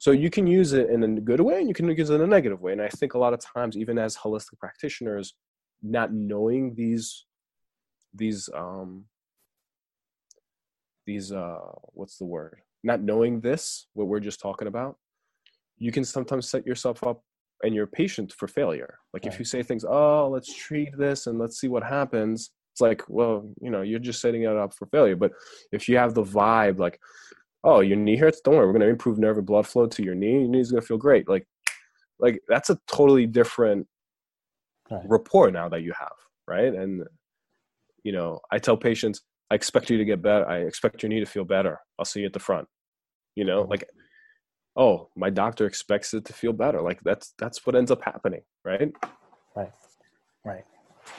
so 0.00 0.12
you 0.12 0.30
can 0.30 0.46
use 0.46 0.72
it 0.72 0.88
in 0.88 1.04
a 1.04 1.20
good 1.20 1.42
way 1.42 1.60
and 1.60 1.68
you 1.68 1.74
can 1.74 1.86
use 1.86 2.08
it 2.08 2.14
in 2.14 2.22
a 2.22 2.26
negative 2.26 2.60
way. 2.62 2.72
And 2.72 2.82
i 2.82 2.88
think 2.88 3.12
a 3.14 3.18
lot 3.18 3.34
of 3.34 3.40
times 3.40 3.76
even 3.76 3.98
as 3.98 4.16
holistic 4.16 4.58
practitioners 4.58 5.34
not 5.82 6.12
knowing 6.12 6.74
these 6.74 7.26
these 8.14 8.48
um 8.54 9.04
these 11.06 11.32
uh 11.32 11.70
what's 11.92 12.16
the 12.16 12.24
word? 12.24 12.60
Not 12.82 13.02
knowing 13.02 13.40
this 13.40 13.86
what 13.92 14.08
we're 14.08 14.20
just 14.20 14.40
talking 14.40 14.68
about 14.68 14.96
you 15.76 15.92
can 15.92 16.04
sometimes 16.04 16.48
set 16.48 16.66
yourself 16.66 17.02
up 17.04 17.22
and 17.62 17.74
your 17.74 17.86
patient 17.86 18.32
for 18.32 18.48
failure. 18.48 18.98
Like 19.12 19.24
right. 19.24 19.32
if 19.32 19.38
you 19.38 19.44
say 19.44 19.62
things 19.62 19.84
oh 19.86 20.30
let's 20.32 20.52
treat 20.54 20.96
this 20.96 21.26
and 21.26 21.38
let's 21.38 21.60
see 21.60 21.68
what 21.68 21.82
happens 21.82 22.50
it's 22.72 22.80
like 22.80 23.02
well 23.08 23.52
you 23.60 23.70
know 23.70 23.82
you're 23.82 24.06
just 24.08 24.22
setting 24.22 24.44
it 24.44 24.56
up 24.56 24.72
for 24.72 24.86
failure. 24.86 25.16
But 25.16 25.32
if 25.72 25.90
you 25.90 25.98
have 25.98 26.14
the 26.14 26.22
vibe 26.22 26.78
like 26.78 26.98
oh 27.64 27.80
your 27.80 27.96
knee 27.96 28.16
hurts? 28.16 28.40
Don't 28.40 28.56
worry 28.56 28.66
we're 28.66 28.72
going 28.72 28.82
to 28.82 28.88
improve 28.88 29.18
nerve 29.18 29.38
and 29.38 29.46
blood 29.46 29.66
flow 29.66 29.86
to 29.86 30.02
your 30.02 30.14
knee 30.14 30.40
your 30.40 30.48
knee's 30.48 30.70
going 30.70 30.80
to 30.80 30.86
feel 30.86 30.98
great. 30.98 31.28
Like 31.28 31.46
like 32.18 32.40
that's 32.48 32.70
a 32.70 32.78
totally 32.86 33.26
different 33.26 33.86
right. 34.90 35.02
rapport 35.06 35.50
now 35.50 35.68
that 35.68 35.82
you 35.82 35.92
have 35.98 36.12
right? 36.46 36.74
And 36.74 37.04
you 38.02 38.12
know 38.12 38.40
i 38.50 38.58
tell 38.58 38.78
patients 38.78 39.20
i 39.50 39.54
expect 39.54 39.90
you 39.90 39.98
to 39.98 40.06
get 40.06 40.22
better 40.22 40.48
i 40.48 40.60
expect 40.60 41.02
your 41.02 41.10
knee 41.10 41.20
to 41.20 41.26
feel 41.26 41.44
better. 41.44 41.78
I'll 41.98 42.04
see 42.04 42.20
you 42.20 42.26
at 42.26 42.32
the 42.32 42.38
front. 42.38 42.66
You 43.36 43.44
know 43.44 43.62
mm-hmm. 43.62 43.70
like 43.70 43.88
oh 44.76 45.08
my 45.16 45.30
doctor 45.30 45.66
expects 45.66 46.14
it 46.14 46.24
to 46.26 46.32
feel 46.32 46.52
better. 46.52 46.80
Like 46.80 47.00
that's 47.02 47.34
that's 47.38 47.64
what 47.66 47.76
ends 47.76 47.90
up 47.90 48.02
happening 48.02 48.42
right? 48.64 48.92
Right. 49.56 49.72
Right. 50.44 50.64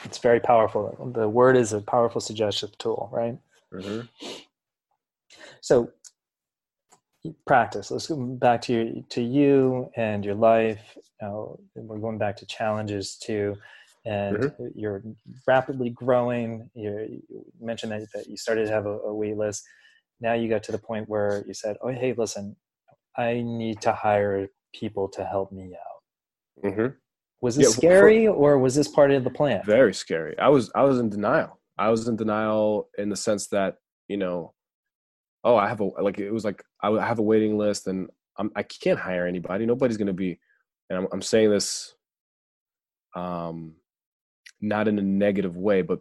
It's 0.04 0.18
very 0.18 0.40
powerful. 0.40 1.12
The 1.14 1.28
word 1.28 1.56
is 1.56 1.72
a 1.72 1.80
powerful 1.80 2.20
suggestive 2.20 2.76
tool 2.78 3.08
right? 3.12 3.38
Mm-hmm. 3.72 4.06
so 5.62 5.90
practice. 7.46 7.90
Let's 7.90 8.08
go 8.08 8.16
back 8.16 8.62
to 8.62 8.72
you 8.72 9.04
to 9.10 9.22
you 9.22 9.90
and 9.96 10.24
your 10.24 10.34
life. 10.34 10.80
You 10.96 11.28
know, 11.28 11.60
we're 11.74 11.98
going 11.98 12.18
back 12.18 12.36
to 12.38 12.46
challenges 12.46 13.16
too 13.16 13.56
and 14.04 14.36
mm-hmm. 14.36 14.66
you're 14.74 15.02
rapidly 15.46 15.90
growing. 15.90 16.68
You're, 16.74 17.04
you 17.04 17.44
mentioned 17.60 17.92
that, 17.92 18.06
that 18.14 18.26
you 18.26 18.36
started 18.36 18.66
to 18.66 18.72
have 18.72 18.86
a, 18.86 18.98
a 18.98 19.14
wait 19.14 19.36
list. 19.36 19.64
Now 20.20 20.34
you 20.34 20.48
got 20.48 20.62
to 20.64 20.72
the 20.72 20.78
point 20.78 21.08
where 21.08 21.44
you 21.46 21.54
said 21.54 21.76
oh 21.82 21.88
hey 21.88 22.14
listen 22.16 22.54
i 23.16 23.42
need 23.44 23.80
to 23.82 23.92
hire 23.92 24.48
people 24.74 25.08
to 25.08 25.24
help 25.24 25.52
me 25.52 25.74
out. 25.74 26.64
Mm-hmm. 26.64 26.86
was 27.40 27.58
it 27.58 27.62
yeah, 27.62 27.68
scary 27.68 28.26
for, 28.26 28.32
or 28.32 28.58
was 28.58 28.74
this 28.74 28.88
part 28.88 29.10
of 29.10 29.24
the 29.24 29.30
plan? 29.30 29.62
Very 29.66 29.94
scary. 29.94 30.38
I 30.38 30.48
was 30.48 30.70
i 30.74 30.82
was 30.82 30.98
in 30.98 31.10
denial. 31.10 31.58
I 31.78 31.88
was 31.90 32.06
in 32.06 32.16
denial 32.16 32.88
in 32.98 33.08
the 33.08 33.16
sense 33.16 33.48
that 33.48 33.76
you 34.08 34.16
know 34.16 34.54
oh, 35.44 35.56
I 35.56 35.68
have 35.68 35.80
a 35.80 35.84
like 35.84 36.18
it 36.18 36.30
was 36.30 36.44
like 36.44 36.62
I 36.82 36.90
have 37.04 37.18
a 37.18 37.22
waiting 37.22 37.58
list 37.58 37.86
and 37.86 38.08
I'm 38.36 38.50
I 38.56 38.62
can't 38.62 38.98
hire 38.98 39.26
anybody. 39.26 39.66
Nobody's 39.66 39.96
gonna 39.96 40.12
be, 40.12 40.38
and 40.88 41.00
I'm, 41.00 41.08
I'm 41.12 41.22
saying 41.22 41.50
this, 41.50 41.94
um, 43.14 43.74
not 44.60 44.88
in 44.88 44.98
a 44.98 45.02
negative 45.02 45.56
way, 45.56 45.82
but 45.82 46.00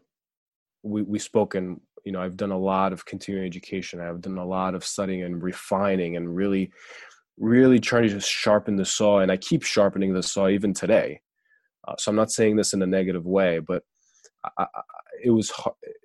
we 0.84 1.02
we 1.02 1.20
spoken. 1.20 1.82
You 2.06 2.12
know, 2.12 2.22
I've 2.22 2.38
done 2.38 2.52
a 2.52 2.58
lot 2.58 2.94
of 2.94 3.06
continuing 3.06 3.46
education. 3.46 4.02
I've 4.02 4.22
done 4.22 4.40
a 4.40 4.46
lot 4.46 4.74
of 4.74 4.84
studying 4.84 5.24
and 5.24 5.44
refining 5.44 6.18
and 6.18 6.36
really, 6.36 6.72
really 7.38 7.80
trying 7.80 8.04
to 8.04 8.10
just 8.10 8.30
sharpen 8.30 8.76
the 8.76 8.86
saw. 8.86 9.20
And 9.20 9.32
I 9.32 9.38
keep 9.38 9.62
sharpening 9.62 10.12
the 10.12 10.24
saw 10.24 10.48
even 10.48 10.74
today. 10.74 11.22
Uh, 11.88 11.94
so 12.00 12.10
I'm 12.10 12.16
not 12.16 12.32
saying 12.32 12.56
this 12.56 12.74
in 12.74 12.82
a 12.82 12.88
negative 12.88 13.28
way, 13.28 13.60
but 13.60 13.84
I, 14.58 14.66
it 15.24 15.30
was 15.30 15.52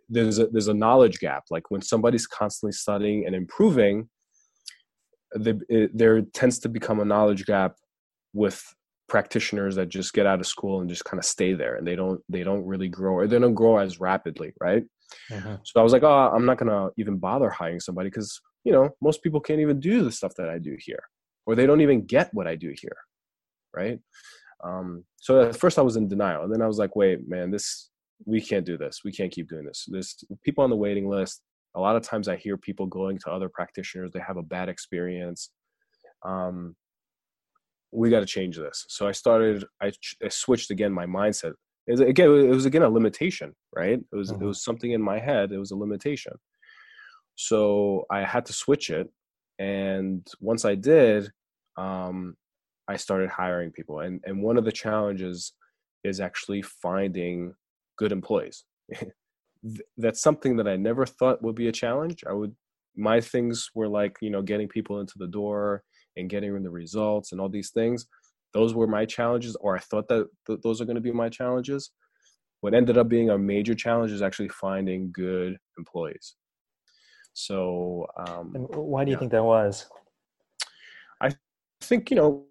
there's 0.09 0.39
a 0.39 0.47
there's 0.49 0.69
a 0.69 0.75
knowledge 0.75 1.19
gap. 1.19 1.45
Like 1.51 1.71
when 1.71 1.83
somebody's 1.83 2.27
constantly 2.27 2.73
studying 2.73 3.27
and 3.27 3.35
improving 3.35 4.09
the, 5.33 5.61
it, 5.69 5.97
there 5.97 6.23
tends 6.23 6.59
to 6.61 6.69
become 6.69 7.01
a 7.01 7.05
knowledge 7.05 7.47
gap 7.47 7.77
with 8.33 8.63
practitioners 9.09 9.77
that 9.77 9.89
just 9.89 10.13
get 10.13 10.27
out 10.27 10.41
of 10.41 10.47
school 10.47 10.81
and 10.81 10.89
just 10.89 11.05
kind 11.05 11.19
of 11.19 11.25
stay 11.25 11.53
there 11.53 11.77
and 11.77 11.87
they 11.87 11.95
don't 11.95 12.21
they 12.29 12.43
don't 12.43 12.65
really 12.65 12.89
grow 12.89 13.15
or 13.15 13.27
they 13.27 13.39
don't 13.39 13.55
grow 13.55 13.79
as 13.79 14.01
rapidly 14.01 14.53
right? 14.61 14.85
Mm-hmm. 15.31 15.55
so 15.63 15.79
i 15.79 15.85
was 15.85 15.93
like 15.93 16.03
oh 16.03 16.33
i'm 16.35 16.45
not 16.45 16.59
gonna 16.59 16.89
even 16.99 17.19
bother 17.19 17.49
hiring 17.49 17.79
somebody 17.79 18.09
because 18.11 18.41
you 18.65 18.73
know 18.73 18.91
most 19.01 19.23
people 19.23 19.39
can't 19.39 19.61
even 19.61 19.79
do 19.79 20.03
the 20.03 20.11
stuff 20.11 20.35
that 20.37 20.51
i 20.51 20.59
do 20.59 20.77
here 20.81 21.05
or 21.47 21.55
they 21.55 21.65
don't 21.65 21.81
even 21.81 22.05
get 22.05 22.35
what 22.35 22.49
i 22.49 22.57
do 22.57 22.75
here 22.77 22.97
right? 23.73 24.01
Um, 24.65 25.05
so 25.17 25.43
at 25.43 25.57
first 25.57 25.79
i 25.79 25.83
was 25.83 25.95
in 25.95 26.09
denial 26.09 26.43
and 26.43 26.53
then 26.53 26.61
i 26.61 26.67
was 26.67 26.79
like 26.79 26.97
wait 26.97 27.29
man 27.29 27.53
this 27.53 27.91
we 28.25 28.41
can't 28.41 28.65
do 28.65 28.79
this. 28.79 29.01
We 29.05 29.13
can't 29.13 29.33
keep 29.33 29.49
doing 29.49 29.67
this. 29.67 29.87
There's 29.89 30.17
people 30.45 30.65
on 30.65 30.71
the 30.71 30.77
waiting 30.77 31.09
list. 31.09 31.43
A 31.75 31.81
lot 31.81 31.97
of 31.97 32.03
times 32.03 32.29
I 32.29 32.37
hear 32.37 32.57
people 32.57 32.87
going 32.87 33.19
to 33.19 33.31
other 33.31 33.49
practitioners. 33.49 34.11
They 34.13 34.21
have 34.27 34.39
a 34.39 34.43
bad 34.43 34.69
experience. 34.69 35.51
Um, 36.25 36.75
we 37.93 38.11
got 38.11 38.21
to 38.21 38.27
change 38.27 38.57
this. 38.57 38.87
So 38.89 39.07
I 39.07 39.13
started. 39.13 39.65
I, 39.83 39.93
I, 40.25 40.29
switched 40.29 40.71
again 40.71 40.93
my 40.93 41.07
mindset. 41.07 41.53
It 41.87 41.93
was, 41.93 42.01
again, 42.01 42.29
it 42.29 42.49
was 42.49 42.65
again 42.65 42.83
a 42.83 42.89
limitation, 42.89 43.55
right? 43.75 43.99
It 43.99 44.17
was 44.17 44.33
mm-hmm. 44.33 44.43
it 44.43 44.47
was 44.47 44.65
something 44.65 44.93
in 44.93 45.03
my 45.03 45.19
head. 45.19 45.53
It 45.53 45.59
was 45.59 45.71
a 45.71 45.77
limitation. 45.77 46.33
So 47.37 48.07
I 48.11 48.25
had 48.25 48.47
to 48.47 48.53
switch 48.53 48.91
it, 48.91 49.09
and 49.59 50.27
once 50.41 50.65
I 50.65 50.75
did, 50.75 51.31
um, 51.77 52.35
I 52.89 52.97
started 52.97 53.29
hiring 53.31 53.71
people. 53.71 54.01
And 54.01 54.21
and 54.25 54.43
one 54.43 54.57
of 54.57 54.65
the 54.65 54.73
challenges 54.73 55.53
is 56.05 56.21
actually 56.21 56.63
finding 56.63 57.55
good 57.97 58.13
employees. 58.13 58.65
That's 59.97 60.21
something 60.21 60.57
that 60.57 60.69
I 60.69 60.77
never 60.77 61.07
thought 61.07 61.43
would 61.43 61.57
be 61.57 61.69
a 61.69 61.73
challenge. 61.73 62.23
I 62.29 62.33
would 62.33 62.55
my 62.99 63.21
things 63.21 63.71
were 63.75 63.89
like 63.89 64.17
you 64.21 64.31
know 64.31 64.43
getting 64.43 64.69
people 64.69 65.01
into 65.01 65.19
the 65.19 65.27
door 65.27 65.83
and 66.17 66.31
getting 66.31 66.55
them 66.55 66.63
the 66.63 66.71
results 66.71 67.33
and 67.33 67.41
all 67.41 67.49
these 67.49 67.71
things. 67.71 68.07
Those 68.55 68.75
were 68.75 68.87
my 68.87 69.05
challenges, 69.05 69.57
or 69.57 69.77
I 69.77 69.81
thought 69.81 70.09
that 70.09 70.29
th- 70.47 70.61
those 70.63 70.81
are 70.81 70.87
going 70.87 70.97
to 70.97 71.01
be 71.01 71.13
my 71.13 71.29
challenges. 71.29 71.91
What 72.61 72.75
ended 72.75 72.97
up 72.97 73.09
being 73.09 73.29
a 73.29 73.37
major 73.37 73.75
challenge 73.75 74.13
is 74.13 74.23
actually 74.23 74.49
finding 74.49 75.11
good 75.13 75.59
employees. 75.77 76.37
So, 77.35 78.07
um, 78.17 78.53
and 78.55 78.67
why 78.71 79.05
do 79.05 79.11
you 79.11 79.17
yeah. 79.17 79.19
think 79.19 79.33
that 79.33 79.45
was? 79.45 79.87
I 81.21 81.35
think 81.83 82.11
you 82.11 82.17
know, 82.17 82.47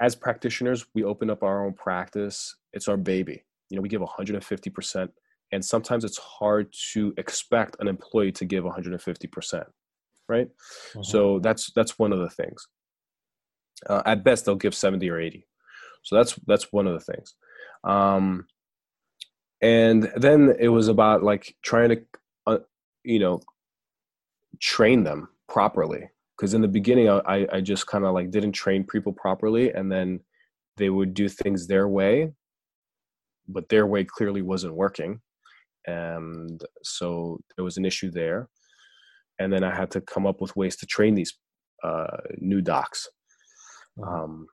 as 0.00 0.14
practitioners, 0.14 0.86
we 0.94 1.04
open 1.04 1.28
up 1.28 1.42
our 1.42 1.66
own 1.66 1.74
practice. 1.74 2.56
It's 2.72 2.88
our 2.88 2.96
baby 2.96 3.44
you 3.70 3.76
know 3.76 3.82
we 3.82 3.88
give 3.88 4.02
150% 4.02 5.08
and 5.52 5.64
sometimes 5.64 6.04
it's 6.04 6.18
hard 6.18 6.72
to 6.92 7.14
expect 7.16 7.76
an 7.80 7.88
employee 7.88 8.32
to 8.32 8.44
give 8.44 8.64
150% 8.64 9.64
right? 10.28 10.46
Mm-hmm. 10.46 11.02
so 11.02 11.40
that's 11.40 11.72
that's 11.74 11.98
one 11.98 12.12
of 12.12 12.20
the 12.20 12.30
things. 12.30 12.68
Uh, 13.88 14.02
at 14.04 14.22
best 14.22 14.44
they'll 14.44 14.54
give 14.54 14.74
70 14.74 15.08
or 15.08 15.18
80 15.18 15.46
so 16.02 16.16
that's 16.16 16.34
that's 16.46 16.72
one 16.72 16.86
of 16.86 16.94
the 16.94 17.12
things. 17.12 17.34
Um, 17.84 18.46
and 19.62 20.10
then 20.16 20.54
it 20.58 20.68
was 20.68 20.88
about 20.88 21.22
like 21.22 21.54
trying 21.62 21.90
to 21.90 22.02
uh, 22.46 22.58
you 23.04 23.18
know 23.18 23.40
train 24.60 25.04
them 25.04 25.28
properly. 25.48 26.10
Because 26.36 26.54
in 26.54 26.62
the 26.62 26.68
beginning 26.68 27.06
i 27.10 27.46
i 27.52 27.60
just 27.60 27.86
kind 27.86 28.06
of 28.06 28.14
like 28.14 28.30
didn't 28.30 28.52
train 28.52 28.82
people 28.82 29.12
properly 29.12 29.72
and 29.74 29.92
then 29.92 30.20
they 30.78 30.88
would 30.88 31.12
do 31.12 31.28
things 31.28 31.66
their 31.66 31.86
way 31.86 32.32
but 33.52 33.68
their 33.68 33.86
way 33.86 34.04
clearly 34.04 34.42
wasn't 34.42 34.74
working. 34.74 35.20
And 35.86 36.62
so 36.82 37.40
there 37.56 37.64
was 37.64 37.76
an 37.76 37.84
issue 37.84 38.10
there. 38.10 38.48
And 39.38 39.52
then 39.52 39.64
i 39.64 39.74
had 39.74 39.90
to 39.92 40.00
come 40.02 40.26
up 40.26 40.40
with 40.40 40.54
ways 40.54 40.76
to 40.76 40.86
train 40.86 41.14
these 41.14 41.32
uh, 41.82 42.18
new 42.38 42.60
docs. 42.60 43.08
Mm-hmm. 43.98 44.14
um, 44.14 44.46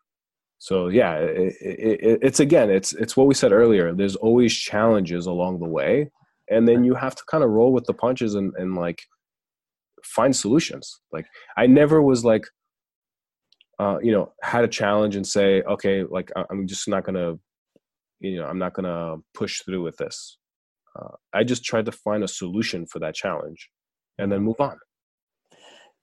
so 0.59 0.87
yeah 0.87 1.17
it, 1.17 1.53
it, 1.61 2.19
it's 2.23 2.39
again 2.39 2.71
it's 2.71 2.91
it's 2.93 3.15
what 3.15 3.27
we 3.27 3.35
said 3.35 3.51
earlier. 3.51 3.93
There's 3.93 4.15
always 4.15 4.55
challenges 4.55 5.27
along 5.27 5.59
the 5.59 5.67
way. 5.67 6.09
And 6.49 6.67
then 6.67 6.83
you 6.83 6.95
have 6.95 7.13
to 7.13 7.23
kind 7.29 7.43
of 7.43 7.51
roll 7.51 7.73
with 7.73 7.85
the 7.85 7.93
punches 7.93 8.33
and, 8.35 8.53
and 8.57 8.75
like 8.75 9.01
find 10.03 10.35
solutions. 10.35 11.01
Like 11.11 11.27
i 11.57 11.67
never 11.67 12.01
was 12.01 12.23
like 12.25 12.45
uh, 13.79 13.99
you 14.01 14.11
know 14.11 14.31
had 14.41 14.63
a 14.63 14.67
challenge 14.67 15.15
and 15.15 15.27
say 15.27 15.61
okay 15.63 16.03
like 16.03 16.31
i'm 16.49 16.65
just 16.65 16.87
not 16.87 17.03
gonna 17.03 17.35
you 18.19 18.37
know 18.37 18.45
i'm 18.45 18.59
not 18.59 18.73
going 18.73 18.85
to 18.85 19.21
push 19.33 19.61
through 19.63 19.83
with 19.83 19.97
this 19.97 20.37
uh, 20.97 21.15
I 21.33 21.43
just 21.43 21.63
tried 21.63 21.85
to 21.85 21.91
find 21.91 22.23
a 22.23 22.27
solution 22.27 22.85
for 22.85 22.99
that 22.99 23.15
challenge, 23.15 23.69
and 24.17 24.31
then 24.31 24.41
move 24.41 24.59
on. 24.59 24.77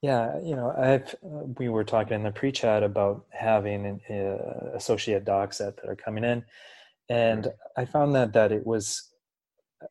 Yeah, 0.03 0.39
you 0.43 0.55
know, 0.55 0.73
I've 0.77 1.15
we 1.59 1.69
were 1.69 1.85
talking 1.85 2.15
in 2.15 2.23
the 2.25 2.31
pre-chat 2.31 2.83
about 2.83 3.25
having 3.31 4.01
uh, 4.11 4.77
associate 4.77 5.25
docs 5.25 5.59
that, 5.59 5.77
that 5.77 5.89
are 5.89 5.97
coming 5.97 6.25
in, 6.25 6.45
and 7.09 7.49
I 7.77 7.85
found 7.87 8.15
that 8.15 8.33
that 8.35 8.53
it 8.53 8.67
was 8.67 9.11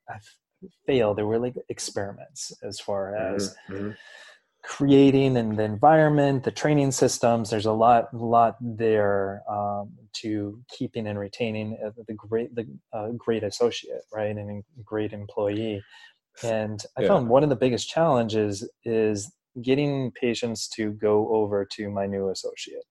I 0.09 0.17
failed. 0.85 1.17
There 1.17 1.25
were 1.25 1.39
like 1.39 1.55
experiments 1.69 2.53
as 2.63 2.79
far 2.79 3.15
as 3.15 3.55
mm-hmm. 3.69 3.91
Creating 4.63 5.37
and 5.37 5.57
the 5.57 5.63
environment, 5.63 6.43
the 6.43 6.51
training 6.51 6.91
systems. 6.91 7.49
There's 7.49 7.65
a 7.65 7.71
lot, 7.71 8.13
lot 8.13 8.55
there 8.61 9.43
um, 9.49 9.91
to 10.13 10.61
keeping 10.69 11.07
and 11.07 11.19
retaining 11.19 11.77
the 12.07 12.13
great, 12.13 12.55
the 12.55 12.65
uh, 12.93 13.09
great 13.17 13.43
associate, 13.43 14.01
right, 14.13 14.35
and 14.35 14.63
a 14.79 14.83
great 14.83 15.13
employee. 15.13 15.83
And 16.43 16.83
I 16.97 17.01
yeah. 17.01 17.09
found 17.09 17.29
one 17.29 17.43
of 17.43 17.49
the 17.49 17.55
biggest 17.55 17.89
challenges 17.89 18.67
is 18.85 19.31
getting 19.61 20.11
patients 20.11 20.67
to 20.69 20.91
go 20.93 21.29
over 21.35 21.65
to 21.73 21.89
my 21.89 22.07
new 22.07 22.29
associate. 22.29 22.85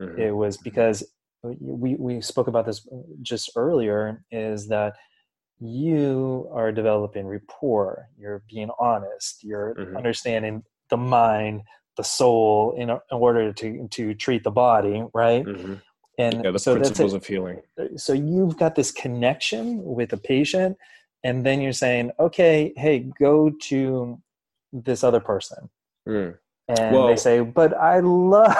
Mm-hmm. 0.00 0.20
It 0.20 0.30
was 0.36 0.56
mm-hmm. 0.56 0.64
because 0.64 1.04
we, 1.42 1.96
we 1.96 2.20
spoke 2.20 2.46
about 2.46 2.66
this 2.66 2.86
just 3.22 3.50
earlier 3.56 4.24
is 4.30 4.68
that 4.68 4.94
you 5.58 6.48
are 6.52 6.70
developing 6.70 7.26
rapport 7.26 8.08
you're 8.18 8.42
being 8.50 8.68
honest 8.78 9.42
you're 9.42 9.74
mm-hmm. 9.74 9.96
understanding 9.96 10.62
the 10.90 10.96
mind 10.96 11.62
the 11.96 12.04
soul 12.04 12.74
in, 12.76 12.90
order 13.10 13.52
to 13.52 13.88
to 13.88 14.14
treat 14.14 14.44
the 14.44 14.50
body 14.50 15.02
right 15.14 15.44
mm-hmm. 15.44 15.74
and 16.18 16.44
yeah, 16.44 16.50
the 16.50 16.58
so 16.58 16.76
principles 16.76 17.14
of 17.14 17.24
healing 17.26 17.60
so 17.96 18.12
you've 18.12 18.56
got 18.58 18.74
this 18.74 18.90
connection 18.90 19.82
with 19.82 20.12
a 20.12 20.16
patient 20.16 20.76
and 21.24 21.44
then 21.46 21.60
you're 21.60 21.72
saying 21.72 22.10
okay 22.20 22.72
hey 22.76 23.10
go 23.18 23.50
to 23.60 24.20
this 24.72 25.02
other 25.02 25.20
person 25.20 25.70
Mm. 26.06 26.38
And 26.68 27.08
they 27.08 27.16
say, 27.16 27.40
but 27.40 27.74
I 27.74 28.00
love, 28.00 28.52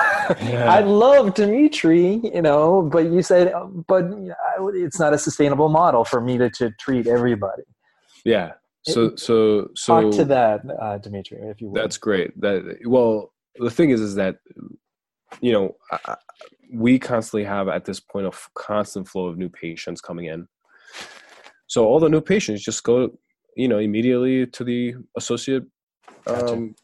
yeah. 0.42 0.72
I 0.72 0.80
love 0.80 1.34
Dimitri, 1.34 2.20
you 2.22 2.40
know, 2.40 2.82
but 2.82 3.10
you 3.10 3.20
said, 3.20 3.52
but 3.88 4.04
it's 4.74 5.00
not 5.00 5.12
a 5.12 5.18
sustainable 5.18 5.68
model 5.68 6.04
for 6.04 6.20
me 6.20 6.38
to, 6.38 6.48
to 6.50 6.70
treat 6.78 7.08
everybody. 7.08 7.64
Yeah. 8.24 8.52
So, 8.88 9.16
so, 9.16 9.68
so 9.74 10.02
talk 10.02 10.12
to 10.14 10.24
that, 10.26 10.60
uh, 10.80 10.98
Dimitri, 10.98 11.38
if 11.42 11.60
you 11.60 11.68
will. 11.68 11.74
That's 11.74 11.98
great. 11.98 12.38
That, 12.40 12.78
well, 12.86 13.32
the 13.56 13.70
thing 13.70 13.90
is, 13.90 14.00
is 14.00 14.14
that, 14.14 14.36
you 15.40 15.52
know, 15.52 15.76
I, 15.90 16.16
we 16.72 16.98
constantly 16.98 17.44
have 17.44 17.68
at 17.68 17.84
this 17.84 18.00
point 18.00 18.26
a 18.26 18.32
constant 18.54 19.08
flow 19.08 19.26
of 19.26 19.38
new 19.38 19.48
patients 19.48 20.00
coming 20.00 20.26
in. 20.26 20.46
So 21.66 21.84
all 21.84 21.98
the 21.98 22.08
new 22.08 22.20
patients 22.20 22.62
just 22.62 22.84
go, 22.84 23.10
you 23.56 23.66
know, 23.66 23.78
immediately 23.78 24.46
to 24.46 24.64
the 24.64 24.94
associate 25.16 25.64
gotcha. 26.26 26.52
um, 26.52 26.74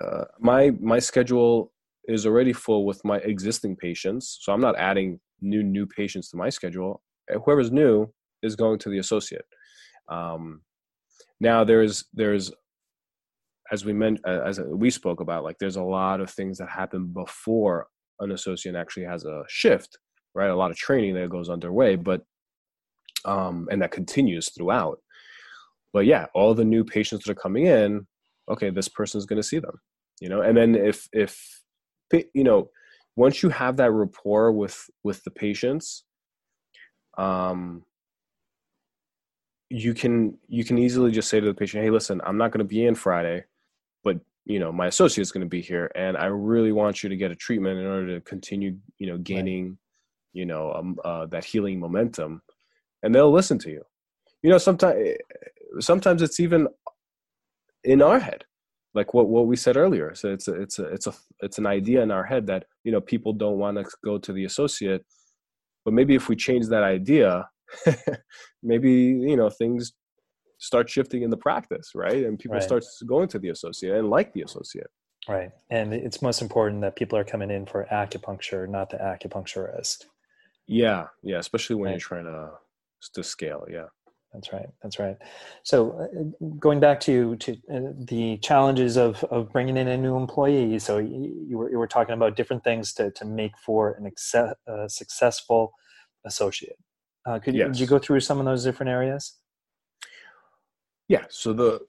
uh, 0.00 0.24
my 0.38 0.70
my 0.80 0.98
schedule 0.98 1.72
is 2.06 2.26
already 2.26 2.52
full 2.52 2.84
with 2.84 3.04
my 3.04 3.16
existing 3.18 3.76
patients, 3.76 4.38
so 4.40 4.52
I'm 4.52 4.60
not 4.60 4.76
adding 4.78 5.20
new 5.40 5.62
new 5.62 5.86
patients 5.86 6.30
to 6.30 6.36
my 6.36 6.50
schedule. 6.50 7.02
Whoever's 7.44 7.72
new 7.72 8.12
is 8.42 8.56
going 8.56 8.78
to 8.80 8.90
the 8.90 8.98
associate. 8.98 9.44
Um, 10.08 10.60
now 11.40 11.64
there's 11.64 12.04
there's 12.14 12.52
as 13.70 13.84
we 13.84 13.92
meant 13.92 14.20
uh, 14.26 14.42
as 14.44 14.60
we 14.60 14.90
spoke 14.90 15.20
about 15.20 15.44
like 15.44 15.56
there's 15.58 15.76
a 15.76 15.82
lot 15.82 16.20
of 16.20 16.30
things 16.30 16.58
that 16.58 16.68
happen 16.68 17.06
before 17.06 17.86
an 18.20 18.32
associate 18.32 18.74
actually 18.74 19.04
has 19.04 19.24
a 19.24 19.42
shift 19.48 19.98
right? 20.34 20.50
A 20.50 20.56
lot 20.56 20.70
of 20.70 20.76
training 20.76 21.14
that 21.14 21.30
goes 21.30 21.48
underway 21.48 21.96
but 21.96 22.22
um 23.24 23.68
and 23.70 23.82
that 23.82 23.90
continues 23.90 24.50
throughout. 24.52 24.98
But 25.92 26.06
yeah 26.06 26.26
all 26.34 26.54
the 26.54 26.64
new 26.64 26.84
patients 26.84 27.24
that 27.24 27.32
are 27.32 27.42
coming 27.42 27.66
in 27.66 28.06
okay 28.50 28.70
this 28.70 28.88
person 28.88 29.18
is 29.18 29.26
going 29.26 29.40
to 29.40 29.48
see 29.48 29.58
them 29.58 29.80
you 30.20 30.28
know? 30.28 30.40
And 30.42 30.56
then 30.56 30.74
if 30.74 31.08
if 31.12 31.62
you 32.10 32.44
know 32.44 32.70
once 33.16 33.42
you 33.42 33.48
have 33.48 33.76
that 33.78 33.90
rapport 33.92 34.52
with 34.52 34.88
with 35.02 35.22
the 35.24 35.30
patients 35.30 36.04
um 37.18 37.82
you 39.70 39.94
can 39.94 40.36
you 40.48 40.64
can 40.64 40.78
easily 40.78 41.10
just 41.10 41.28
say 41.28 41.40
to 41.40 41.46
the 41.46 41.54
patient 41.54 41.82
hey 41.82 41.90
listen 41.90 42.20
i'm 42.24 42.38
not 42.38 42.52
going 42.52 42.58
to 42.58 42.64
be 42.64 42.86
in 42.86 42.94
friday 42.94 43.42
but 44.04 44.18
you 44.44 44.58
know 44.60 44.70
my 44.70 44.86
associate 44.86 45.22
is 45.22 45.32
going 45.32 45.44
to 45.44 45.48
be 45.48 45.60
here 45.60 45.90
and 45.94 46.16
i 46.16 46.26
really 46.26 46.72
want 46.72 47.02
you 47.02 47.08
to 47.08 47.16
get 47.16 47.30
a 47.30 47.36
treatment 47.36 47.78
in 47.78 47.86
order 47.86 48.14
to 48.14 48.20
continue 48.20 48.76
you 48.98 49.06
know 49.06 49.18
gaining 49.18 49.68
right. 49.68 49.76
you 50.32 50.46
know 50.46 50.72
um, 50.72 50.96
uh, 51.04 51.26
that 51.26 51.44
healing 51.44 51.80
momentum 51.80 52.40
and 53.02 53.14
they'll 53.14 53.32
listen 53.32 53.58
to 53.58 53.70
you 53.70 53.82
you 54.42 54.50
know 54.50 54.58
sometimes 54.58 55.16
sometimes 55.80 56.22
it's 56.22 56.38
even 56.38 56.68
in 57.82 58.02
our 58.02 58.20
head 58.20 58.44
like 58.94 59.12
what, 59.12 59.28
what 59.28 59.46
we 59.46 59.56
said 59.56 59.76
earlier 59.76 60.14
so 60.14 60.32
it's 60.32 60.46
a, 60.46 60.54
it's 60.54 60.78
a 60.78 60.84
it's 60.84 61.06
a 61.08 61.14
it's 61.40 61.58
an 61.58 61.66
idea 61.66 62.02
in 62.02 62.12
our 62.12 62.24
head 62.24 62.46
that 62.46 62.66
you 62.84 62.92
know 62.92 63.00
people 63.00 63.32
don't 63.32 63.58
want 63.58 63.76
to 63.76 63.84
go 64.04 64.16
to 64.16 64.32
the 64.32 64.44
associate 64.44 65.04
but 65.84 65.92
maybe 65.92 66.14
if 66.14 66.28
we 66.28 66.36
change 66.36 66.66
that 66.68 66.84
idea 66.84 67.48
maybe 68.62 68.92
you 68.92 69.36
know 69.36 69.50
things 69.50 69.92
start 70.58 70.88
shifting 70.88 71.22
in 71.22 71.30
the 71.30 71.36
practice 71.36 71.92
right 71.94 72.24
and 72.24 72.38
people 72.38 72.54
right. 72.54 72.62
start 72.62 72.84
going 73.06 73.28
to 73.28 73.38
the 73.38 73.50
associate 73.50 73.96
and 73.96 74.08
like 74.08 74.32
the 74.32 74.42
associate 74.42 74.90
right 75.28 75.50
and 75.70 75.92
it's 75.92 76.22
most 76.22 76.40
important 76.40 76.80
that 76.80 76.96
people 76.96 77.18
are 77.18 77.24
coming 77.24 77.50
in 77.50 77.66
for 77.66 77.86
acupuncture 77.92 78.68
not 78.68 78.90
the 78.90 78.96
acupuncturist 78.96 80.04
yeah 80.66 81.06
yeah 81.22 81.38
especially 81.38 81.76
when 81.76 81.86
right. 81.86 81.92
you're 81.92 82.00
trying 82.00 82.24
to 82.24 82.50
to 83.12 83.22
scale 83.22 83.66
yeah 83.70 83.86
that's 84.36 84.52
right. 84.52 84.68
That's 84.82 84.98
right. 84.98 85.16
So, 85.62 85.92
uh, 85.92 86.46
going 86.58 86.78
back 86.78 87.00
to 87.00 87.36
to 87.36 87.52
uh, 87.72 87.92
the 87.96 88.36
challenges 88.42 88.98
of 88.98 89.24
of 89.24 89.50
bringing 89.50 89.78
in 89.78 89.88
a 89.88 89.96
new 89.96 90.14
employee. 90.16 90.78
So, 90.78 90.98
you 90.98 91.56
were 91.56 91.70
you 91.70 91.78
were 91.78 91.86
talking 91.86 92.12
about 92.12 92.36
different 92.36 92.62
things 92.62 92.92
to 92.94 93.10
to 93.12 93.24
make 93.24 93.56
for 93.56 93.92
an 93.92 94.10
acce- 94.10 94.54
uh, 94.68 94.88
successful 94.88 95.72
associate. 96.26 96.76
Uh, 97.26 97.38
could, 97.38 97.54
yes. 97.54 97.66
could 97.66 97.80
you 97.80 97.86
go 97.86 97.98
through 97.98 98.20
some 98.20 98.38
of 98.38 98.44
those 98.44 98.64
different 98.64 98.90
areas? 98.90 99.34
Yeah. 101.08 101.24
So 101.28 101.52
the 101.52 101.80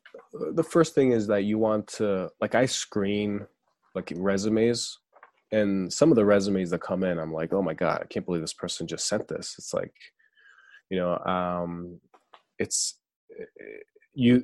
the 0.53 0.63
first 0.63 0.93
thing 0.93 1.11
is 1.11 1.27
that 1.27 1.43
you 1.43 1.57
want 1.57 1.87
to 1.87 2.29
like 2.41 2.55
I 2.55 2.65
screen 2.65 3.47
like 3.95 4.13
resumes 4.15 4.99
and 5.51 5.91
some 5.91 6.11
of 6.11 6.15
the 6.15 6.25
resumes 6.25 6.69
that 6.69 6.81
come 6.81 7.03
in 7.03 7.17
i'm 7.17 7.33
like 7.33 7.53
oh 7.53 7.61
my 7.61 7.73
god 7.73 8.01
i 8.01 8.05
can't 8.05 8.25
believe 8.25 8.41
this 8.41 8.53
person 8.53 8.87
just 8.87 9.07
sent 9.07 9.27
this 9.27 9.55
it's 9.57 9.73
like 9.73 9.93
you 10.89 10.97
know 10.97 11.17
um 11.19 11.99
it's 12.59 12.99
you 14.13 14.43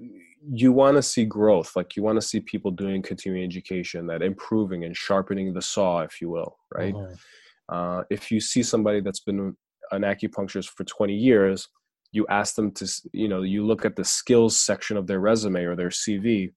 you 0.52 0.72
want 0.72 0.96
to 0.96 1.02
see 1.02 1.26
growth 1.26 1.76
like 1.76 1.96
you 1.96 2.04
want 2.04 2.20
to 2.20 2.28
see 2.28 2.40
people 2.40 2.72
doing 2.72 3.02
continuing 3.02 3.46
education 3.46 4.08
that 4.08 4.22
improving 4.22 4.84
and 4.84 4.96
sharpening 4.96 5.54
the 5.54 5.62
saw 5.62 6.02
if 6.02 6.22
you 6.22 6.30
will 6.30 6.58
right 6.74 6.94
mm-hmm. 6.94 7.14
uh, 7.70 8.04
if 8.10 8.32
you 8.32 8.40
see 8.40 8.64
somebody 8.64 9.00
that's 9.00 9.22
been 9.22 9.56
an 9.92 10.02
acupuncturist 10.02 10.70
for 10.70 10.84
20 10.84 11.14
years 11.14 11.68
you 12.12 12.26
ask 12.30 12.56
them 12.56 12.72
to 12.72 12.88
you 13.12 13.28
know 13.28 13.42
you 13.42 13.66
look 13.66 13.86
at 13.86 13.96
the 13.96 14.04
skills 14.04 14.58
section 14.58 14.98
of 14.98 15.08
their 15.08 15.20
resume 15.20 15.64
or 15.64 15.76
their 15.76 15.90
cv 15.90 16.52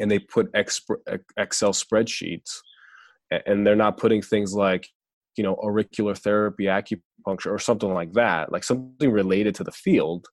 and 0.00 0.10
they 0.10 0.18
put 0.18 0.50
excel 0.54 1.72
spreadsheets 1.72 2.58
and 3.46 3.66
they're 3.66 3.76
not 3.76 3.96
putting 3.96 4.22
things 4.22 4.54
like 4.54 4.88
you 5.36 5.44
know 5.44 5.56
auricular 5.62 6.14
therapy 6.14 6.64
acupuncture 6.64 7.50
or 7.50 7.58
something 7.58 7.92
like 7.92 8.12
that 8.12 8.50
like 8.52 8.64
something 8.64 9.10
related 9.10 9.54
to 9.54 9.64
the 9.64 9.72
field 9.72 10.26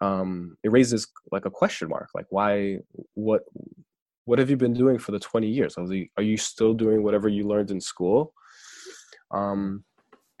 um, 0.00 0.56
it 0.62 0.70
raises 0.70 1.08
like 1.32 1.44
a 1.44 1.50
question 1.50 1.88
mark 1.88 2.08
like 2.14 2.26
why 2.30 2.78
what 3.14 3.42
what 4.28 4.38
have 4.38 4.50
you 4.50 4.58
been 4.58 4.74
doing 4.74 4.98
for 4.98 5.12
the 5.12 5.18
20 5.18 5.48
years? 5.48 5.76
Are 5.78 6.22
you 6.22 6.36
still 6.36 6.74
doing 6.74 7.02
whatever 7.02 7.30
you 7.30 7.48
learned 7.48 7.70
in 7.70 7.80
school? 7.80 8.34
Um, 9.30 9.84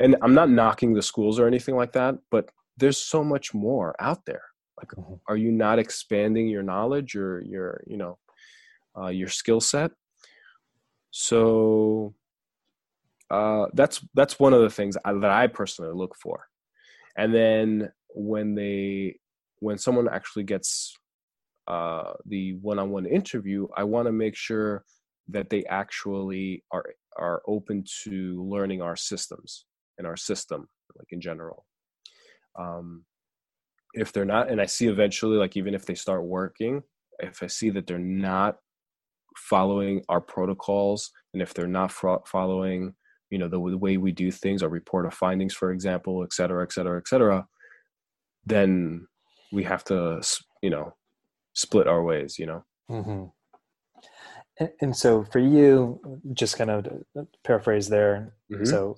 and 0.00 0.16
i'm 0.22 0.34
not 0.34 0.50
knocking 0.50 0.94
the 0.94 1.02
schools 1.02 1.38
or 1.38 1.46
anything 1.46 1.76
like 1.76 1.92
that 1.92 2.16
but 2.30 2.50
there's 2.78 2.98
so 2.98 3.22
much 3.22 3.52
more 3.52 3.94
out 4.00 4.24
there. 4.24 4.42
Like 4.76 4.90
mm-hmm. 4.90 5.14
are 5.26 5.36
you 5.36 5.50
not 5.50 5.78
expanding 5.78 6.48
your 6.48 6.62
knowledge 6.62 7.16
or 7.16 7.42
your 7.44 7.82
you 7.86 7.96
know 7.96 8.18
uh, 8.98 9.08
your 9.08 9.28
skill 9.28 9.60
set? 9.60 9.90
So 11.10 12.14
uh, 13.30 13.66
that's 13.74 14.00
that's 14.14 14.38
one 14.38 14.54
of 14.54 14.62
the 14.62 14.70
things 14.70 14.96
I, 15.04 15.12
that 15.12 15.30
i 15.30 15.46
personally 15.48 15.92
look 15.92 16.14
for. 16.16 16.46
And 17.16 17.34
then 17.34 17.90
when 18.14 18.54
they 18.54 19.18
when 19.58 19.78
someone 19.78 20.08
actually 20.08 20.44
gets 20.44 20.96
uh, 21.66 22.12
the 22.24 22.54
one-on-one 22.62 23.04
interview, 23.04 23.66
I 23.76 23.82
want 23.84 24.06
to 24.06 24.12
make 24.12 24.36
sure 24.36 24.84
that 25.28 25.50
they 25.50 25.64
actually 25.64 26.62
are 26.70 26.84
are 27.16 27.42
open 27.48 27.84
to 28.04 28.48
learning 28.48 28.80
our 28.80 28.94
systems 28.94 29.64
and 29.98 30.06
our 30.06 30.16
system, 30.16 30.68
like 30.96 31.08
in 31.10 31.20
general. 31.20 31.66
Um, 32.58 33.04
if 33.94 34.12
they're 34.12 34.24
not, 34.24 34.50
and 34.50 34.60
I 34.60 34.66
see 34.66 34.86
eventually, 34.86 35.36
like 35.36 35.56
even 35.56 35.74
if 35.74 35.86
they 35.86 35.94
start 35.94 36.24
working, 36.24 36.82
if 37.20 37.42
I 37.42 37.46
see 37.46 37.70
that 37.70 37.86
they're 37.86 37.98
not 37.98 38.56
following 39.36 40.02
our 40.08 40.20
protocols, 40.20 41.10
and 41.32 41.42
if 41.42 41.54
they're 41.54 41.66
not 41.66 41.92
following, 41.92 42.94
you 43.30 43.38
know, 43.38 43.48
the, 43.48 43.58
the 43.70 43.78
way 43.78 43.96
we 43.96 44.12
do 44.12 44.30
things, 44.30 44.62
our 44.62 44.68
report 44.68 45.06
of 45.06 45.14
findings, 45.14 45.54
for 45.54 45.72
example, 45.72 46.22
et 46.22 46.32
cetera, 46.32 46.62
et 46.62 46.72
cetera, 46.72 46.98
et 46.98 47.08
cetera, 47.08 47.46
then 48.46 49.06
we 49.52 49.62
have 49.64 49.84
to 49.84 50.20
you 50.62 50.70
know 50.70 50.94
split 51.54 51.86
our 51.86 52.02
ways 52.02 52.38
you 52.38 52.46
know 52.46 52.64
mm-hmm. 52.90 53.24
and, 54.60 54.70
and, 54.80 54.96
so 54.96 55.24
for 55.24 55.38
you 55.38 56.00
just 56.32 56.56
kind 56.56 56.70
of 56.70 56.86
paraphrase 57.44 57.88
there 57.88 58.34
mm-hmm. 58.52 58.64
so 58.64 58.96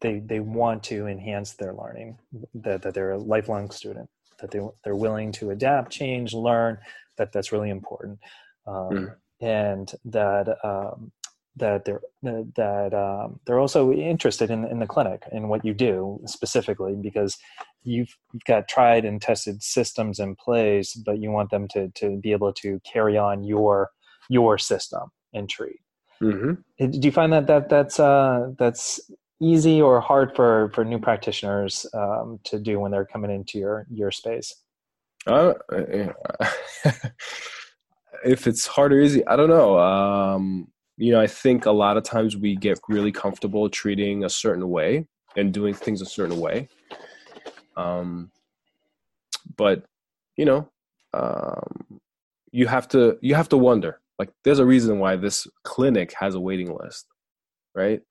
they 0.00 0.20
they 0.20 0.40
want 0.40 0.82
to 0.82 1.06
enhance 1.06 1.52
their 1.54 1.74
learning 1.74 2.18
that, 2.54 2.82
that 2.82 2.94
they're 2.94 3.12
a 3.12 3.18
lifelong 3.18 3.70
student 3.70 4.08
that 4.40 4.50
they, 4.50 4.60
they're 4.84 4.96
willing 4.96 5.32
to 5.32 5.50
adapt 5.50 5.92
change 5.92 6.32
learn 6.32 6.78
that 7.16 7.32
that's 7.32 7.52
really 7.52 7.70
important 7.70 8.18
um, 8.66 8.90
mm. 8.90 9.14
and 9.40 9.92
that 10.04 10.56
um, 10.64 11.12
that 11.56 11.84
they're 11.84 12.00
that 12.22 12.94
um, 12.94 13.40
they're 13.46 13.58
also 13.58 13.92
interested 13.92 14.50
in 14.50 14.64
in 14.64 14.78
the 14.78 14.86
clinic 14.86 15.22
in 15.32 15.48
what 15.48 15.64
you 15.64 15.74
do 15.74 16.20
specifically 16.26 16.96
because 17.00 17.36
you've, 17.82 18.16
you've 18.32 18.44
got 18.44 18.68
tried 18.68 19.04
and 19.04 19.20
tested 19.20 19.62
systems 19.62 20.18
in 20.18 20.36
place 20.36 20.94
but 20.94 21.18
you 21.18 21.30
want 21.30 21.50
them 21.50 21.68
to 21.68 21.88
to 21.90 22.16
be 22.18 22.32
able 22.32 22.52
to 22.52 22.80
carry 22.80 23.16
on 23.16 23.44
your 23.44 23.90
your 24.28 24.58
system 24.58 25.10
and 25.34 25.48
treat 25.48 25.80
mm-hmm. 26.22 26.52
do 26.90 27.00
you 27.02 27.12
find 27.12 27.32
that 27.32 27.46
that 27.46 27.68
that's 27.68 27.98
uh 27.98 28.50
that's 28.58 29.00
easy 29.40 29.80
or 29.80 30.00
hard 30.00 30.34
for 30.36 30.70
for 30.74 30.84
new 30.84 30.98
practitioners 30.98 31.86
um, 31.94 32.38
to 32.44 32.58
do 32.58 32.78
when 32.78 32.90
they're 32.90 33.06
coming 33.06 33.30
into 33.30 33.58
your 33.58 33.86
your 33.90 34.10
space? 34.10 34.54
Uh, 35.26 35.54
if 38.24 38.46
it's 38.46 38.66
hard 38.66 38.92
or 38.92 39.00
easy 39.00 39.26
i 39.26 39.36
don't 39.36 39.50
know. 39.50 39.78
Um 39.78 40.68
you 40.96 41.12
know 41.12 41.20
i 41.20 41.26
think 41.26 41.66
a 41.66 41.70
lot 41.70 41.96
of 41.96 42.04
times 42.04 42.36
we 42.36 42.56
get 42.56 42.78
really 42.88 43.12
comfortable 43.12 43.68
treating 43.68 44.24
a 44.24 44.30
certain 44.30 44.68
way 44.68 45.06
and 45.36 45.52
doing 45.52 45.74
things 45.74 46.02
a 46.02 46.06
certain 46.06 46.38
way. 46.38 46.68
Um 47.76 48.30
but 49.56 49.84
you 50.36 50.44
know 50.44 50.68
um 51.14 52.00
you 52.52 52.66
have 52.66 52.88
to 52.88 53.18
you 53.20 53.34
have 53.34 53.48
to 53.48 53.56
wonder 53.56 54.00
like 54.18 54.30
there's 54.44 54.58
a 54.58 54.66
reason 54.66 54.98
why 54.98 55.16
this 55.16 55.46
clinic 55.64 56.12
has 56.18 56.34
a 56.34 56.40
waiting 56.40 56.76
list 56.76 57.06
right 57.74 58.02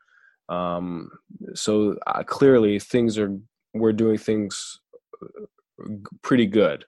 um 0.49 1.09
so 1.53 1.95
uh, 2.07 2.23
clearly 2.23 2.79
things 2.79 3.17
are 3.17 3.37
we're 3.73 3.93
doing 3.93 4.17
things 4.17 4.79
uh, 5.23 5.45
pretty 6.21 6.47
good. 6.47 6.85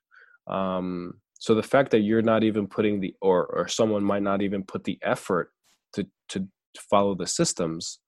Um 0.48 1.14
so 1.40 1.56
the 1.56 1.64
fact 1.64 1.90
that 1.92 2.02
you're 2.02 2.22
not 2.22 2.44
even 2.44 2.68
putting 2.68 3.00
the 3.00 3.16
or 3.22 3.46
or 3.48 3.68
someone 3.68 4.04
might 4.04 4.22
not 4.22 4.42
even 4.42 4.64
put 4.64 4.84
the 4.84 5.00
effort 5.02 5.52
to 5.94 6.06
to 6.30 6.48
follow 6.90 7.16
the 7.16 7.28
systems 7.28 8.00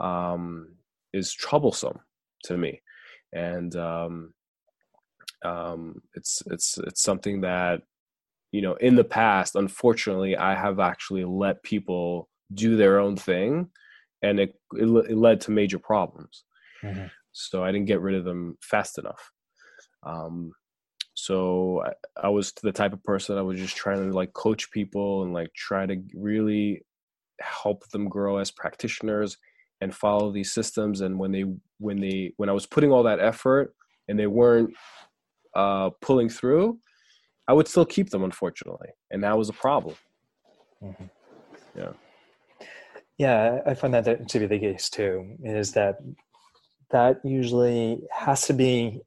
um, 0.00 0.74
is 1.12 1.32
troublesome 1.32 2.00
to 2.44 2.56
me, 2.56 2.80
and 3.32 3.76
um, 3.76 4.34
um, 5.44 6.02
it's 6.14 6.42
it's 6.46 6.78
it's 6.78 7.02
something 7.02 7.42
that 7.42 7.82
you 8.52 8.62
know 8.62 8.74
in 8.74 8.96
the 8.96 9.04
past, 9.04 9.54
unfortunately, 9.54 10.36
I 10.36 10.54
have 10.54 10.80
actually 10.80 11.24
let 11.24 11.62
people 11.62 12.28
do 12.52 12.76
their 12.76 12.98
own 12.98 13.16
thing, 13.16 13.68
and 14.22 14.40
it 14.40 14.54
it, 14.74 14.86
it 14.86 15.16
led 15.16 15.40
to 15.42 15.50
major 15.50 15.78
problems. 15.78 16.44
Mm-hmm. 16.82 17.06
So 17.32 17.62
I 17.62 17.72
didn't 17.72 17.86
get 17.86 18.00
rid 18.00 18.16
of 18.16 18.24
them 18.24 18.56
fast 18.60 18.98
enough. 18.98 19.30
Um, 20.02 20.52
so 21.14 21.82
I, 21.84 22.26
I, 22.26 22.28
was 22.30 22.52
the 22.62 22.72
type 22.72 22.94
of 22.94 23.04
person 23.04 23.34
that 23.34 23.40
I 23.40 23.44
was 23.44 23.58
just 23.58 23.76
trying 23.76 23.98
to 24.10 24.16
like 24.16 24.32
coach 24.32 24.70
people 24.70 25.22
and 25.22 25.34
like 25.34 25.52
try 25.54 25.84
to 25.84 26.02
really 26.14 26.82
help 27.40 27.86
them 27.90 28.08
grow 28.08 28.38
as 28.38 28.50
practitioners 28.50 29.36
and 29.80 29.94
follow 29.94 30.30
these 30.30 30.52
systems 30.52 31.00
and 31.00 31.18
when 31.18 31.32
they 31.32 31.44
when 31.78 32.00
they 32.00 32.32
when 32.36 32.48
i 32.48 32.52
was 32.52 32.66
putting 32.66 32.92
all 32.92 33.02
that 33.02 33.20
effort 33.20 33.74
and 34.08 34.18
they 34.18 34.26
weren't 34.26 34.74
uh, 35.54 35.90
pulling 36.00 36.28
through 36.28 36.78
i 37.48 37.52
would 37.52 37.66
still 37.66 37.86
keep 37.86 38.10
them 38.10 38.24
unfortunately 38.24 38.88
and 39.10 39.24
that 39.24 39.36
was 39.36 39.48
a 39.48 39.54
problem 39.54 39.96
mm-hmm. 40.82 41.04
yeah 41.76 41.92
yeah 43.20 43.60
i 43.66 43.74
find 43.74 43.92
that 43.92 44.28
to 44.28 44.38
be 44.38 44.46
the 44.46 44.58
case 44.58 44.88
too 44.88 45.36
is 45.44 45.72
that 45.72 45.96
that 46.90 47.20
usually 47.22 48.00
has 48.10 48.46
to 48.46 48.52
be 48.52 49.00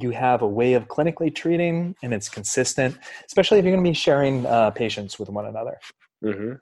you 0.00 0.10
have 0.10 0.42
a 0.42 0.46
way 0.46 0.74
of 0.74 0.88
clinically 0.88 1.34
treating 1.34 1.94
and 2.02 2.12
it's 2.12 2.28
consistent 2.28 2.96
especially 3.26 3.58
if 3.58 3.64
you're 3.64 3.72
going 3.72 3.84
to 3.84 3.90
be 3.90 3.94
sharing 3.94 4.44
uh, 4.46 4.70
patients 4.70 5.18
with 5.18 5.28
one 5.28 5.46
another. 5.46 5.78
Mm-hmm. 6.24 6.54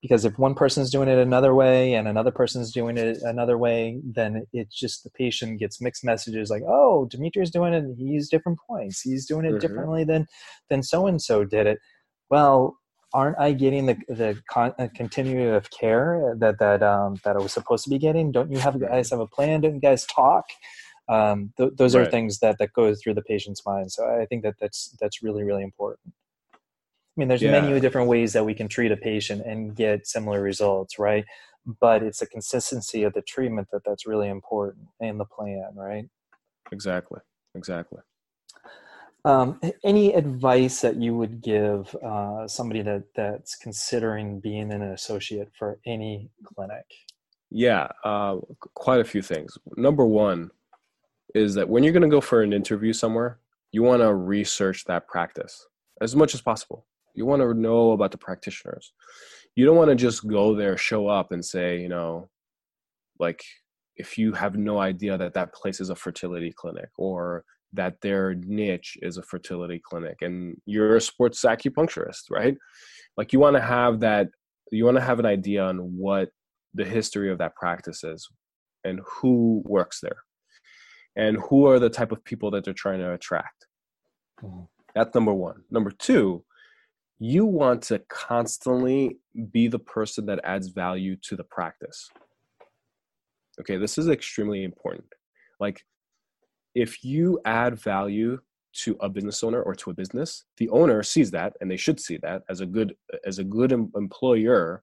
Because 0.00 0.24
if 0.24 0.38
one 0.38 0.54
person's 0.54 0.92
doing 0.92 1.08
it 1.08 1.18
another 1.18 1.56
way 1.56 1.94
and 1.94 2.06
another 2.06 2.30
person's 2.30 2.72
doing 2.72 2.96
it 2.96 3.18
another 3.22 3.58
way 3.58 4.00
then 4.04 4.46
it's 4.52 4.78
just 4.78 5.02
the 5.02 5.10
patient 5.10 5.58
gets 5.58 5.80
mixed 5.80 6.04
messages 6.04 6.50
like 6.50 6.62
oh 6.68 7.08
dimitri's 7.10 7.50
doing 7.50 7.74
it 7.74 7.84
he's 7.96 8.28
different 8.28 8.58
points. 8.64 9.00
He's 9.00 9.26
doing 9.26 9.44
it 9.44 9.48
mm-hmm. 9.48 9.58
differently 9.58 10.04
than 10.04 10.26
than 10.70 10.82
so 10.82 11.06
and 11.06 11.20
so 11.20 11.44
did 11.44 11.66
it. 11.66 11.78
Well 12.30 12.78
aren't 13.12 13.38
i 13.38 13.52
getting 13.52 13.86
the 13.86 13.96
the 14.08 14.40
con- 14.50 14.74
uh, 14.78 14.88
continuity 14.96 15.48
of 15.48 15.70
care 15.70 16.34
that 16.38 16.58
that 16.58 16.82
um, 16.82 17.16
that 17.24 17.36
i 17.36 17.38
was 17.38 17.52
supposed 17.52 17.84
to 17.84 17.90
be 17.90 17.98
getting 17.98 18.30
don't 18.32 18.50
you 18.50 18.58
have 18.58 18.78
guys 18.80 19.10
have 19.10 19.20
a 19.20 19.26
plan 19.26 19.60
don't 19.60 19.74
you 19.74 19.80
guys 19.80 20.04
talk 20.06 20.44
um, 21.08 21.54
th- 21.56 21.72
those 21.76 21.96
right. 21.96 22.06
are 22.06 22.10
things 22.10 22.38
that 22.40 22.58
that 22.58 22.72
go 22.74 22.94
through 22.94 23.14
the 23.14 23.22
patient's 23.22 23.64
mind 23.64 23.90
so 23.90 24.04
i 24.20 24.26
think 24.26 24.42
that 24.42 24.54
that's 24.60 24.96
that's 25.00 25.22
really 25.22 25.42
really 25.42 25.62
important 25.62 26.12
I 27.18 27.20
mean, 27.20 27.26
there's 27.26 27.42
yeah. 27.42 27.50
many 27.60 27.80
different 27.80 28.06
ways 28.06 28.32
that 28.34 28.44
we 28.44 28.54
can 28.54 28.68
treat 28.68 28.92
a 28.92 28.96
patient 28.96 29.42
and 29.44 29.74
get 29.74 30.06
similar 30.06 30.40
results, 30.40 31.00
right? 31.00 31.24
But 31.80 32.04
it's 32.04 32.22
a 32.22 32.26
consistency 32.28 33.02
of 33.02 33.12
the 33.12 33.22
treatment 33.22 33.66
that 33.72 33.82
that's 33.84 34.06
really 34.06 34.28
important 34.28 34.86
and 35.00 35.18
the 35.18 35.24
plan, 35.24 35.72
right? 35.74 36.04
Exactly. 36.70 37.18
Exactly. 37.56 37.98
Um, 39.24 39.60
any 39.84 40.14
advice 40.14 40.80
that 40.80 40.96
you 40.96 41.16
would 41.16 41.42
give 41.42 41.94
uh, 41.96 42.46
somebody 42.46 42.82
that 42.82 43.04
that's 43.14 43.56
considering 43.56 44.40
being 44.40 44.72
an 44.72 44.82
associate 44.82 45.50
for 45.58 45.80
any 45.86 46.30
clinic? 46.44 46.84
Yeah, 47.50 47.88
uh, 48.04 48.36
quite 48.74 49.00
a 49.00 49.04
few 49.04 49.22
things. 49.22 49.58
Number 49.76 50.06
one 50.06 50.50
is 51.34 51.54
that 51.54 51.68
when 51.68 51.82
you're 51.82 51.92
going 51.92 52.02
to 52.02 52.08
go 52.08 52.20
for 52.20 52.42
an 52.42 52.52
interview 52.52 52.92
somewhere, 52.92 53.38
you 53.72 53.82
want 53.82 54.02
to 54.02 54.14
research 54.14 54.84
that 54.84 55.08
practice 55.08 55.66
as 56.00 56.14
much 56.14 56.34
as 56.34 56.40
possible. 56.40 56.86
You 57.14 57.26
want 57.26 57.42
to 57.42 57.54
know 57.54 57.92
about 57.92 58.12
the 58.12 58.18
practitioners. 58.18 58.92
You 59.56 59.66
don't 59.66 59.76
want 59.76 59.90
to 59.90 59.96
just 59.96 60.26
go 60.26 60.54
there, 60.54 60.76
show 60.76 61.08
up, 61.08 61.32
and 61.32 61.44
say, 61.44 61.80
you 61.80 61.88
know, 61.88 62.30
like 63.18 63.42
if 63.96 64.16
you 64.16 64.32
have 64.32 64.56
no 64.56 64.78
idea 64.78 65.18
that 65.18 65.34
that 65.34 65.52
place 65.52 65.80
is 65.80 65.90
a 65.90 65.96
fertility 65.96 66.52
clinic 66.56 66.88
or 66.96 67.44
that 67.72 68.00
their 68.00 68.34
niche 68.34 68.96
is 69.02 69.18
a 69.18 69.22
fertility 69.22 69.80
clinic 69.82 70.18
and 70.22 70.56
you're 70.64 70.96
a 70.96 71.00
sports 71.00 71.42
acupuncturist, 71.42 72.30
right? 72.30 72.56
Like 73.16 73.32
you 73.32 73.40
want 73.40 73.56
to 73.56 73.62
have 73.62 74.00
that, 74.00 74.28
you 74.72 74.84
want 74.84 74.96
to 74.96 75.02
have 75.02 75.18
an 75.18 75.26
idea 75.26 75.64
on 75.64 75.78
what 75.78 76.30
the 76.74 76.84
history 76.84 77.30
of 77.30 77.38
that 77.38 77.56
practice 77.56 78.04
is 78.04 78.28
and 78.84 79.00
who 79.06 79.62
works 79.66 80.00
there 80.00 80.22
and 81.16 81.36
who 81.48 81.66
are 81.66 81.78
the 81.78 81.90
type 81.90 82.12
of 82.12 82.24
people 82.24 82.50
that 82.52 82.64
they're 82.64 82.74
trying 82.74 83.00
to 83.00 83.12
attract. 83.12 83.66
Mm-hmm. 84.42 84.64
That's 84.94 85.14
number 85.14 85.34
one. 85.34 85.62
Number 85.70 85.90
two 85.90 86.44
you 87.18 87.44
want 87.44 87.82
to 87.82 87.98
constantly 88.08 89.18
be 89.50 89.68
the 89.68 89.78
person 89.78 90.26
that 90.26 90.40
adds 90.44 90.68
value 90.68 91.16
to 91.16 91.36
the 91.36 91.44
practice. 91.44 92.08
Okay, 93.60 93.76
this 93.76 93.98
is 93.98 94.08
extremely 94.08 94.62
important. 94.62 95.06
Like, 95.58 95.82
if 96.74 97.04
you 97.04 97.40
add 97.44 97.78
value 97.78 98.38
to 98.84 98.96
a 99.00 99.08
business 99.08 99.42
owner 99.42 99.62
or 99.62 99.74
to 99.74 99.90
a 99.90 99.94
business, 99.94 100.44
the 100.58 100.68
owner 100.68 101.02
sees 101.02 101.30
that, 101.32 101.54
and 101.60 101.70
they 101.70 101.76
should 101.76 101.98
see 101.98 102.18
that 102.18 102.42
as 102.48 102.60
a 102.60 102.66
good 102.66 102.94
as 103.26 103.38
a 103.38 103.44
good 103.44 103.72
employer. 103.72 104.82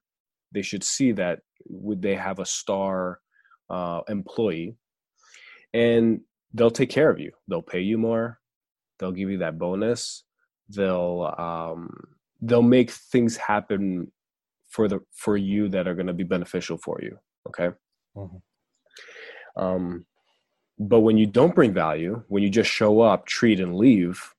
They 0.52 0.62
should 0.62 0.84
see 0.84 1.12
that 1.12 1.40
would 1.66 2.02
they 2.02 2.14
have 2.14 2.38
a 2.38 2.46
star 2.46 3.20
uh, 3.70 4.00
employee, 4.08 4.76
and 5.72 6.20
they'll 6.54 6.70
take 6.70 6.90
care 6.90 7.10
of 7.10 7.18
you. 7.18 7.32
They'll 7.48 7.62
pay 7.62 7.80
you 7.80 7.98
more. 7.98 8.38
They'll 8.98 9.12
give 9.12 9.30
you 9.30 9.38
that 9.38 9.58
bonus. 9.58 10.24
They'll 10.68 11.34
um, 11.38 11.90
they'll 12.40 12.62
make 12.62 12.90
things 12.90 13.36
happen 13.36 14.10
for 14.68 14.88
the 14.88 15.00
for 15.12 15.36
you 15.36 15.68
that 15.68 15.88
are 15.88 15.94
going 15.94 16.06
to 16.06 16.12
be 16.12 16.24
beneficial 16.24 16.76
for 16.76 16.98
you 17.02 17.16
okay 17.48 17.70
mm-hmm. 18.16 19.62
um 19.62 20.04
but 20.78 21.00
when 21.00 21.16
you 21.16 21.26
don't 21.26 21.54
bring 21.54 21.72
value 21.72 22.22
when 22.28 22.42
you 22.42 22.50
just 22.50 22.70
show 22.70 23.00
up 23.00 23.26
treat 23.26 23.60
and 23.60 23.76
leave 23.76 24.34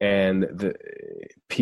and 0.00 0.42
the 0.42 0.74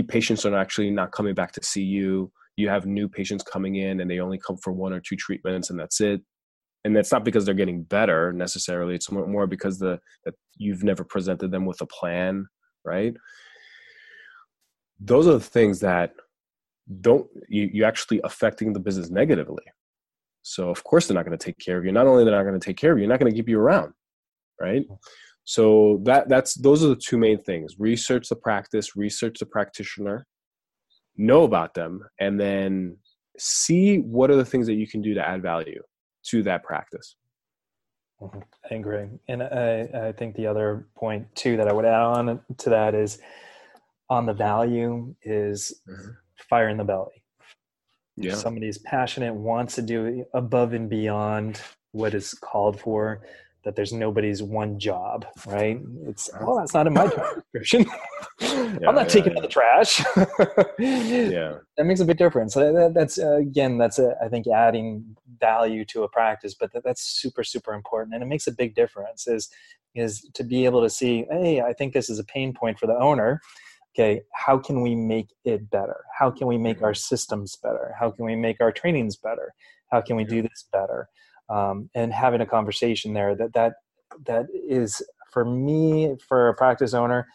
patients 0.08 0.44
are 0.46 0.56
actually 0.56 0.90
not 0.90 1.12
coming 1.12 1.34
back 1.34 1.52
to 1.52 1.62
see 1.62 1.82
you 1.82 2.32
you 2.56 2.68
have 2.68 2.86
new 2.86 3.08
patients 3.08 3.42
coming 3.42 3.76
in 3.76 4.00
and 4.00 4.10
they 4.10 4.20
only 4.20 4.38
come 4.38 4.56
for 4.56 4.72
one 4.72 4.92
or 4.92 5.00
two 5.00 5.16
treatments 5.16 5.70
and 5.70 5.78
that's 5.78 6.00
it. 6.00 6.20
And 6.84 6.94
that's 6.94 7.12
not 7.12 7.24
because 7.24 7.44
they're 7.44 7.54
getting 7.54 7.84
better 7.84 8.32
necessarily 8.32 8.94
it's 8.94 9.10
more 9.10 9.46
because 9.46 9.78
the 9.78 10.00
that 10.24 10.34
you've 10.56 10.82
never 10.82 11.04
presented 11.04 11.50
them 11.50 11.64
with 11.64 11.80
a 11.80 11.86
plan 11.86 12.46
right? 12.84 13.14
Those 14.98 15.28
are 15.28 15.34
the 15.34 15.40
things 15.40 15.80
that 15.80 16.14
don't 17.00 17.28
you, 17.48 17.70
you 17.72 17.84
actually 17.84 18.20
affecting 18.24 18.72
the 18.72 18.80
business 18.80 19.10
negatively 19.10 19.62
so 20.42 20.70
of 20.70 20.82
course 20.84 21.06
they're 21.06 21.14
not 21.14 21.24
going 21.24 21.38
to 21.38 21.44
take 21.44 21.58
care 21.58 21.78
of 21.78 21.84
you. 21.84 21.92
Not 21.92 22.06
only 22.06 22.24
they're 22.24 22.34
not 22.34 22.42
going 22.42 22.58
to 22.58 22.64
take 22.64 22.76
care 22.76 22.92
of 22.92 22.98
you, 22.98 23.02
they're 23.02 23.14
not 23.14 23.20
going 23.20 23.32
to 23.32 23.36
keep 23.36 23.48
you 23.48 23.58
around 23.58 23.92
right? 24.62 24.86
So 25.44 26.00
that 26.04 26.28
that's 26.28 26.54
those 26.54 26.84
are 26.84 26.88
the 26.88 26.96
two 27.04 27.18
main 27.18 27.42
things. 27.42 27.74
Research 27.78 28.28
the 28.28 28.36
practice 28.36 28.96
research 28.96 29.38
the 29.40 29.46
practitioner 29.46 30.26
know 31.16 31.42
about 31.42 31.74
them 31.74 32.00
and 32.20 32.40
then 32.40 32.96
see 33.38 33.98
what 33.98 34.30
are 34.30 34.36
the 34.36 34.44
things 34.44 34.66
that 34.66 34.74
you 34.74 34.86
can 34.86 35.02
do 35.02 35.14
to 35.14 35.28
add 35.28 35.42
value 35.42 35.82
to 36.28 36.42
that 36.44 36.62
practice. 36.62 37.16
Mm-hmm. 38.20 38.38
i 38.70 38.74
agree. 38.74 39.08
And 39.28 39.42
I, 39.42 40.08
I 40.08 40.12
think 40.12 40.36
the 40.36 40.46
other 40.46 40.86
point 40.96 41.26
too 41.34 41.56
that 41.56 41.66
i 41.66 41.72
would 41.72 41.84
add 41.84 42.00
on 42.00 42.40
to 42.58 42.70
that 42.70 42.94
is 42.94 43.18
on 44.08 44.26
the 44.26 44.32
value 44.32 45.12
is 45.24 45.80
mm-hmm. 45.88 46.10
fire 46.48 46.68
in 46.68 46.76
the 46.76 46.84
belly 46.84 47.21
yeah. 48.16 48.34
somebody's 48.34 48.78
passionate 48.78 49.34
wants 49.34 49.74
to 49.76 49.82
do 49.82 50.24
above 50.34 50.72
and 50.72 50.88
beyond 50.88 51.60
what 51.92 52.14
is 52.14 52.34
called 52.34 52.80
for 52.80 53.22
that 53.64 53.76
there's 53.76 53.92
nobody's 53.92 54.42
one 54.42 54.78
job, 54.78 55.24
right? 55.46 55.80
It's 56.06 56.28
oh, 56.40 56.58
that's 56.58 56.74
not 56.74 56.86
in 56.86 56.94
my 56.94 57.06
job 57.06 57.42
description. 57.54 57.86
yeah, 58.40 58.88
I'm 58.88 58.94
not 58.94 59.02
yeah, 59.02 59.04
taking 59.04 59.36
out 59.36 59.42
the 59.42 59.48
trash. 59.48 60.04
yeah, 60.78 61.58
that 61.76 61.84
makes 61.84 62.00
a 62.00 62.04
big 62.04 62.16
difference. 62.16 62.54
That's 62.54 63.18
uh, 63.18 63.36
again, 63.36 63.78
that's 63.78 63.98
a, 63.98 64.16
I 64.22 64.28
think 64.28 64.46
adding 64.48 65.16
value 65.38 65.84
to 65.86 66.02
a 66.02 66.08
practice, 66.08 66.54
but 66.58 66.72
that, 66.72 66.82
that's 66.84 67.02
super 67.02 67.44
super 67.44 67.72
important, 67.72 68.14
and 68.14 68.22
it 68.22 68.26
makes 68.26 68.46
a 68.46 68.52
big 68.52 68.74
difference. 68.74 69.28
Is 69.28 69.48
is 69.94 70.28
to 70.34 70.42
be 70.42 70.64
able 70.64 70.82
to 70.82 70.90
see, 70.90 71.26
hey, 71.30 71.60
I 71.60 71.72
think 71.72 71.92
this 71.92 72.10
is 72.10 72.18
a 72.18 72.24
pain 72.24 72.54
point 72.54 72.78
for 72.78 72.86
the 72.86 72.98
owner. 72.98 73.40
Okay, 73.94 74.22
how 74.32 74.56
can 74.58 74.80
we 74.80 74.94
make 74.94 75.28
it 75.44 75.70
better? 75.70 76.04
How 76.18 76.30
can 76.30 76.46
we 76.46 76.56
make 76.56 76.82
our 76.82 76.94
systems 76.94 77.56
better? 77.56 77.94
How 77.98 78.10
can 78.10 78.24
we 78.24 78.36
make 78.36 78.60
our 78.60 78.72
trainings 78.72 79.16
better? 79.16 79.52
How 79.90 80.00
can 80.00 80.16
we 80.16 80.24
do 80.24 80.40
this 80.40 80.64
better? 80.72 81.08
um, 81.52 81.90
and 81.94 82.12
having 82.12 82.40
a 82.40 82.46
conversation 82.46 83.12
there 83.12 83.34
that 83.34 83.52
that 83.52 83.74
that 84.26 84.46
is 84.52 85.02
for 85.30 85.44
me 85.44 86.14
for 86.26 86.48
a 86.48 86.54
practice 86.54 86.94
owner 86.94 87.26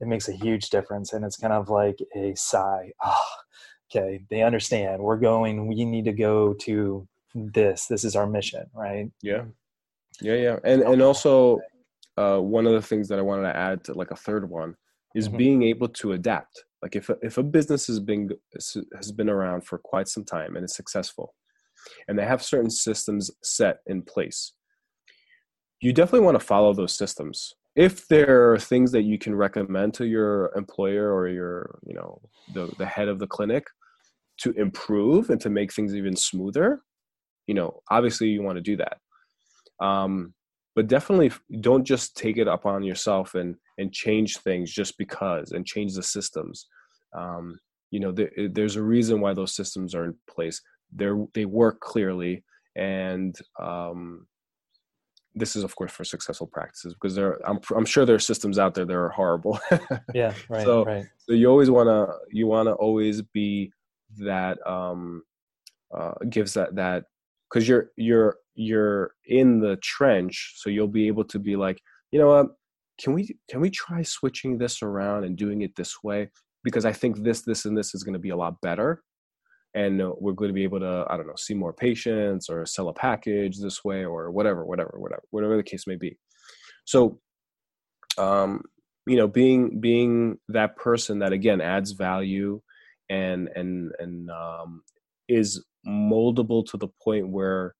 it 0.00 0.08
makes 0.08 0.28
a 0.28 0.32
huge 0.32 0.70
difference 0.70 1.12
and 1.12 1.24
it's 1.24 1.36
kind 1.36 1.52
of 1.52 1.68
like 1.68 1.98
a 2.16 2.34
sigh. 2.34 2.90
Oh, 3.04 3.24
okay 3.90 4.24
they 4.30 4.42
understand. 4.42 5.02
We're 5.02 5.18
going. 5.18 5.68
We 5.68 5.84
need 5.84 6.06
to 6.06 6.12
go 6.12 6.54
to 6.54 7.06
this. 7.34 7.86
This 7.86 8.04
is 8.04 8.16
our 8.16 8.26
mission 8.26 8.66
right? 8.74 9.10
Yeah. 9.22 9.44
Yeah 10.20 10.34
yeah. 10.34 10.56
And 10.64 10.82
and 10.82 11.02
also 11.02 11.60
uh, 12.16 12.38
one 12.38 12.66
of 12.66 12.72
the 12.72 12.82
things 12.82 13.08
that 13.08 13.18
i 13.18 13.22
wanted 13.22 13.44
to 13.44 13.56
add 13.56 13.82
to 13.84 13.94
like 13.94 14.10
a 14.10 14.16
third 14.16 14.48
one 14.48 14.76
is 15.14 15.28
mm-hmm. 15.28 15.36
being 15.36 15.62
able 15.62 15.88
to 15.88 16.12
adapt 16.12 16.64
like 16.82 16.96
if 16.96 17.08
a, 17.08 17.16
if 17.22 17.38
a 17.38 17.42
business 17.42 17.86
has 17.86 18.00
been 18.00 18.28
has 18.54 19.12
been 19.12 19.30
around 19.30 19.64
for 19.64 19.78
quite 19.78 20.08
some 20.08 20.24
time 20.24 20.56
and 20.56 20.64
is 20.64 20.74
successful 20.74 21.34
and 22.08 22.18
they 22.18 22.24
have 22.24 22.42
certain 22.42 22.70
systems 22.70 23.30
set 23.42 23.78
in 23.86 24.02
place. 24.02 24.52
You 25.80 25.92
definitely 25.92 26.24
want 26.24 26.38
to 26.38 26.46
follow 26.46 26.72
those 26.72 26.96
systems. 26.96 27.54
If 27.74 28.06
there 28.08 28.52
are 28.52 28.58
things 28.58 28.92
that 28.92 29.02
you 29.02 29.18
can 29.18 29.34
recommend 29.34 29.94
to 29.94 30.06
your 30.06 30.52
employer 30.56 31.12
or 31.12 31.28
your, 31.28 31.78
you 31.86 31.94
know, 31.94 32.20
the, 32.52 32.72
the 32.78 32.86
head 32.86 33.08
of 33.08 33.18
the 33.18 33.26
clinic 33.26 33.66
to 34.38 34.52
improve 34.52 35.30
and 35.30 35.40
to 35.40 35.50
make 35.50 35.72
things 35.72 35.94
even 35.94 36.14
smoother, 36.14 36.82
you 37.46 37.54
know, 37.54 37.80
obviously 37.90 38.28
you 38.28 38.42
want 38.42 38.56
to 38.56 38.62
do 38.62 38.76
that. 38.76 38.98
Um, 39.84 40.34
but 40.74 40.86
definitely 40.86 41.30
don't 41.60 41.84
just 41.84 42.16
take 42.16 42.38
it 42.38 42.48
up 42.48 42.66
on 42.66 42.82
yourself 42.82 43.34
and 43.34 43.56
and 43.78 43.92
change 43.92 44.38
things 44.38 44.72
just 44.72 44.96
because 44.98 45.52
and 45.52 45.66
change 45.66 45.94
the 45.94 46.02
systems. 46.02 46.66
Um, 47.16 47.58
you 47.90 48.00
know 48.00 48.12
there, 48.12 48.30
there's 48.50 48.76
a 48.76 48.82
reason 48.82 49.20
why 49.20 49.34
those 49.34 49.54
systems 49.54 49.94
are 49.94 50.04
in 50.04 50.14
place. 50.28 50.60
They're 50.92 51.24
they 51.34 51.44
work 51.44 51.80
clearly 51.80 52.44
and 52.76 53.38
um, 53.60 54.26
this 55.34 55.56
is 55.56 55.64
of 55.64 55.74
course 55.76 55.92
for 55.92 56.04
successful 56.04 56.46
practices 56.46 56.94
because 56.94 57.14
there 57.14 57.38
I'm, 57.48 57.60
I'm 57.74 57.84
sure 57.84 58.04
there 58.04 58.16
are 58.16 58.20
systems 58.20 58.58
out 58.58 58.74
there 58.74 58.84
that 58.84 58.94
are 58.94 59.08
horrible. 59.10 59.60
Yeah 60.14 60.34
right 60.48 60.64
so, 60.64 60.84
right. 60.84 61.06
so 61.18 61.32
you 61.34 61.48
always 61.48 61.70
want 61.70 61.88
to 61.88 62.14
you 62.30 62.46
want 62.46 62.68
to 62.68 62.72
always 62.74 63.22
be 63.22 63.72
that 64.18 64.58
um 64.66 65.22
uh, 65.94 66.12
gives 66.30 66.54
that 66.54 66.74
that 66.74 67.04
because 67.48 67.68
you're 67.68 67.90
you're 67.96 68.36
you're 68.54 69.12
in 69.26 69.60
the 69.60 69.76
trench 69.82 70.54
so 70.56 70.68
you'll 70.70 70.86
be 70.88 71.06
able 71.06 71.24
to 71.24 71.38
be 71.38 71.56
like 71.56 71.80
you 72.12 72.18
know 72.20 72.28
what? 72.28 72.46
Can 73.00 73.14
we 73.14 73.36
can 73.50 73.60
we 73.60 73.70
try 73.70 74.02
switching 74.02 74.58
this 74.58 74.82
around 74.82 75.24
and 75.24 75.36
doing 75.36 75.62
it 75.62 75.74
this 75.74 75.96
way? 76.04 76.30
Because 76.62 76.84
i 76.84 76.92
think 76.92 77.24
this 77.24 77.42
this 77.42 77.64
and 77.64 77.76
this 77.76 77.92
is 77.92 78.04
going 78.04 78.12
to 78.12 78.20
be 78.20 78.30
a 78.30 78.36
lot 78.36 78.60
better 78.60 79.02
and 79.74 80.00
we're 80.20 80.32
going 80.34 80.50
to 80.50 80.54
be 80.54 80.62
able 80.62 80.78
to 80.78 81.04
i 81.08 81.16
don't 81.16 81.26
know 81.26 81.34
see 81.36 81.54
more 81.54 81.72
patients 81.72 82.48
or 82.48 82.64
sell 82.66 82.88
a 82.88 82.92
package 82.92 83.58
this 83.58 83.82
way 83.82 84.04
or 84.04 84.30
whatever 84.30 84.64
whatever 84.64 84.94
whatever 84.96 85.22
whatever 85.30 85.56
the 85.56 85.62
case 85.62 85.86
may 85.88 85.96
be. 85.96 86.16
So 86.84 87.18
um 88.16 88.62
you 89.06 89.16
know 89.16 89.26
being 89.26 89.80
being 89.80 90.38
that 90.50 90.76
person 90.76 91.18
that 91.20 91.32
again 91.32 91.60
adds 91.60 91.92
value 91.92 92.60
and 93.10 93.48
and 93.56 93.90
and 93.98 94.30
um 94.30 94.82
is 95.28 95.64
moldable 95.84 96.64
to 96.66 96.76
the 96.76 96.88
point 97.02 97.28
where 97.28 97.74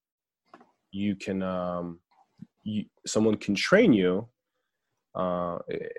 you 0.92 1.16
can 1.16 1.42
um 1.42 1.98
you, 2.62 2.84
someone 3.06 3.36
can 3.36 3.54
train 3.54 3.92
you 3.92 4.28
uh 5.14 5.58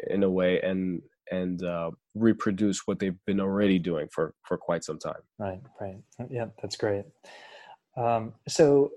in 0.09 0.23
a 0.23 0.29
way 0.29 0.61
and 0.61 1.01
and 1.31 1.63
uh, 1.63 1.91
reproduce 2.15 2.85
what 2.85 2.99
they've 2.99 3.17
been 3.25 3.39
already 3.39 3.79
doing 3.79 4.07
for 4.11 4.33
for 4.43 4.57
quite 4.57 4.83
some 4.83 4.99
time. 4.99 5.21
Right, 5.39 5.61
right. 5.79 5.97
Yeah, 6.29 6.47
that's 6.61 6.75
great. 6.75 7.05
Um, 7.97 8.33
so 8.47 8.91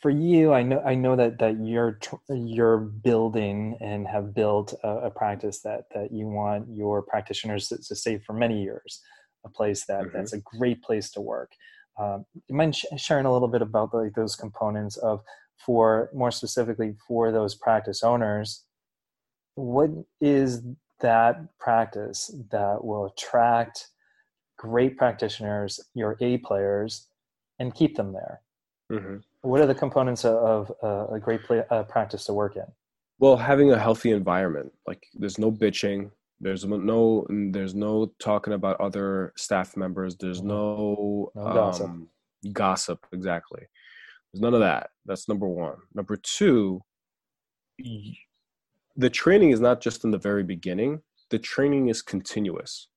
for 0.00 0.10
you, 0.10 0.52
I 0.52 0.62
know 0.62 0.80
I 0.84 0.94
know 0.94 1.16
that 1.16 1.38
that 1.38 1.58
you're 1.60 1.98
you're 2.28 2.78
building 2.78 3.76
and 3.80 4.06
have 4.06 4.34
built 4.34 4.74
a, 4.82 4.88
a 4.88 5.10
practice 5.10 5.60
that 5.62 5.84
that 5.94 6.12
you 6.12 6.26
want 6.26 6.68
your 6.70 7.02
practitioners 7.02 7.68
to, 7.68 7.78
to 7.78 7.94
stay 7.94 8.18
for 8.18 8.32
many 8.32 8.62
years. 8.62 9.00
A 9.44 9.48
place 9.48 9.86
that 9.86 10.02
mm-hmm. 10.02 10.16
that's 10.16 10.32
a 10.32 10.40
great 10.40 10.82
place 10.82 11.10
to 11.12 11.20
work. 11.20 11.52
Um, 11.98 12.26
you 12.46 12.54
mind 12.54 12.76
sh- 12.76 12.84
sharing 12.96 13.26
a 13.26 13.32
little 13.32 13.48
bit 13.48 13.62
about 13.62 13.94
like 13.94 14.14
those 14.14 14.36
components 14.36 14.96
of 14.98 15.22
for 15.64 16.10
more 16.12 16.30
specifically 16.30 16.94
for 17.08 17.32
those 17.32 17.54
practice 17.54 18.02
owners 18.02 18.66
what 19.56 19.90
is 20.20 20.62
that 21.00 21.58
practice 21.58 22.30
that 22.50 22.84
will 22.84 23.06
attract 23.06 23.88
great 24.56 24.96
practitioners, 24.96 25.80
your 25.94 26.16
A 26.20 26.38
players, 26.38 27.08
and 27.58 27.74
keep 27.74 27.96
them 27.96 28.12
there? 28.12 28.40
Mm-hmm. 28.92 29.16
What 29.40 29.60
are 29.60 29.66
the 29.66 29.74
components 29.74 30.24
of, 30.24 30.70
of 30.82 31.12
a 31.12 31.18
great 31.18 31.42
play, 31.42 31.62
uh, 31.70 31.82
practice 31.84 32.24
to 32.26 32.32
work 32.32 32.56
in? 32.56 32.64
Well, 33.18 33.36
having 33.36 33.72
a 33.72 33.78
healthy 33.78 34.12
environment, 34.12 34.72
like 34.86 35.06
there's 35.14 35.38
no 35.38 35.50
bitching, 35.50 36.10
there's 36.40 36.64
no 36.64 37.26
there's 37.28 37.74
no 37.74 38.12
talking 38.18 38.52
about 38.52 38.80
other 38.80 39.32
staff 39.36 39.76
members, 39.76 40.16
there's 40.16 40.38
mm-hmm. 40.38 40.48
no, 40.48 41.32
no 41.34 41.52
gossip. 41.52 41.86
Um, 41.86 42.08
gossip 42.52 43.06
exactly. 43.12 43.62
There's 44.32 44.42
none 44.42 44.54
of 44.54 44.60
that. 44.60 44.90
That's 45.06 45.28
number 45.28 45.48
one. 45.48 45.76
Number 45.94 46.16
two, 46.16 46.82
the 47.78 49.10
training 49.10 49.50
is 49.50 49.60
not 49.60 49.80
just 49.80 50.04
in 50.04 50.10
the 50.10 50.18
very 50.18 50.42
beginning 50.42 51.00
the 51.30 51.38
training 51.38 51.88
is 51.88 52.02
continuous 52.02 52.88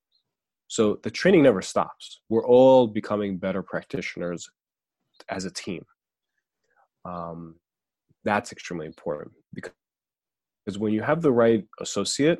so 0.67 0.99
the 1.03 1.11
training 1.11 1.43
never 1.43 1.61
stops 1.61 2.21
we're 2.29 2.45
all 2.45 2.87
becoming 2.87 3.37
better 3.37 3.61
practitioners 3.61 4.49
as 5.29 5.45
a 5.45 5.51
team 5.51 5.83
um, 7.05 7.55
that's 8.23 8.51
extremely 8.51 8.85
important 8.85 9.33
because 9.53 9.73
because 10.65 10.77
when 10.77 10.93
you 10.93 11.01
have 11.01 11.21
the 11.21 11.31
right 11.31 11.65
associate 11.79 12.39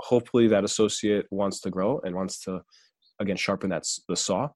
hopefully 0.00 0.48
that 0.48 0.64
associate 0.64 1.26
wants 1.30 1.60
to 1.60 1.70
grow 1.70 2.00
and 2.04 2.14
wants 2.14 2.40
to 2.40 2.60
again 3.20 3.36
sharpen 3.36 3.70
that 3.70 3.84
the 4.08 4.16
saw. 4.16 4.48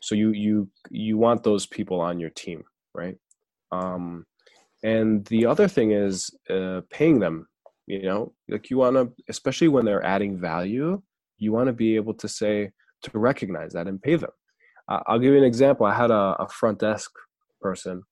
So 0.00 0.14
you 0.14 0.30
you 0.32 0.68
you 0.90 1.18
want 1.18 1.42
those 1.42 1.66
people 1.66 2.00
on 2.00 2.20
your 2.20 2.30
team 2.30 2.64
right? 2.94 3.16
Um, 3.70 4.26
and 4.82 5.24
the 5.26 5.46
other 5.46 5.66
thing 5.66 5.92
is 5.92 6.30
uh, 6.50 6.82
paying 6.90 7.18
them 7.20 7.46
you 7.86 8.02
know? 8.02 8.32
Like 8.48 8.70
you 8.70 8.78
want 8.78 8.96
to 8.96 9.12
especially 9.28 9.68
when 9.68 9.84
they're 9.84 10.04
adding 10.04 10.38
value 10.38 11.02
you 11.38 11.52
want 11.52 11.66
to 11.66 11.72
be 11.72 11.96
able 11.96 12.14
to 12.14 12.28
say 12.28 12.70
to 13.02 13.18
recognize 13.18 13.72
that 13.72 13.88
and 13.88 14.00
pay 14.00 14.16
them. 14.16 14.30
Uh, 14.88 15.00
i'll 15.06 15.18
give 15.18 15.32
you 15.32 15.38
an 15.38 15.44
example. 15.44 15.86
I 15.86 15.94
had 15.94 16.10
a, 16.10 16.36
a 16.38 16.48
front 16.48 16.78
desk 16.78 17.10
person 17.60 18.02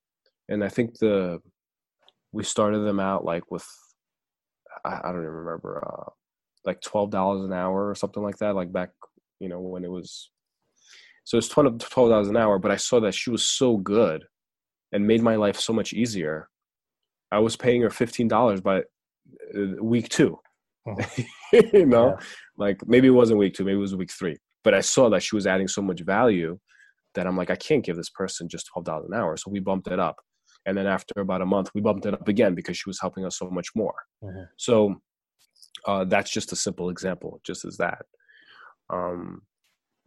and 0.51 0.63
i 0.63 0.69
think 0.69 0.99
the 0.99 1.41
we 2.33 2.45
started 2.45 2.81
them 2.81 3.01
out 3.01 3.25
like 3.25 3.51
with 3.51 3.67
i, 4.85 5.01
I 5.03 5.13
don't 5.13 5.23
even 5.23 5.31
remember 5.31 5.83
uh, 5.87 6.11
like 6.65 6.81
$12 6.81 7.45
an 7.45 7.53
hour 7.53 7.89
or 7.89 7.95
something 7.95 8.23
like 8.23 8.37
that 8.39 8.55
like 8.55 8.73
back 8.73 8.91
you 9.39 9.49
know 9.49 9.61
when 9.61 9.85
it 9.85 9.91
was 9.91 10.31
so 11.25 11.39
it's 11.39 11.49
$12 11.49 12.29
an 12.29 12.37
hour 12.37 12.59
but 12.59 12.71
i 12.71 12.77
saw 12.77 13.01
that 13.01 13.15
she 13.15 13.31
was 13.31 13.43
so 13.45 13.77
good 13.77 14.25
and 14.93 15.07
made 15.07 15.23
my 15.23 15.37
life 15.37 15.59
so 15.59 15.73
much 15.73 15.93
easier 15.93 16.49
i 17.33 17.39
was 17.39 17.57
paying 17.57 17.83
her 17.83 17.89
$15 17.89 18.63
but 18.63 18.85
uh, 19.57 19.83
week 19.83 20.09
two. 20.09 20.39
Oh. 20.89 20.97
you 21.53 21.87
know, 21.87 22.17
yeah. 22.19 22.27
like 22.57 22.79
maybe 22.89 23.07
it 23.09 23.13
wasn't 23.13 23.39
week 23.39 23.55
two, 23.55 23.65
maybe 23.65 23.77
it 23.77 23.81
was 23.81 23.95
week 23.95 24.11
three. 24.11 24.37
But 24.65 24.75
I 24.75 24.81
saw 24.81 25.09
that 25.11 25.23
she 25.23 25.37
was 25.37 25.47
adding 25.47 25.69
so 25.69 25.83
much 25.83 26.01
value 26.01 26.59
that 27.15 27.27
I'm 27.27 27.37
like, 27.37 27.51
I 27.51 27.57
can't 27.57 27.85
give 27.85 27.97
this 27.97 28.11
person 28.11 28.49
just 28.49 28.67
twelve 28.73 28.87
dollars 28.87 29.07
an 29.11 29.15
hour. 29.15 29.37
So 29.37 29.51
we 29.51 29.61
bumped 29.61 29.89
it 29.89 30.01
up, 30.01 30.17
and 30.67 30.77
then 30.77 30.87
after 30.87 31.21
about 31.21 31.43
a 31.43 31.47
month 31.47 31.71
we 31.75 31.81
bumped 31.81 32.07
it 32.07 32.15
up 32.15 32.27
again 32.29 32.55
because 32.55 32.77
she 32.79 32.89
was 32.89 32.99
helping 33.01 33.25
us 33.25 33.39
so 33.39 33.49
much 33.51 33.69
more 33.77 33.95
Mhm. 34.25 34.47
so 34.57 34.97
uh, 35.87 36.05
that's 36.05 36.31
just 36.31 36.53
a 36.53 36.57
simple 36.57 36.91
example 36.91 37.41
just 37.45 37.65
as 37.65 37.77
that. 37.79 38.05
Um, 38.91 39.43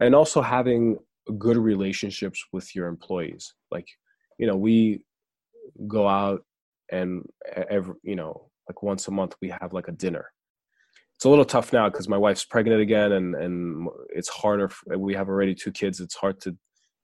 and 0.00 0.14
also 0.14 0.42
having 0.42 0.98
good 1.38 1.56
relationships 1.56 2.44
with 2.52 2.74
your 2.74 2.86
employees. 2.88 3.54
Like 3.70 3.88
you 4.38 4.46
know 4.46 4.56
we 4.56 5.02
go 5.86 6.08
out 6.08 6.44
and 6.92 7.22
every 7.68 7.94
you 8.02 8.16
know 8.16 8.50
like 8.68 8.82
once 8.82 9.08
a 9.08 9.10
month 9.10 9.34
we 9.40 9.48
have 9.60 9.72
like 9.72 9.88
a 9.88 9.92
dinner. 9.92 10.30
It's 11.16 11.24
a 11.24 11.28
little 11.28 11.44
tough 11.44 11.72
now 11.72 11.88
because 11.88 12.08
my 12.08 12.18
wife's 12.18 12.44
pregnant 12.44 12.80
again 12.80 13.12
and 13.12 13.34
and 13.34 13.88
it's 14.10 14.28
harder 14.28 14.70
we 14.96 15.14
have 15.14 15.28
already 15.28 15.54
two 15.54 15.72
kids. 15.72 16.00
It's 16.00 16.16
hard 16.16 16.40
to 16.42 16.56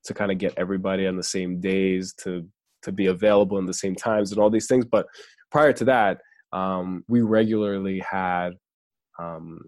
to 0.04 0.14
kind 0.14 0.32
of 0.32 0.38
get 0.38 0.54
everybody 0.56 1.06
on 1.06 1.16
the 1.16 1.22
same 1.22 1.61
days 1.61 2.14
to 2.24 2.46
to 2.82 2.92
be 2.92 3.06
available 3.06 3.58
in 3.58 3.66
the 3.66 3.74
same 3.74 3.94
times 3.94 4.32
and 4.32 4.40
all 4.40 4.50
these 4.50 4.66
things. 4.66 4.84
But 4.84 5.06
prior 5.50 5.72
to 5.74 5.84
that 5.86 6.20
um, 6.53 7.05
we 7.09 7.20
regularly 7.20 8.01
had 8.01 8.51
um, 9.18 9.61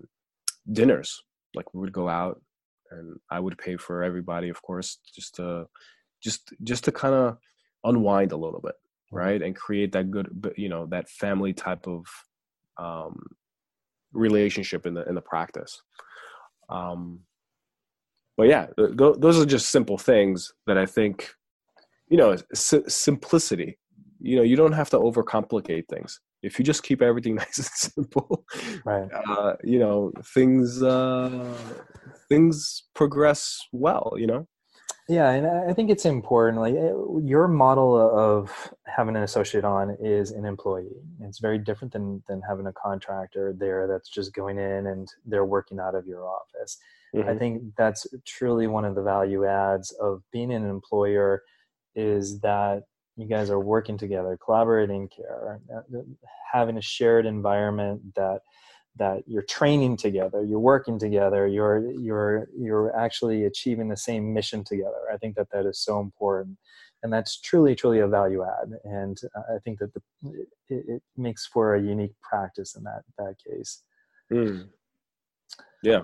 dinners. 0.70 1.22
Like 1.55 1.72
we 1.74 1.80
would 1.80 1.93
go 1.93 2.09
out 2.09 2.41
and 2.93 3.18
i 3.30 3.41
would 3.41 3.59
pay 3.59 3.76
for 3.76 4.03
everybody 4.03 4.49
of 4.49 4.61
course 4.62 4.99
just 5.14 5.35
to 5.35 5.66
just 6.22 6.53
just 6.62 6.85
to 6.85 6.93
kind 6.93 7.14
of 7.14 7.37
unwind 7.85 8.33
a 8.33 8.37
little 8.37 8.61
bit 8.61 8.74
right 9.11 9.43
and 9.43 9.57
create 9.57 9.93
that 9.93 10.11
good 10.11 10.28
you 10.57 10.68
know 10.68 10.87
that 10.87 11.09
family 11.09 11.53
type 11.53 11.87
of 11.87 12.05
um 12.78 13.26
relationship 14.12 14.87
in 14.87 14.95
the 14.95 15.09
in 15.09 15.14
the 15.14 15.20
practice. 15.20 15.83
Um 16.68 17.20
but 18.37 18.47
yeah 18.49 18.66
th- 18.76 18.97
th- 18.97 19.16
those 19.18 19.41
are 19.41 19.47
just 19.47 19.70
simple 19.70 19.99
things 19.99 20.53
that 20.66 20.78
i 20.78 20.87
think 20.87 21.35
you 22.09 22.16
know 22.16 22.37
s- 22.53 22.74
simplicity. 22.89 23.78
You 24.20 24.37
know 24.37 24.43
you 24.43 24.57
don't 24.57 24.72
have 24.72 24.91
to 24.91 24.99
overcomplicate 24.99 25.89
things 25.89 26.20
if 26.43 26.59
you 26.59 26.64
just 26.64 26.82
keep 26.82 27.03
everything 27.03 27.34
nice 27.43 27.59
and 27.59 27.66
simple 27.66 28.45
Right. 28.84 29.09
uh 29.12 29.55
you 29.62 29.78
know 29.78 30.12
things 30.34 30.82
uh 30.82 31.55
things 32.28 32.84
progress 32.95 33.59
well 33.72 34.14
you 34.16 34.26
know 34.26 34.47
Yeah, 35.09 35.30
and 35.30 35.47
I 35.47 35.72
think 35.74 35.90
it's 35.90 36.07
important. 36.07 36.61
Like 36.62 36.74
eh, 36.74 36.93
your 37.34 37.49
model 37.49 37.90
of 38.28 38.72
having 38.86 39.16
an 39.16 39.24
associate 39.24 39.64
on 39.64 39.97
is 40.01 40.30
an 40.30 40.45
employee. 40.45 41.03
It's 41.20 41.40
very 41.40 41.59
different 41.59 41.93
than 41.93 42.22
than 42.28 42.40
having 42.49 42.66
a 42.66 42.72
contractor 42.72 43.53
there 43.59 43.86
that's 43.88 44.09
just 44.09 44.32
going 44.32 44.59
in 44.59 44.86
and 44.86 45.09
they're 45.26 45.45
working 45.45 45.80
out 45.80 45.95
of 45.95 46.07
your 46.07 46.24
office. 46.28 46.78
I 47.28 47.34
think 47.36 47.62
that's 47.76 48.07
truly 48.24 48.66
one 48.68 48.86
of 48.86 48.95
the 48.95 49.03
value 49.03 49.45
adds 49.45 49.90
of 50.01 50.22
being 50.32 50.51
an 50.53 50.64
employer 50.68 51.43
is 51.95 52.40
that 52.40 52.84
you 53.16 53.26
guys 53.26 53.50
are 53.50 53.60
working 53.60 53.98
together, 53.98 54.38
collaborating 54.42 55.08
care, 55.08 55.60
uh, 55.74 55.98
having 56.52 56.76
a 56.76 56.82
shared 56.82 57.26
environment 57.26 58.14
that 58.16 58.40
that 58.96 59.22
you're 59.26 59.42
training 59.42 59.96
together, 59.96 60.44
you're 60.44 60.58
working 60.58 60.98
together, 60.98 61.46
you're 61.46 61.90
you're 61.92 62.48
you're 62.56 62.96
actually 62.96 63.44
achieving 63.44 63.88
the 63.88 63.96
same 63.96 64.32
mission 64.32 64.64
together. 64.64 65.08
I 65.12 65.16
think 65.16 65.36
that 65.36 65.48
that 65.52 65.66
is 65.66 65.80
so 65.80 66.00
important, 66.00 66.58
and 67.02 67.12
that's 67.12 67.40
truly 67.40 67.74
truly 67.74 68.00
a 68.00 68.08
value 68.08 68.44
add. 68.44 68.72
And 68.84 69.18
I 69.36 69.58
think 69.64 69.78
that 69.78 69.94
the, 69.94 70.02
it, 70.68 70.84
it 70.88 71.02
makes 71.16 71.46
for 71.46 71.74
a 71.74 71.80
unique 71.82 72.14
practice 72.22 72.76
in 72.76 72.84
that 72.84 73.02
that 73.18 73.36
case. 73.46 73.82
Mm. 74.32 74.68
yeah 75.82 76.02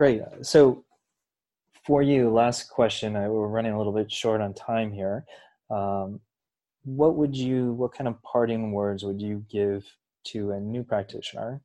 Great. 0.00 0.22
So, 0.40 0.82
for 1.84 2.00
you, 2.00 2.30
last 2.30 2.70
question. 2.70 3.16
I, 3.16 3.28
we're 3.28 3.48
running 3.48 3.72
a 3.72 3.76
little 3.76 3.92
bit 3.92 4.10
short 4.10 4.40
on 4.40 4.54
time 4.54 4.90
here. 4.90 5.26
Um, 5.70 6.20
what 6.84 7.16
would 7.16 7.36
you? 7.36 7.72
What 7.72 7.92
kind 7.92 8.08
of 8.08 8.20
parting 8.22 8.72
words 8.72 9.04
would 9.04 9.20
you 9.20 9.44
give 9.50 9.84
to 10.24 10.52
a 10.52 10.60
new 10.60 10.82
practitioner? 10.82 11.60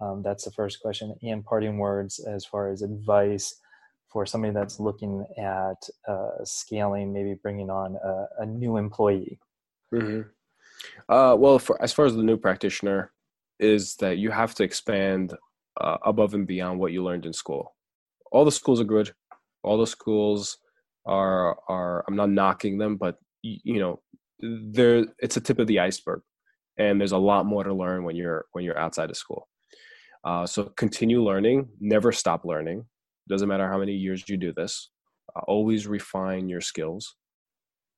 Um, 0.00 0.22
that's 0.22 0.44
the 0.44 0.50
first 0.52 0.80
question. 0.80 1.14
And 1.22 1.44
parting 1.44 1.78
words 1.78 2.18
as 2.20 2.44
far 2.44 2.70
as 2.70 2.82
advice 2.82 3.54
for 4.08 4.26
somebody 4.26 4.52
that's 4.52 4.80
looking 4.80 5.24
at 5.38 5.88
uh, 6.08 6.44
scaling, 6.44 7.12
maybe 7.12 7.34
bringing 7.34 7.70
on 7.70 7.96
a, 7.96 8.42
a 8.42 8.46
new 8.46 8.76
employee. 8.76 9.38
hmm 9.92 10.22
Uh, 11.08 11.36
well, 11.38 11.58
for 11.58 11.80
as 11.82 11.92
far 11.92 12.06
as 12.06 12.16
the 12.16 12.22
new 12.22 12.36
practitioner, 12.36 13.12
is 13.58 13.96
that 13.96 14.18
you 14.18 14.30
have 14.30 14.54
to 14.54 14.64
expand 14.64 15.34
uh, 15.80 15.98
above 16.04 16.34
and 16.34 16.46
beyond 16.46 16.80
what 16.80 16.92
you 16.92 17.04
learned 17.04 17.26
in 17.26 17.32
school. 17.32 17.74
All 18.32 18.44
the 18.44 18.52
schools 18.52 18.80
are 18.80 18.84
good. 18.84 19.12
All 19.62 19.78
the 19.78 19.86
schools 19.86 20.58
are 21.04 21.58
are. 21.68 22.04
I'm 22.08 22.16
not 22.16 22.30
knocking 22.30 22.78
them, 22.78 22.96
but 22.96 23.18
you 23.42 23.80
know, 23.80 24.00
there 24.40 25.04
it's 25.18 25.36
a 25.36 25.40
tip 25.40 25.58
of 25.58 25.66
the 25.66 25.80
iceberg, 25.80 26.22
and 26.78 27.00
there's 27.00 27.12
a 27.12 27.18
lot 27.18 27.46
more 27.46 27.64
to 27.64 27.74
learn 27.74 28.04
when 28.04 28.16
you're 28.16 28.46
when 28.52 28.64
you're 28.64 28.78
outside 28.78 29.10
of 29.10 29.16
school. 29.16 29.48
Uh, 30.24 30.46
so 30.46 30.64
continue 30.76 31.22
learning. 31.22 31.68
Never 31.80 32.12
stop 32.12 32.44
learning. 32.44 32.84
Doesn't 33.28 33.48
matter 33.48 33.68
how 33.68 33.78
many 33.78 33.92
years 33.92 34.24
you 34.28 34.36
do 34.36 34.52
this. 34.52 34.90
Uh, 35.34 35.40
always 35.46 35.86
refine 35.86 36.48
your 36.48 36.60
skills. 36.60 37.16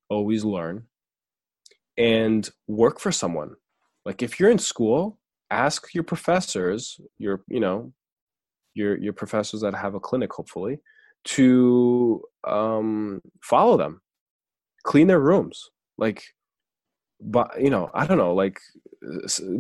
Always 0.09 0.45
learn 0.45 0.85
and 1.97 2.49
work 2.67 3.01
for 3.01 3.13
someone. 3.13 3.55
Like 4.05 4.23
if 4.23 4.39
you're 4.39 4.51
in 4.51 4.59
school, 4.59 5.19
ask 5.51 5.95
your 5.95 6.05
professors, 6.05 7.01
your 7.19 7.43
you 7.49 7.61
know, 7.61 7.93
your 8.75 8.97
your 8.99 9.13
professors 9.13 9.61
that 9.63 9.75
have 9.75 9.95
a 9.95 10.01
clinic, 10.01 10.33
hopefully, 10.33 10.81
to 11.25 12.23
um, 12.47 13.23
follow 13.43 13.77
them, 13.77 14.02
clean 14.85 15.07
their 15.07 15.21
rooms, 15.21 15.71
like, 15.99 16.23
but 17.21 17.61
you 17.61 17.71
know, 17.71 17.91
I 17.95 18.07
don't 18.07 18.19
know, 18.19 18.35
like, 18.35 18.59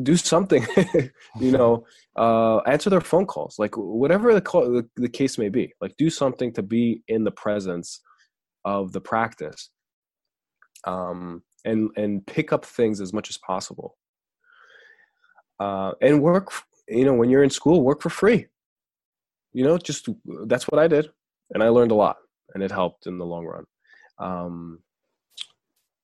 do 0.02 0.16
something, 0.16 0.66
you 1.40 1.52
know, 1.52 1.84
uh, 2.16 2.58
answer 2.58 2.90
their 2.90 3.00
phone 3.00 3.26
calls, 3.26 3.58
like 3.58 3.76
whatever 3.76 4.34
the, 4.34 4.40
call, 4.40 4.70
the 4.70 4.88
the 4.96 5.08
case 5.08 5.38
may 5.38 5.48
be, 5.48 5.72
like 5.80 5.96
do 5.96 6.10
something 6.10 6.52
to 6.54 6.62
be 6.62 7.02
in 7.08 7.24
the 7.24 7.30
presence 7.30 8.00
of 8.64 8.92
the 8.92 9.00
practice 9.00 9.70
um, 10.84 11.42
and 11.64 11.90
and 11.96 12.26
pick 12.26 12.52
up 12.52 12.64
things 12.64 13.00
as 13.00 13.12
much 13.12 13.30
as 13.30 13.38
possible. 13.38 13.96
Uh, 15.60 15.92
and 16.00 16.22
work, 16.22 16.50
you 16.88 17.04
know, 17.04 17.14
when 17.14 17.30
you're 17.30 17.44
in 17.44 17.50
school, 17.50 17.82
work 17.82 18.02
for 18.02 18.10
free. 18.10 18.46
You 19.52 19.64
know, 19.64 19.78
just 19.78 20.08
that's 20.46 20.68
what 20.68 20.80
I 20.80 20.88
did, 20.88 21.10
and 21.52 21.62
I 21.62 21.68
learned 21.68 21.92
a 21.92 21.96
lot, 21.96 22.16
and 22.54 22.62
it 22.62 22.70
helped 22.70 23.06
in 23.06 23.18
the 23.18 23.26
long 23.26 23.46
run. 23.46 23.64
Um, 24.18 24.78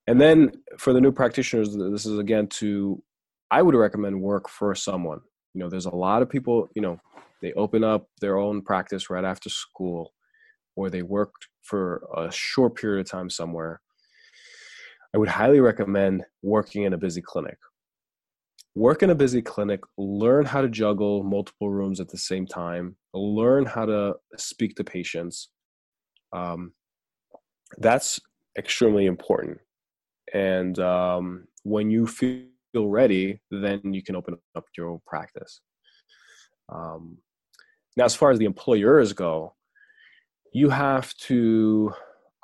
and 0.08 0.20
then 0.20 0.50
for 0.78 0.92
the 0.92 1.00
new 1.00 1.12
practitioners, 1.12 1.76
this 1.76 2.06
is 2.06 2.18
again 2.18 2.46
to, 2.48 3.02
I 3.50 3.62
would 3.62 3.74
recommend 3.74 4.20
work 4.20 4.48
for 4.48 4.74
someone. 4.74 5.20
You 5.54 5.60
know, 5.60 5.68
there's 5.68 5.86
a 5.86 5.94
lot 5.94 6.22
of 6.22 6.28
people. 6.28 6.68
You 6.74 6.82
know, 6.82 7.00
they 7.40 7.52
open 7.52 7.84
up 7.84 8.08
their 8.20 8.38
own 8.38 8.62
practice 8.62 9.10
right 9.10 9.24
after 9.24 9.48
school, 9.48 10.12
or 10.76 10.90
they 10.90 11.02
worked 11.02 11.48
for 11.62 12.02
a 12.16 12.32
short 12.32 12.74
period 12.74 13.00
of 13.00 13.10
time 13.10 13.30
somewhere 13.30 13.80
I 15.14 15.18
would 15.18 15.28
highly 15.28 15.60
recommend 15.60 16.24
working 16.42 16.82
in 16.82 16.92
a 16.92 16.98
busy 16.98 17.22
clinic. 17.22 17.56
Work 18.74 19.02
in 19.02 19.10
a 19.10 19.14
busy 19.14 19.40
clinic, 19.40 19.80
learn 19.96 20.44
how 20.44 20.60
to 20.60 20.68
juggle 20.68 21.22
multiple 21.22 21.70
rooms 21.70 21.98
at 21.98 22.08
the 22.08 22.18
same 22.18 22.46
time, 22.46 22.96
learn 23.14 23.64
how 23.64 23.86
to 23.86 24.14
speak 24.36 24.76
to 24.76 24.84
patients. 24.84 25.48
Um, 26.32 26.72
that's 27.78 28.20
extremely 28.56 29.06
important. 29.06 29.58
And 30.34 30.78
um, 30.78 31.46
when 31.64 31.90
you 31.90 32.06
feel 32.06 32.48
ready, 32.74 33.40
then 33.50 33.80
you 33.84 34.02
can 34.02 34.16
open 34.16 34.36
up 34.54 34.64
your 34.76 35.00
practice. 35.06 35.60
Um, 36.70 37.18
now, 37.96 38.04
as 38.04 38.14
far 38.14 38.30
as 38.30 38.38
the 38.38 38.44
employers 38.44 39.12
go, 39.12 39.54
you 40.52 40.70
have 40.70 41.14
to 41.14 41.92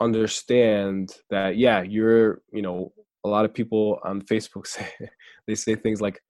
understand 0.01 1.14
that 1.30 1.57
yeah 1.57 1.82
you're 1.82 2.41
you 2.53 2.62
know 2.62 2.93
a 3.24 3.28
lot 3.28 3.45
of 3.45 3.55
people 3.55 3.99
on 4.05 4.20
facebook 4.20 4.66
say 4.74 4.89
they 5.47 5.55
say 5.55 5.74
things 5.74 6.01
like 6.01 6.20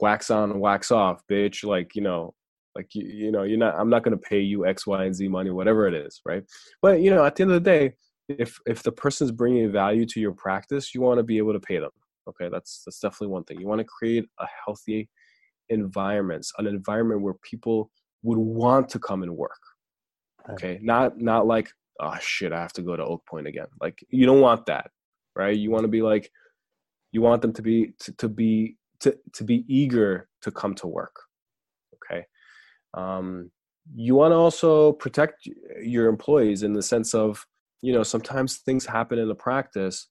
wax 0.00 0.30
on 0.30 0.58
wax 0.58 0.90
off 0.90 1.22
bitch 1.30 1.64
like 1.64 1.94
you 1.94 2.02
know 2.02 2.34
like 2.74 2.94
you, 2.94 3.04
you 3.04 3.32
know 3.32 3.44
you're 3.44 3.58
not 3.58 3.74
i'm 3.78 3.88
not 3.88 4.02
going 4.02 4.16
to 4.16 4.28
pay 4.28 4.40
you 4.40 4.66
x 4.66 4.86
y 4.86 5.04
and 5.04 5.14
z 5.14 5.28
money 5.28 5.50
whatever 5.50 5.86
it 5.86 5.94
is 5.94 6.20
right 6.26 6.44
but 6.82 7.00
you 7.00 7.10
know 7.10 7.24
at 7.24 7.36
the 7.36 7.42
end 7.42 7.52
of 7.52 7.62
the 7.62 7.70
day 7.70 7.94
if 8.28 8.58
if 8.66 8.82
the 8.82 8.92
person's 8.92 9.30
bringing 9.30 9.70
value 9.70 10.04
to 10.06 10.20
your 10.20 10.32
practice 10.32 10.94
you 10.94 11.00
want 11.00 11.18
to 11.18 11.24
be 11.24 11.38
able 11.38 11.52
to 11.52 11.60
pay 11.60 11.78
them 11.78 11.90
okay 12.28 12.48
that's 12.48 12.82
that's 12.84 13.00
definitely 13.00 13.28
one 13.28 13.44
thing 13.44 13.60
you 13.60 13.66
want 13.66 13.80
to 13.80 13.84
create 13.84 14.24
a 14.40 14.46
healthy 14.64 15.08
environment 15.70 16.46
an 16.58 16.66
environment 16.66 17.20
where 17.20 17.34
people 17.42 17.90
would 18.22 18.38
want 18.38 18.88
to 18.88 18.98
come 18.98 19.22
and 19.22 19.36
work 19.36 19.60
okay 20.50 20.78
not 20.82 21.20
not 21.20 21.46
like 21.46 21.70
oh 22.00 22.16
shit, 22.20 22.52
I 22.52 22.60
have 22.60 22.72
to 22.74 22.82
go 22.82 22.96
to 22.96 23.04
Oak 23.04 23.24
Point 23.26 23.46
again. 23.46 23.66
Like 23.80 24.04
you 24.10 24.26
don't 24.26 24.40
want 24.40 24.66
that, 24.66 24.90
right? 25.34 25.56
You 25.56 25.70
want 25.70 25.82
to 25.82 25.88
be 25.88 26.02
like, 26.02 26.30
you 27.12 27.22
want 27.22 27.42
them 27.42 27.52
to 27.54 27.62
be 27.62 27.92
to, 28.00 28.12
to 28.12 28.28
be 28.28 28.76
to 29.00 29.16
to 29.34 29.44
be 29.44 29.64
eager 29.68 30.28
to 30.42 30.50
come 30.50 30.74
to 30.76 30.86
work. 30.86 31.16
Okay. 31.94 32.24
Um, 32.94 33.50
you 33.94 34.14
want 34.14 34.32
to 34.32 34.36
also 34.36 34.92
protect 34.92 35.48
your 35.82 36.08
employees 36.08 36.62
in 36.62 36.74
the 36.74 36.82
sense 36.82 37.14
of, 37.14 37.46
you 37.80 37.92
know, 37.92 38.02
sometimes 38.02 38.58
things 38.58 38.86
happen 38.86 39.18
in 39.18 39.28
the 39.28 39.34
practice 39.34 40.08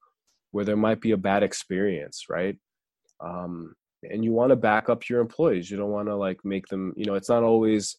where 0.51 0.65
there 0.65 0.77
might 0.77 1.01
be 1.01 1.11
a 1.11 1.17
bad 1.17 1.43
experience, 1.43 2.25
right? 2.29 2.57
Um, 3.19 3.75
and 4.03 4.23
you 4.23 4.31
want 4.31 4.51
to 4.51 4.55
back 4.55 4.89
up 4.89 5.09
your 5.09 5.21
employees. 5.21 5.69
You 5.69 5.77
don't 5.77 5.91
want 5.91 6.07
to 6.07 6.15
like 6.15 6.43
make 6.43 6.67
them, 6.67 6.93
you 6.95 7.05
know, 7.05 7.15
it's 7.15 7.29
not 7.29 7.43
always 7.43 7.97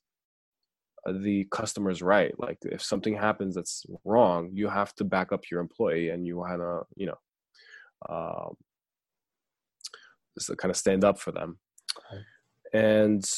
uh, 1.06 1.12
the 1.12 1.46
customer's 1.50 2.02
right. 2.02 2.32
Like 2.38 2.58
if 2.62 2.82
something 2.82 3.14
happens 3.14 3.54
that's 3.54 3.84
wrong, 4.04 4.50
you 4.52 4.68
have 4.68 4.94
to 4.96 5.04
back 5.04 5.32
up 5.32 5.50
your 5.50 5.60
employee 5.60 6.10
and 6.10 6.26
you 6.26 6.38
want 6.38 6.60
to, 6.60 6.82
you 6.96 7.06
know, 7.06 7.18
um, 8.08 8.56
just 10.38 10.56
kind 10.56 10.70
of 10.70 10.76
stand 10.76 11.04
up 11.04 11.18
for 11.18 11.32
them. 11.32 11.58
And 12.72 13.28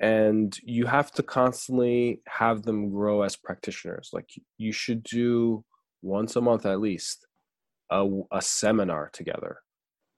and 0.00 0.56
you 0.62 0.86
have 0.86 1.12
to 1.12 1.22
constantly 1.22 2.22
have 2.26 2.62
them 2.62 2.90
grow 2.90 3.22
as 3.22 3.36
practitioners. 3.36 4.10
Like 4.12 4.30
you 4.56 4.72
should 4.72 5.02
do 5.02 5.64
once 6.02 6.36
a 6.36 6.40
month 6.40 6.66
at 6.66 6.80
least 6.80 7.26
a, 7.90 8.08
a 8.32 8.42
seminar 8.42 9.10
together. 9.12 9.58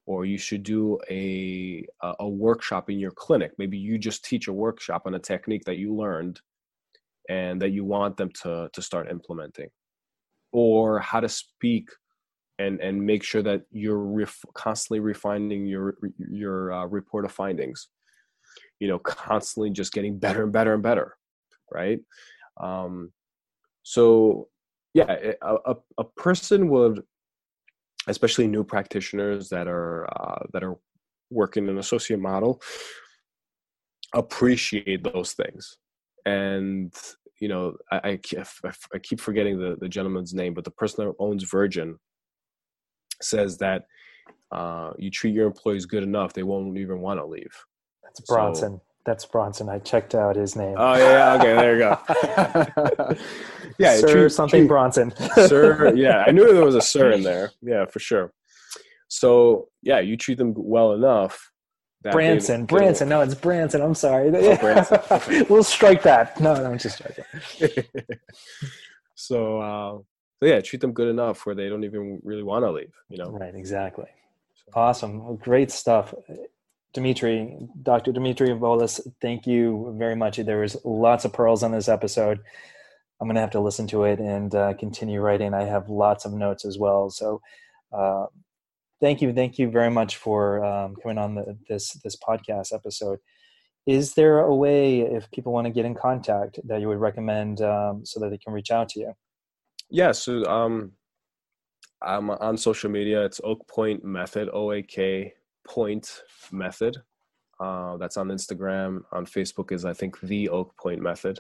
Or 0.05 0.25
you 0.25 0.37
should 0.37 0.65
do 0.65 0.99
a 1.09 1.87
a 2.03 2.29
workshop 2.29 2.91
in 2.91 2.99
your 2.99 3.13
clinic. 3.13 3.53
Maybe 3.57 3.79
you 3.79 3.99
just 3.99 4.25
teach 4.25 4.49
a 4.49 4.53
workshop 4.53 5.03
on 5.07 5.15
a 5.15 5.19
technique 5.21 5.65
that 5.67 5.79
you 5.79 5.95
learned 5.95 6.41
and 7.29 7.63
that 7.63 7.71
you 7.71 7.85
want 7.85 8.17
them 8.17 8.31
to 8.43 8.69
to 8.73 8.83
start 8.83 9.11
implementing. 9.11 9.69
Or 10.53 10.99
how 10.99 11.21
to 11.21 11.29
speak 11.29 11.89
and 12.59 12.81
and 12.81 13.01
make 13.01 13.23
sure 13.23 13.43
that 13.43 13.63
you're 13.71 13.99
ref- 13.99 14.45
constantly 14.55 14.99
refining 14.99 15.67
your 15.67 15.97
your 16.19 16.73
uh, 16.73 16.87
report 16.87 17.25
of 17.25 17.31
findings. 17.31 17.89
You 18.81 18.89
know 18.89 18.99
constantly 18.99 19.71
just 19.71 19.93
getting 19.93 20.19
better 20.19 20.43
and 20.43 20.53
better 20.53 20.75
and 20.75 20.83
better 20.83 21.17
right? 21.73 22.01
Um 22.61 23.13
so 23.83 24.49
yeah 24.95 25.17
a, 25.43 25.55
a, 25.67 25.77
a 25.99 26.05
person 26.05 26.69
would 26.69 27.03
especially 28.07 28.47
new 28.47 28.65
practitioners 28.65 29.49
that 29.49 29.69
are 29.69 30.07
uh, 30.21 30.45
that 30.53 30.63
are 30.65 30.77
working 31.31 31.69
an 31.69 31.79
associate 31.79 32.21
model 32.21 32.61
appreciate 34.15 35.03
those 35.03 35.33
things. 35.33 35.79
And 36.27 36.95
you 37.41 37.49
know 37.49 37.77
I, 37.91 38.19
I, 38.65 38.73
I 38.95 38.99
keep 38.99 39.21
forgetting 39.21 39.59
the, 39.59 39.77
the 39.81 39.89
gentleman's 39.89 40.35
name 40.35 40.55
but 40.55 40.65
the 40.65 40.71
person 40.71 41.05
that 41.05 41.15
owns 41.19 41.43
virgin 41.43 41.99
says 43.21 43.59
that 43.59 43.87
uh, 44.53 44.93
you 44.99 45.11
treat 45.11 45.35
your 45.35 45.47
employees 45.47 45.87
good 45.87 46.03
enough 46.03 46.33
they 46.33 46.43
won't 46.43 46.77
even 46.79 47.01
want 47.01 47.19
to 47.19 47.27
leave. 47.27 47.53
That's 48.05 48.21
bronson. 48.21 48.77
So, 48.77 48.83
that's 49.05 49.25
bronson. 49.25 49.69
I 49.69 49.79
checked 49.81 50.15
out 50.15 50.37
his 50.37 50.55
name. 50.55 50.77
Oh 50.79 50.95
yeah 50.97 51.35
okay 51.35 51.55
there 51.55 51.75
you 51.75 51.81
go 51.81 53.17
yeah, 53.79 53.97
Sir 53.97 54.13
treat, 54.13 54.33
something 54.33 54.61
treat, 54.63 54.69
Bronson. 54.69 55.13
sir, 55.35 55.95
yeah, 55.95 56.25
I 56.27 56.31
knew 56.31 56.53
there 56.53 56.65
was 56.65 56.75
a 56.75 56.81
Sir 56.81 57.13
in 57.13 57.23
there. 57.23 57.53
Yeah, 57.61 57.87
for 57.87 57.99
sure. 57.99 58.33
So 59.09 59.69
yeah, 59.83 60.01
you 60.01 60.17
treat 60.17 60.39
them 60.39 60.55
well 60.57 60.93
enough. 60.93 61.51
Branson, 62.11 62.65
Branson. 62.67 63.09
No, 63.09 63.21
it's 63.21 63.35
Branson. 63.35 63.81
I'm 63.81 63.95
sorry. 63.95 64.31
Oh, 64.35 64.57
Branson. 64.57 65.47
We'll 65.49 65.63
strike 65.63 66.03
that. 66.03 66.41
No, 66.41 66.55
no, 66.55 66.65
I'm 66.65 66.79
just 66.79 67.01
joking. 67.01 67.85
so, 69.15 69.61
uh, 69.61 69.99
so 70.41 70.47
yeah, 70.47 70.61
treat 70.61 70.81
them 70.81 70.93
good 70.93 71.09
enough 71.09 71.47
where 71.47 71.55
they 71.55 71.69
don't 71.69 71.85
even 71.85 72.21
really 72.25 72.43
want 72.43 72.65
to 72.65 72.73
leave. 72.73 72.93
You 73.09 73.19
know. 73.19 73.31
Right. 73.31 73.55
Exactly. 73.55 74.07
Awesome. 74.75 75.23
Well, 75.23 75.35
great 75.35 75.71
stuff. 75.71 76.13
Dimitri, 76.93 77.57
Dr. 77.83 78.13
Dimitri 78.13 78.49
Boules, 78.55 79.01
thank 79.21 79.47
you 79.47 79.95
very 79.99 80.15
much. 80.15 80.37
There 80.37 80.59
was 80.59 80.77
lots 80.85 81.25
of 81.25 81.33
pearls 81.33 81.63
on 81.63 81.73
this 81.73 81.89
episode. 81.89 82.41
I'm 83.23 83.29
going 83.29 83.37
to 83.37 83.41
have 83.41 83.51
to 83.53 83.61
listen 83.61 83.87
to 83.87 84.03
it 84.03 84.19
and 84.19 84.53
uh, 84.53 84.75
continue 84.75 85.21
writing. 85.21 85.55
I 85.55 85.63
have 85.63 85.89
lots 85.89 86.25
of 86.25 86.33
notes 86.33 86.65
as 86.65 86.77
well. 86.77 87.09
So, 87.09 87.41
uh, 87.93 88.27
thank 89.01 89.23
you, 89.23 89.33
thank 89.33 89.61
you 89.61 89.71
very 89.71 89.93
much 89.93 90.17
for 90.17 90.65
um, 90.65 90.97
coming 91.01 91.19
on 91.19 91.37
the, 91.37 91.57
this 91.69 91.93
this 92.03 92.17
podcast 92.17 92.75
episode. 92.75 93.21
Is 93.87 94.15
there 94.15 94.41
a 94.41 94.53
way, 94.53 95.03
if 95.03 95.31
people 95.31 95.53
want 95.53 95.67
to 95.67 95.73
get 95.73 95.85
in 95.85 95.95
contact, 95.95 96.59
that 96.67 96.81
you 96.81 96.89
would 96.89 96.99
recommend 96.99 97.61
um, 97.61 98.05
so 98.05 98.19
that 98.19 98.31
they 98.31 98.39
can 98.39 98.53
reach 98.53 98.73
out 98.73 98.89
to 98.89 98.99
you? 98.99 99.13
Yeah, 99.89 100.11
so 100.11 100.45
um, 100.47 100.91
I'm 102.03 102.29
on 102.29 102.57
social 102.57 102.91
media. 102.91 103.25
It's 103.25 103.41
Oak 103.45 103.69
Point 103.69 104.05
Method, 104.05 104.49
O 104.53 104.73
A 104.73 104.83
K 104.83 105.33
Point 105.65 106.23
Method. 106.51 106.97
Uh, 107.61 107.99
that's 107.99 108.17
on 108.17 108.31
Instagram. 108.31 109.03
On 109.13 109.25
Facebook 109.27 109.71
is 109.71 109.85
I 109.85 109.93
think 109.93 110.19
the 110.21 110.49
Oak 110.49 110.77
Point 110.77 111.01
Method 111.01 111.39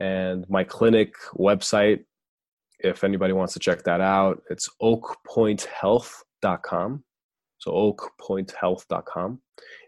and 0.00 0.44
my 0.48 0.64
clinic 0.64 1.14
website 1.34 2.04
if 2.80 3.02
anybody 3.02 3.32
wants 3.32 3.52
to 3.52 3.58
check 3.58 3.82
that 3.82 4.00
out 4.00 4.40
it's 4.50 4.68
oakpointhealth.com 4.82 7.02
so 7.58 7.72
oakpointhealth.com 7.72 9.40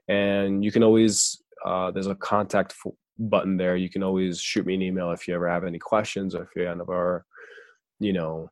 and 0.08 0.64
you 0.64 0.72
can 0.72 0.82
always 0.82 1.40
uh, 1.64 1.90
there's 1.90 2.06
a 2.06 2.14
contact 2.14 2.74
button 3.20 3.56
there. 3.56 3.76
You 3.76 3.90
can 3.90 4.02
always 4.02 4.40
shoot 4.40 4.66
me 4.66 4.74
an 4.74 4.82
email 4.82 5.12
if 5.12 5.28
you 5.28 5.34
ever 5.34 5.48
have 5.48 5.64
any 5.64 5.78
questions 5.78 6.34
or 6.34 6.42
if 6.42 6.48
you're 6.56 6.68
one 6.68 6.80
of 6.80 6.88
our 6.88 7.24
you 7.98 8.14
know 8.14 8.50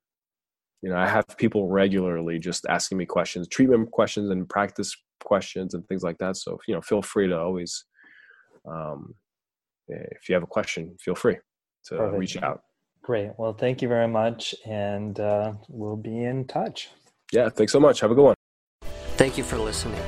you 0.83 0.91
know 0.91 0.97
i 0.97 1.09
have 1.09 1.27
people 1.39 1.69
regularly 1.69 2.39
just 2.39 2.67
asking 2.69 2.99
me 2.99 3.07
questions 3.07 3.49
treatment 3.49 3.91
questions 3.91 4.31
and 4.31 4.47
practice 4.47 4.95
questions 5.21 5.75
and 5.75 5.87
things 5.89 6.03
like 6.03 6.19
that. 6.19 6.37
So 6.37 6.61
you 6.69 6.75
know 6.75 6.83
feel 6.83 7.03
free 7.03 7.29
to 7.29 7.39
always 7.39 7.85
um, 8.71 9.15
if 9.89 10.29
you 10.29 10.35
have 10.35 10.43
a 10.43 10.47
question 10.47 10.95
feel 11.01 11.15
free 11.15 11.39
to 11.89 11.97
Perfect. 11.97 12.19
reach 12.19 12.37
out. 12.43 12.63
Great. 13.03 13.31
Well, 13.39 13.55
thank 13.55 13.81
you 13.83 13.89
very 13.89 14.09
much. 14.09 14.55
And 14.67 15.19
uh, 15.19 15.53
we'll 15.69 15.97
be 15.97 16.25
in 16.25 16.47
touch. 16.47 16.91
Yeah. 17.33 17.49
Thanks 17.49 17.73
so 17.73 17.81
much. 17.81 18.01
Have 18.01 18.11
a 18.11 18.15
good 18.15 18.25
one. 18.25 18.35
Thank 19.17 19.39
you 19.39 19.45
for 19.45 19.59
listening. 19.59 20.01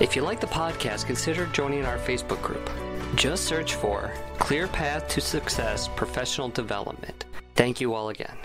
If 0.00 0.16
you 0.16 0.22
like 0.22 0.40
the 0.40 0.46
podcast, 0.48 1.06
consider 1.06 1.46
joining 1.46 1.84
our 1.84 1.98
Facebook 1.98 2.42
group. 2.42 2.68
Just 3.14 3.44
search 3.44 3.74
for 3.74 4.12
Clear 4.38 4.66
Path 4.66 5.08
to 5.08 5.20
Success 5.20 5.88
Professional 5.96 6.48
Development. 6.48 7.24
Thank 7.54 7.80
you 7.80 7.94
all 7.94 8.08
again. 8.08 8.36